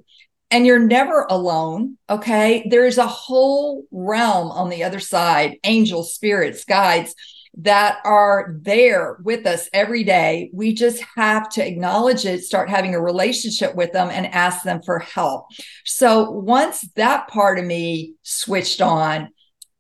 and 0.52 0.66
you're 0.66 0.80
never 0.80 1.28
alone. 1.30 1.98
Okay. 2.10 2.68
There 2.68 2.88
is 2.88 2.98
a 2.98 3.06
whole 3.06 3.86
realm 3.92 4.50
on 4.50 4.70
the 4.70 4.84
other 4.84 5.00
side, 5.00 5.58
angels, 5.64 6.16
spirits, 6.16 6.66
guides 6.66 7.14
that 7.58 7.98
are 8.06 8.56
there 8.62 9.18
with 9.24 9.46
us 9.46 9.70
every 9.74 10.04
day. 10.04 10.50
We 10.54 10.74
just 10.74 11.04
have 11.16 11.50
to 11.50 11.68
acknowledge 11.68 12.26
it, 12.26 12.44
start 12.44 12.70
having 12.70 12.96
a 12.96 13.02
relationship 13.02 13.76
with 13.76 13.92
them, 13.92 14.10
and 14.10 14.28
ask 14.28 14.64
them 14.64 14.82
for 14.84 15.00
help. 15.00 15.48
So 15.86 16.32
once 16.32 16.88
that 16.96 17.28
part 17.28 17.60
of 17.60 17.66
me 17.66 18.14
switched 18.24 18.82
on, 18.82 19.30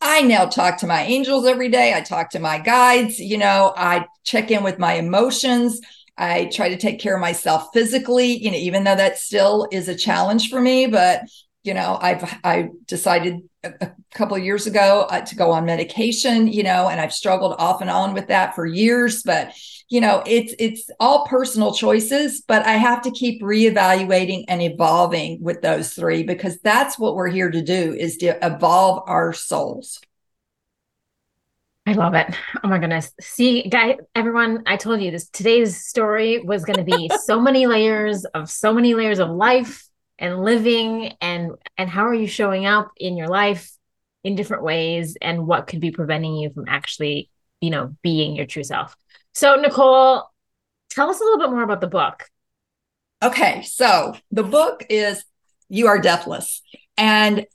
I 0.02 0.22
now 0.22 0.46
talk 0.46 0.78
to 0.80 0.88
my 0.88 1.02
angels 1.02 1.46
every 1.46 1.70
day. 1.70 1.94
I 1.94 2.02
talk 2.02 2.30
to 2.32 2.40
my 2.40 2.60
guides. 2.60 3.20
You 3.20 3.38
know, 3.38 3.74
I 3.76 4.06
check 4.24 4.50
in 4.52 4.64
with 4.64 4.80
my 4.80 4.94
emotions. 4.94 5.82
I 6.18 6.46
try 6.46 6.70
to 6.70 6.78
take 6.78 7.00
care 7.00 7.16
of 7.16 7.22
myself 7.22 7.70
physically, 7.74 8.38
you 8.44 8.52
know, 8.52 8.58
even 8.58 8.84
though 8.84 8.96
that 8.96 9.18
still 9.18 9.68
is 9.72 9.88
a 9.88 9.96
challenge 9.96 10.50
for 10.50 10.60
me, 10.60 10.88
but 10.88 11.24
you 11.64 11.74
know, 11.74 11.98
I've 12.02 12.24
I 12.44 12.70
decided 12.86 13.42
a, 13.64 13.92
couple 14.14 14.36
of 14.36 14.44
years 14.44 14.66
ago 14.66 15.06
uh, 15.10 15.22
to 15.22 15.36
go 15.36 15.52
on 15.52 15.66
medication, 15.66 16.48
you 16.48 16.64
know, 16.64 16.90
and 16.90 17.00
I've 17.00 17.14
struggled 17.14 17.56
off 17.60 17.82
and 17.82 17.90
on 17.90 18.14
with 18.14 18.28
that 18.28 18.56
for 18.56 18.66
years, 18.66 19.22
but 19.22 19.54
you 19.90 20.00
know, 20.02 20.22
it's 20.26 20.54
it's 20.60 20.90
all 21.00 21.26
personal 21.26 21.74
choices, 21.74 22.42
but 22.48 22.66
I 22.66 22.74
have 22.74 23.02
to 23.04 23.12
keep 23.12 23.42
reevaluating 23.42 24.46
and 24.48 24.62
evolving 24.62 25.42
with 25.42 25.62
those 25.62 25.94
three 25.94 26.22
because 26.22 26.60
that's 26.60 27.00
what 27.00 27.16
we're 27.16 27.30
here 27.30 27.50
to 27.50 27.62
do 27.62 27.94
is 27.94 28.18
to 28.18 28.38
evolve 28.46 29.04
our 29.08 29.34
souls. 29.34 30.00
I 31.88 31.94
love 31.94 32.14
it. 32.14 32.28
Oh 32.64 32.68
my 32.68 32.78
goodness. 32.78 33.12
See, 33.20 33.68
guy, 33.68 33.98
everyone, 34.14 34.62
I 34.68 34.78
told 34.78 35.02
you 35.02 35.10
this 35.10 35.28
today's 35.30 35.84
story 35.84 36.38
was 36.38 36.64
going 36.64 36.78
to 36.78 36.84
be 36.84 37.10
so 37.24 37.42
many 37.42 37.66
layers 37.66 38.26
of 38.26 38.48
so 38.48 38.72
many 38.72 38.94
layers 38.94 39.18
of 39.18 39.32
life 39.32 39.88
and 40.20 40.44
living 40.44 41.14
and 41.20 41.54
and 41.78 41.90
how 41.90 42.06
are 42.06 42.14
you 42.14 42.28
showing 42.28 42.68
up 42.68 42.92
in 42.98 43.18
your 43.18 43.28
life 43.28 43.72
in 44.24 44.36
different 44.36 44.64
ways 44.64 45.18
and 45.20 45.48
what 45.48 45.66
could 45.66 45.80
be 45.80 45.90
preventing 45.90 46.36
you 46.36 46.52
from 46.52 46.66
actually, 46.68 47.32
you 47.60 47.72
know, 47.72 47.96
being 48.04 48.36
your 48.36 48.46
true 48.46 48.64
self. 48.64 48.96
So, 49.40 49.56
Nicole, 49.56 50.24
tell 50.90 51.10
us 51.10 51.22
a 51.22 51.24
little 51.24 51.40
bit 51.40 51.50
more 51.50 51.64
about 51.64 51.80
the 51.80 51.88
book. 51.88 52.26
Okay, 53.24 53.62
so 53.62 54.14
the 54.32 54.44
book 54.44 54.86
is 54.90 55.24
You 55.70 55.88
Are 55.88 55.98
Deathless. 55.98 56.62
And 56.98 57.48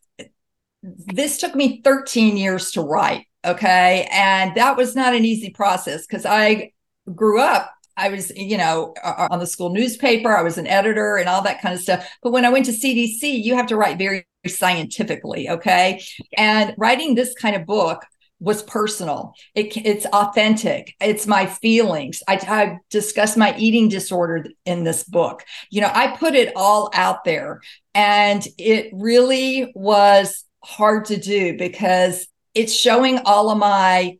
this 0.83 1.37
took 1.37 1.55
me 1.55 1.83
13 1.83 2.39
years 2.39 2.71
to 2.71 2.81
write. 2.81 3.27
Okay. 3.45 4.09
And 4.11 4.55
that 4.55 4.79
was 4.79 4.97
not 4.97 5.13
an 5.13 5.27
easy 5.27 5.51
process 5.51 6.07
because 6.07 6.25
I 6.25 6.73
grew 7.15 7.39
up 7.39 7.71
I 7.97 8.09
was, 8.09 8.33
you 8.37 8.57
know, 8.57 8.95
on 9.05 9.39
the 9.39 9.47
school 9.47 9.71
newspaper. 9.71 10.37
I 10.37 10.43
was 10.43 10.59
an 10.59 10.67
editor 10.67 11.17
and 11.17 11.29
all 11.29 11.43
that 11.43 11.63
kind 11.63 11.75
of 11.75 11.81
stuff. 11.81 12.09
But 12.23 12.33
when 12.33 12.45
I 12.45 12.51
went 12.51 12.67
to 12.67 12.73
CDC, 12.73 13.23
you 13.23 13.55
have 13.55 13.69
to 13.69 13.77
write 13.77 13.99
very 13.99 14.27
scientifically. 14.47 15.49
Okay. 15.49 16.03
And 16.37 16.75
writing 16.77 17.15
this 17.15 17.35
kind 17.35 17.55
of 17.55 17.67
book 17.67 18.05
was 18.41 18.63
personal. 18.63 19.35
It, 19.55 19.77
it's 19.77 20.07
authentic. 20.07 20.95
It's 21.01 21.27
my 21.27 21.47
feelings. 21.47 22.23
I, 22.29 22.35
I 22.35 22.79
discuss 22.91 23.37
my 23.37 23.57
eating 23.57 23.89
disorder 23.89 24.47
in 24.65 24.85
this 24.85 25.05
book. 25.05 25.45
You 25.71 25.81
know, 25.81 25.91
I 25.93 26.17
put 26.17 26.35
it 26.35 26.53
all 26.57 26.91
out 26.93 27.25
there. 27.25 27.61
And 27.95 28.47
it 28.59 28.91
really 28.93 29.73
was 29.75 30.45
hard 30.63 31.07
to 31.07 31.17
do 31.17 31.57
because 31.57 32.27
it's 32.55 32.73
showing 32.73 33.19
all 33.25 33.51
of 33.51 33.59
my 33.59 34.19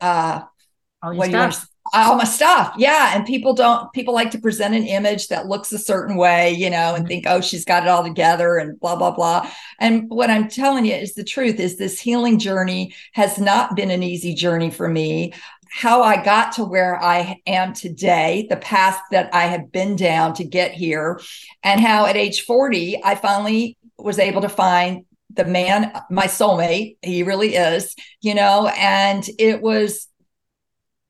uh 0.00 0.40
all 1.02 1.14
what 1.14 1.28
stuff. 1.28 1.68
All 1.94 2.16
my 2.16 2.24
stuff 2.24 2.74
yeah 2.78 3.14
and 3.14 3.26
people 3.26 3.54
don't 3.54 3.92
people 3.92 4.14
like 4.14 4.30
to 4.30 4.38
present 4.38 4.74
an 4.74 4.86
image 4.86 5.28
that 5.28 5.46
looks 5.46 5.72
a 5.72 5.78
certain 5.78 6.16
way 6.16 6.50
you 6.50 6.70
know 6.70 6.94
and 6.94 7.04
mm-hmm. 7.04 7.08
think 7.08 7.26
oh 7.26 7.40
she's 7.40 7.64
got 7.64 7.82
it 7.82 7.88
all 7.88 8.02
together 8.02 8.56
and 8.56 8.78
blah 8.80 8.96
blah 8.96 9.10
blah 9.10 9.48
and 9.78 10.08
what 10.08 10.30
i'm 10.30 10.48
telling 10.48 10.84
you 10.84 10.94
is 10.94 11.14
the 11.14 11.24
truth 11.24 11.60
is 11.60 11.76
this 11.76 12.00
healing 12.00 12.38
journey 12.38 12.94
has 13.12 13.38
not 13.38 13.76
been 13.76 13.90
an 13.90 14.02
easy 14.02 14.34
journey 14.34 14.70
for 14.70 14.88
me 14.88 15.32
how 15.74 16.02
I 16.02 16.22
got 16.22 16.52
to 16.52 16.64
where 16.64 17.02
I 17.02 17.40
am 17.46 17.72
today, 17.72 18.46
the 18.50 18.58
path 18.58 19.00
that 19.10 19.34
I 19.34 19.44
have 19.44 19.72
been 19.72 19.96
down 19.96 20.34
to 20.34 20.44
get 20.44 20.72
here, 20.72 21.18
and 21.62 21.80
how 21.80 22.04
at 22.04 22.14
age 22.14 22.42
40, 22.42 23.02
I 23.02 23.14
finally 23.14 23.78
was 23.96 24.18
able 24.18 24.42
to 24.42 24.50
find 24.50 25.06
the 25.30 25.46
man, 25.46 25.90
my 26.10 26.26
soulmate. 26.26 26.98
He 27.00 27.22
really 27.22 27.54
is, 27.54 27.94
you 28.20 28.34
know, 28.34 28.70
and 28.76 29.26
it 29.38 29.62
was 29.62 30.08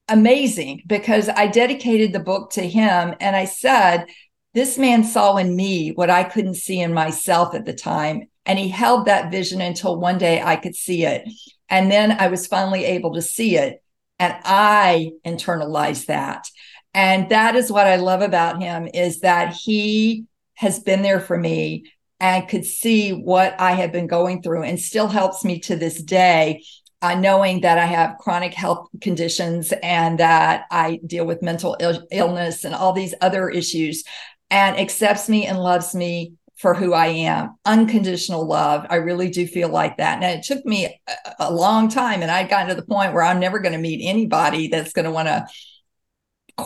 amazing 0.09 0.83
because 0.87 1.29
I 1.29 1.47
dedicated 1.47 2.13
the 2.13 2.21
book 2.21 2.51
to 2.53 2.67
him 2.67 3.15
and 3.21 3.37
I 3.37 3.45
said, 3.45 4.07
This 4.55 4.79
man 4.79 5.05
saw 5.05 5.37
in 5.37 5.57
me 5.57 5.91
what 5.91 6.11
I 6.11 6.25
couldn't 6.25 6.55
see 6.55 6.81
in 6.81 6.93
myself 6.93 7.55
at 7.55 7.65
the 7.65 7.73
time. 7.73 8.29
And 8.45 8.59
he 8.59 8.69
held 8.69 9.07
that 9.07 9.31
vision 9.31 9.61
until 9.61 10.01
one 10.01 10.19
day 10.19 10.43
I 10.43 10.57
could 10.57 10.75
see 10.75 11.05
it. 11.05 11.29
And 11.69 11.91
then 11.91 12.13
I 12.13 12.29
was 12.29 12.47
finally 12.47 12.85
able 12.85 13.15
to 13.15 13.23
see 13.23 13.57
it. 13.57 13.83
And 14.19 14.35
I 14.45 15.13
internalized 15.25 16.07
that. 16.07 16.47
And 16.95 17.29
that 17.31 17.57
is 17.57 17.73
what 17.73 17.87
I 17.87 17.97
love 17.97 18.21
about 18.21 18.63
him 18.63 18.89
is 18.93 19.21
that 19.21 19.55
he 19.55 20.27
has 20.55 20.81
been 20.81 21.03
there 21.03 21.21
for 21.21 21.39
me 21.39 21.85
and 22.21 22.49
could 22.49 22.65
see 22.65 23.11
what 23.11 23.59
I 23.59 23.73
have 23.73 23.91
been 23.91 24.07
going 24.07 24.43
through 24.43 24.63
and 24.63 24.79
still 24.79 25.09
helps 25.09 25.45
me 25.45 25.59
to 25.61 25.77
this 25.77 26.01
day. 26.03 26.63
Uh, 27.03 27.17
knowing 27.17 27.63
that 27.63 27.79
I 27.79 27.87
have 27.87 28.17
chronic 28.19 28.55
health 28.55 28.87
conditions 29.01 29.73
and 29.83 30.21
that 30.21 30.67
I 30.71 31.01
deal 31.05 31.27
with 31.27 31.43
mental 31.43 31.77
Ill- 31.81 32.07
illness 32.13 32.65
and 32.65 32.77
all 32.77 32.93
these 32.93 33.13
other 33.21 33.51
issues, 33.51 34.05
and 34.51 34.79
accepts 34.79 35.29
me 35.29 35.45
and 35.45 35.59
loves 35.59 35.95
me 35.97 36.35
for 36.59 36.75
who 36.75 36.93
I 36.93 37.09
am. 37.09 37.57
Unconditional 37.65 38.47
love. 38.47 38.87
I 38.89 38.97
really 38.97 39.31
do 39.31 39.49
feel 39.49 39.69
like 39.69 39.97
that. 39.97 40.23
And 40.23 40.39
it 40.39 40.45
took 40.45 40.65
me 40.65 41.01
a, 41.09 41.49
a 41.49 41.53
long 41.53 41.89
time. 41.89 42.23
And 42.23 42.31
I'd 42.31 42.49
gotten 42.49 42.69
to 42.69 42.77
the 42.77 42.87
point 42.87 43.15
where 43.15 43.25
I'm 43.25 43.41
never 43.41 43.59
going 43.59 43.73
to 43.73 43.81
meet 43.81 44.09
anybody 44.09 44.69
that's 44.69 44.93
going 44.93 45.07
to 45.07 45.11
want 45.11 45.27
to 45.27 45.45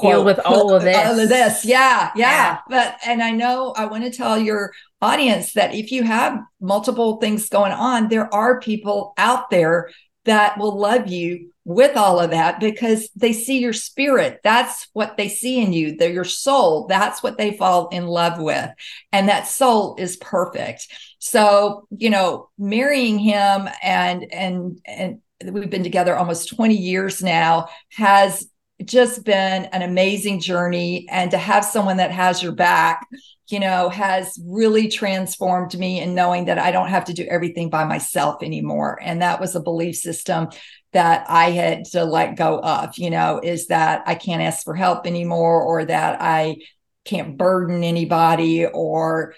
deal 0.02 0.22
with 0.22 0.38
all 0.44 0.74
of 0.74 0.82
this. 0.82 0.96
All 0.96 1.18
of 1.18 1.30
this. 1.30 1.64
Yeah, 1.64 2.10
yeah. 2.14 2.30
Yeah. 2.30 2.58
But, 2.68 2.98
and 3.06 3.22
I 3.22 3.30
know 3.30 3.72
I 3.74 3.86
want 3.86 4.04
to 4.04 4.10
tell 4.10 4.36
your 4.38 4.72
audience 5.00 5.54
that 5.54 5.74
if 5.74 5.90
you 5.92 6.02
have 6.02 6.40
multiple 6.60 7.16
things 7.16 7.48
going 7.48 7.72
on, 7.72 8.08
there 8.08 8.28
are 8.34 8.60
people 8.60 9.14
out 9.16 9.48
there 9.48 9.88
that 10.26 10.58
will 10.58 10.78
love 10.78 11.08
you 11.08 11.50
with 11.64 11.96
all 11.96 12.20
of 12.20 12.30
that 12.30 12.60
because 12.60 13.08
they 13.16 13.32
see 13.32 13.58
your 13.58 13.72
spirit. 13.72 14.40
That's 14.44 14.86
what 14.92 15.16
they 15.16 15.28
see 15.28 15.60
in 15.60 15.72
you. 15.72 15.96
They're 15.96 16.12
your 16.12 16.24
soul. 16.24 16.86
That's 16.86 17.24
what 17.24 17.38
they 17.38 17.56
fall 17.56 17.88
in 17.88 18.06
love 18.06 18.40
with. 18.40 18.70
And 19.12 19.28
that 19.28 19.48
soul 19.48 19.96
is 19.98 20.16
perfect. 20.16 20.86
So, 21.18 21.88
you 21.90 22.10
know, 22.10 22.50
marrying 22.56 23.18
him 23.18 23.68
and, 23.82 24.32
and, 24.32 24.80
and, 24.86 25.20
We've 25.44 25.68
been 25.68 25.82
together 25.82 26.16
almost 26.16 26.48
20 26.48 26.74
years 26.74 27.22
now, 27.22 27.68
has 27.90 28.48
just 28.82 29.22
been 29.22 29.66
an 29.66 29.82
amazing 29.82 30.40
journey. 30.40 31.06
And 31.10 31.30
to 31.32 31.36
have 31.36 31.62
someone 31.62 31.98
that 31.98 32.10
has 32.10 32.42
your 32.42 32.52
back, 32.52 33.06
you 33.48 33.60
know, 33.60 33.88
has 33.88 34.38
really 34.44 34.88
transformed 34.88 35.78
me 35.78 36.00
in 36.00 36.14
knowing 36.14 36.46
that 36.46 36.58
I 36.58 36.72
don't 36.72 36.88
have 36.88 37.04
to 37.06 37.12
do 37.12 37.24
everything 37.24 37.70
by 37.70 37.84
myself 37.84 38.42
anymore. 38.42 38.98
And 39.00 39.22
that 39.22 39.40
was 39.40 39.54
a 39.54 39.60
belief 39.60 39.96
system 39.96 40.48
that 40.92 41.26
I 41.28 41.50
had 41.50 41.84
to 41.86 42.04
let 42.04 42.36
go 42.36 42.58
of, 42.58 42.98
you 42.98 43.10
know, 43.10 43.40
is 43.42 43.68
that 43.68 44.02
I 44.06 44.14
can't 44.14 44.42
ask 44.42 44.64
for 44.64 44.74
help 44.74 45.06
anymore 45.06 45.62
or 45.62 45.84
that 45.84 46.20
I 46.20 46.56
can't 47.04 47.36
burden 47.36 47.84
anybody 47.84 48.66
or 48.66 49.34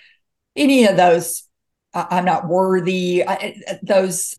any 0.56 0.86
of 0.86 0.96
those. 0.96 1.44
I'm 1.92 2.24
not 2.24 2.48
worthy. 2.48 3.24
Those 3.82 4.38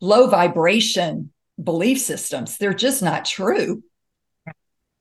low 0.00 0.28
vibration 0.28 1.32
belief 1.62 2.00
systems, 2.00 2.58
they're 2.58 2.74
just 2.74 3.02
not 3.02 3.24
true. 3.24 3.82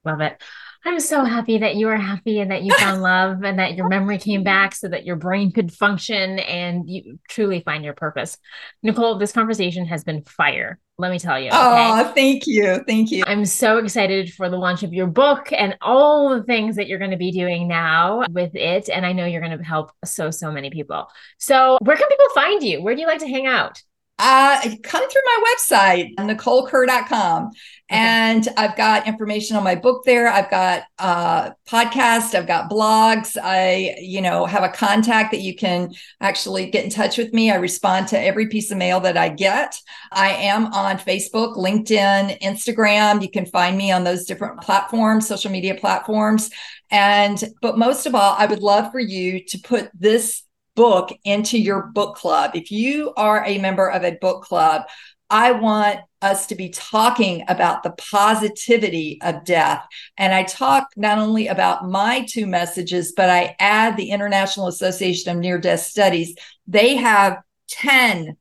Love 0.04 0.22
it. 0.22 0.42
I'm 0.84 1.00
so 1.00 1.24
happy 1.24 1.60
that 1.60 1.76
you 1.76 1.90
are 1.90 1.98
happy 1.98 2.40
and 2.40 2.52
that 2.52 2.64
you 2.64 2.74
found 2.76 3.02
love 3.04 3.44
and 3.44 3.60
that 3.60 3.76
your 3.76 3.88
memory 3.88 4.18
came 4.18 4.44
back 4.44 4.74
so 4.74 4.88
that 4.88 5.06
your 5.06 5.16
brain 5.16 5.52
could 5.52 5.72
function 5.72 6.40
and 6.40 6.90
you 6.90 7.20
truly 7.30 7.62
find 7.62 7.84
your 7.84 7.94
purpose. 7.94 8.38
Nicole, 8.82 9.18
this 9.18 9.32
conversation 9.32 9.86
has 9.86 10.04
been 10.04 10.24
fire. 10.24 10.80
Let 10.98 11.12
me 11.12 11.20
tell 11.20 11.40
you. 11.40 11.48
Okay? 11.48 11.56
Oh, 11.58 12.12
thank 12.14 12.46
you. 12.46 12.84
Thank 12.88 13.12
you. 13.12 13.24
I'm 13.26 13.46
so 13.46 13.78
excited 13.78 14.32
for 14.34 14.50
the 14.50 14.58
launch 14.58 14.84
of 14.84 14.94
your 14.94 15.08
book 15.08 15.52
and 15.52 15.76
all 15.82 16.30
the 16.30 16.44
things 16.44 16.76
that 16.76 16.88
you're 16.88 17.00
going 17.00 17.12
to 17.12 17.18
be 17.18 17.32
doing 17.32 17.68
now 17.68 18.24
with 18.30 18.56
it. 18.56 18.88
And 18.90 19.06
I 19.06 19.12
know 19.12 19.26
you're 19.26 19.42
going 19.42 19.58
to 19.58 19.64
help 19.64 19.92
so, 20.06 20.30
so 20.30 20.52
many 20.52 20.70
people. 20.70 21.08
So, 21.40 21.80
where 21.82 21.98
can 21.98 22.08
people 22.08 22.28
find 22.36 22.62
you? 22.62 22.84
Where 22.84 22.94
do 22.94 23.02
you 23.02 23.08
like 23.08 23.20
to 23.20 23.28
hang 23.28 23.48
out? 23.48 23.82
Uh, 24.24 24.62
come 24.84 25.10
through 25.10 25.22
my 25.26 25.44
website, 25.50 26.14
nicolekerr.com. 26.18 27.48
Okay. 27.48 27.58
And 27.90 28.48
I've 28.56 28.78
got 28.78 29.08
information 29.08 29.58
on 29.58 29.64
my 29.64 29.74
book 29.74 30.04
there. 30.06 30.28
I've 30.28 30.50
got 30.52 30.84
uh 31.00 31.50
podcast, 31.68 32.36
I've 32.36 32.46
got 32.46 32.70
blogs. 32.70 33.36
I, 33.42 33.96
you 34.00 34.22
know, 34.22 34.46
have 34.46 34.62
a 34.62 34.70
contact 34.70 35.32
that 35.32 35.42
you 35.42 35.56
can 35.56 35.92
actually 36.22 36.70
get 36.70 36.84
in 36.84 36.92
touch 36.92 37.18
with 37.18 37.34
me. 37.34 37.50
I 37.50 37.56
respond 37.56 38.10
to 38.10 38.20
every 38.20 38.48
piece 38.48 38.70
of 38.70 38.78
mail 38.78 39.00
that 39.00 39.18
I 39.18 39.30
get. 39.30 39.76
I 40.12 40.30
am 40.34 40.68
on 40.68 40.98
Facebook, 40.98 41.58
LinkedIn, 41.58 42.42
Instagram. 42.42 43.24
You 43.24 43.32
can 43.32 43.48
find 43.48 43.76
me 43.76 43.92
on 43.92 44.04
those 44.04 44.26
different 44.26 44.62
platforms, 44.62 45.28
social 45.28 45.50
media 45.50 45.74
platforms. 45.74 46.52
And 46.92 47.44
but 47.60 47.80
most 47.80 48.06
of 48.06 48.14
all, 48.14 48.36
I 48.38 48.46
would 48.46 48.62
love 48.62 48.92
for 48.92 49.00
you 49.00 49.44
to 49.46 49.58
put 49.58 49.90
this 50.00 50.44
book 50.76 51.12
into 51.24 51.58
your 51.58 51.84
book 51.94 52.16
club. 52.16 52.52
If 52.56 52.72
you 52.72 53.14
are 53.16 53.44
a 53.46 53.58
member 53.58 53.90
of 53.90 54.04
a 54.04 54.18
book 54.22 54.44
club, 54.44 54.84
I 55.30 55.54
want 55.54 56.00
us 56.22 56.48
to 56.48 56.56
be 56.56 56.70
talking 56.70 57.44
about 57.48 57.84
the 57.84 57.92
positivity 57.92 59.18
of 59.22 59.46
death. 59.46 59.86
And 60.18 60.34
I 60.34 60.44
talk 60.44 60.90
not 60.98 61.18
only 61.18 61.48
about 61.48 61.88
my 61.88 62.26
two 62.30 62.46
messages, 62.46 63.14
but 63.16 63.30
I 63.30 63.56
add 63.60 63.96
the 63.96 64.12
International 64.12 64.68
Association 64.68 65.32
of 65.32 65.42
Near 65.42 65.58
Death 65.58 65.82
Studies. 65.82 66.36
They 66.68 66.98
have 66.98 67.38
10 67.70 68.36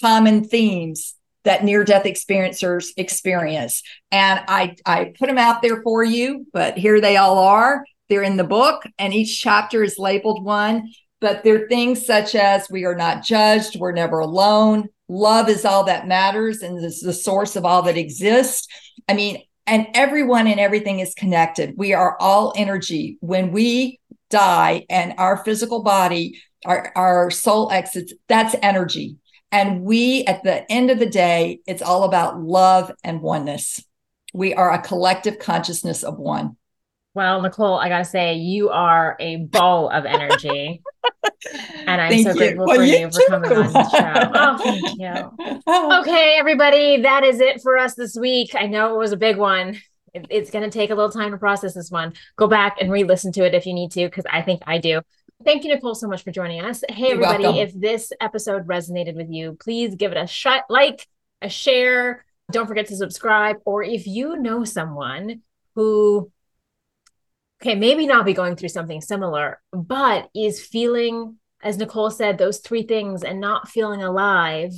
common 0.00 0.44
themes 0.44 1.14
that 1.44 1.64
near 1.64 1.84
death 1.84 2.04
experiencers 2.04 2.88
experience. 2.96 3.82
And 4.10 4.40
I, 4.46 4.76
I 4.84 5.14
put 5.18 5.28
them 5.28 5.38
out 5.38 5.62
there 5.62 5.82
for 5.82 6.04
you, 6.04 6.46
but 6.52 6.76
here 6.76 7.00
they 7.00 7.16
all 7.16 7.38
are. 7.38 7.84
They're 8.08 8.22
in 8.22 8.36
the 8.36 8.44
book, 8.44 8.82
and 8.98 9.14
each 9.14 9.40
chapter 9.40 9.82
is 9.82 9.98
labeled 9.98 10.44
one 10.44 10.90
but 11.24 11.42
there 11.42 11.64
are 11.64 11.68
things 11.68 12.04
such 12.04 12.34
as 12.34 12.68
we 12.68 12.84
are 12.84 12.94
not 12.94 13.24
judged, 13.24 13.80
we're 13.80 13.92
never 13.92 14.18
alone, 14.18 14.90
love 15.08 15.48
is 15.48 15.64
all 15.64 15.84
that 15.84 16.06
matters 16.06 16.60
and 16.60 16.84
is 16.84 17.00
the 17.00 17.14
source 17.14 17.56
of 17.56 17.64
all 17.64 17.80
that 17.80 17.96
exists. 17.96 18.68
I 19.08 19.14
mean, 19.14 19.42
and 19.66 19.86
everyone 19.94 20.46
and 20.46 20.60
everything 20.60 21.00
is 21.00 21.14
connected. 21.14 21.78
We 21.78 21.94
are 21.94 22.18
all 22.20 22.52
energy. 22.58 23.16
When 23.20 23.52
we 23.52 24.00
die 24.28 24.84
and 24.90 25.14
our 25.16 25.42
physical 25.42 25.82
body, 25.82 26.42
our, 26.66 26.92
our 26.94 27.30
soul 27.30 27.70
exits, 27.70 28.12
that's 28.28 28.54
energy. 28.60 29.16
And 29.50 29.80
we, 29.80 30.24
at 30.26 30.42
the 30.42 30.70
end 30.70 30.90
of 30.90 30.98
the 30.98 31.06
day, 31.06 31.60
it's 31.66 31.80
all 31.80 32.04
about 32.04 32.38
love 32.38 32.92
and 33.02 33.22
oneness. 33.22 33.82
We 34.34 34.52
are 34.52 34.70
a 34.70 34.82
collective 34.82 35.38
consciousness 35.38 36.02
of 36.02 36.18
one. 36.18 36.58
Well, 37.14 37.40
Nicole, 37.40 37.78
I 37.78 37.88
gotta 37.88 38.04
say, 38.04 38.34
you 38.34 38.70
are 38.70 39.16
a 39.20 39.36
ball 39.36 39.88
of 39.88 40.04
energy. 40.04 40.82
and 41.86 42.00
I'm 42.00 42.10
thank 42.10 42.26
so 42.26 42.32
you. 42.32 42.38
grateful 42.38 42.66
well, 42.66 42.76
for 42.76 42.82
you, 42.82 42.96
you 42.98 43.10
for 43.10 43.22
coming 43.28 43.52
on 43.52 43.72
the 43.72 43.90
show. 43.90 44.30
Oh, 44.34 44.58
thank 44.58 44.98
you. 44.98 46.00
Okay, 46.00 46.36
everybody, 46.38 47.02
that 47.02 47.24
is 47.24 47.40
it 47.40 47.60
for 47.62 47.78
us 47.78 47.94
this 47.94 48.16
week. 48.16 48.54
I 48.54 48.66
know 48.66 48.94
it 48.94 48.98
was 48.98 49.12
a 49.12 49.16
big 49.16 49.36
one. 49.36 49.80
It, 50.12 50.26
it's 50.30 50.50
going 50.50 50.64
to 50.64 50.70
take 50.70 50.90
a 50.90 50.94
little 50.94 51.10
time 51.10 51.30
to 51.30 51.38
process 51.38 51.74
this 51.74 51.90
one. 51.90 52.12
Go 52.36 52.46
back 52.46 52.76
and 52.80 52.90
re 52.90 53.04
listen 53.04 53.32
to 53.32 53.44
it 53.44 53.54
if 53.54 53.66
you 53.66 53.74
need 53.74 53.90
to, 53.92 54.06
because 54.06 54.24
I 54.30 54.42
think 54.42 54.62
I 54.66 54.78
do. 54.78 55.00
Thank 55.44 55.64
you, 55.64 55.74
Nicole, 55.74 55.94
so 55.94 56.08
much 56.08 56.22
for 56.22 56.30
joining 56.30 56.60
us. 56.60 56.84
Hey, 56.88 57.08
You're 57.08 57.24
everybody, 57.24 57.42
welcome. 57.44 57.60
if 57.62 57.80
this 57.80 58.12
episode 58.20 58.66
resonated 58.66 59.14
with 59.14 59.30
you, 59.30 59.56
please 59.60 59.94
give 59.94 60.12
it 60.12 60.18
a 60.18 60.26
shot, 60.26 60.64
like, 60.68 61.06
a 61.42 61.48
share. 61.48 62.24
Don't 62.50 62.66
forget 62.66 62.86
to 62.88 62.96
subscribe. 62.96 63.56
Or 63.64 63.82
if 63.82 64.06
you 64.06 64.36
know 64.36 64.64
someone 64.64 65.42
who 65.74 66.30
okay, 67.62 67.74
maybe 67.74 68.06
not 68.06 68.24
be 68.24 68.32
going 68.32 68.56
through 68.56 68.68
something 68.68 69.00
similar, 69.00 69.60
but 69.72 70.28
is 70.34 70.64
feeling, 70.64 71.36
as 71.62 71.78
Nicole 71.78 72.10
said, 72.10 72.38
those 72.38 72.58
three 72.58 72.82
things 72.82 73.22
and 73.22 73.40
not 73.40 73.68
feeling 73.68 74.02
alive, 74.02 74.72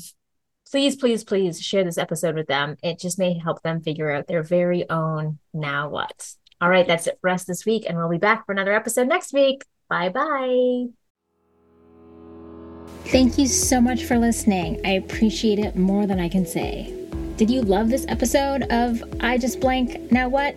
please, 0.70 0.96
please, 0.96 1.24
please 1.24 1.60
share 1.60 1.84
this 1.84 1.98
episode 1.98 2.34
with 2.34 2.46
them. 2.46 2.76
It 2.82 2.98
just 2.98 3.18
may 3.18 3.38
help 3.38 3.62
them 3.62 3.80
figure 3.80 4.10
out 4.10 4.26
their 4.26 4.42
very 4.42 4.88
own 4.88 5.38
now 5.52 5.88
what. 5.88 6.34
All 6.60 6.70
right, 6.70 6.86
that's 6.86 7.06
it 7.06 7.18
for 7.20 7.30
us 7.30 7.44
this 7.44 7.66
week, 7.66 7.84
and 7.86 7.98
we'll 7.98 8.08
be 8.08 8.18
back 8.18 8.46
for 8.46 8.52
another 8.52 8.74
episode 8.74 9.08
next 9.08 9.32
week. 9.32 9.64
Bye 9.88 10.08
bye. 10.08 10.86
Thank 13.06 13.38
you 13.38 13.46
so 13.46 13.80
much 13.80 14.04
for 14.04 14.18
listening. 14.18 14.80
I 14.84 14.92
appreciate 14.92 15.58
it 15.58 15.76
more 15.76 16.06
than 16.06 16.18
I 16.18 16.28
can 16.28 16.44
say. 16.44 16.92
Did 17.36 17.50
you 17.50 17.62
love 17.62 17.88
this 17.88 18.06
episode 18.08 18.62
of 18.70 19.02
I 19.20 19.38
Just 19.38 19.60
Blank 19.60 20.10
Now 20.10 20.28
What? 20.28 20.56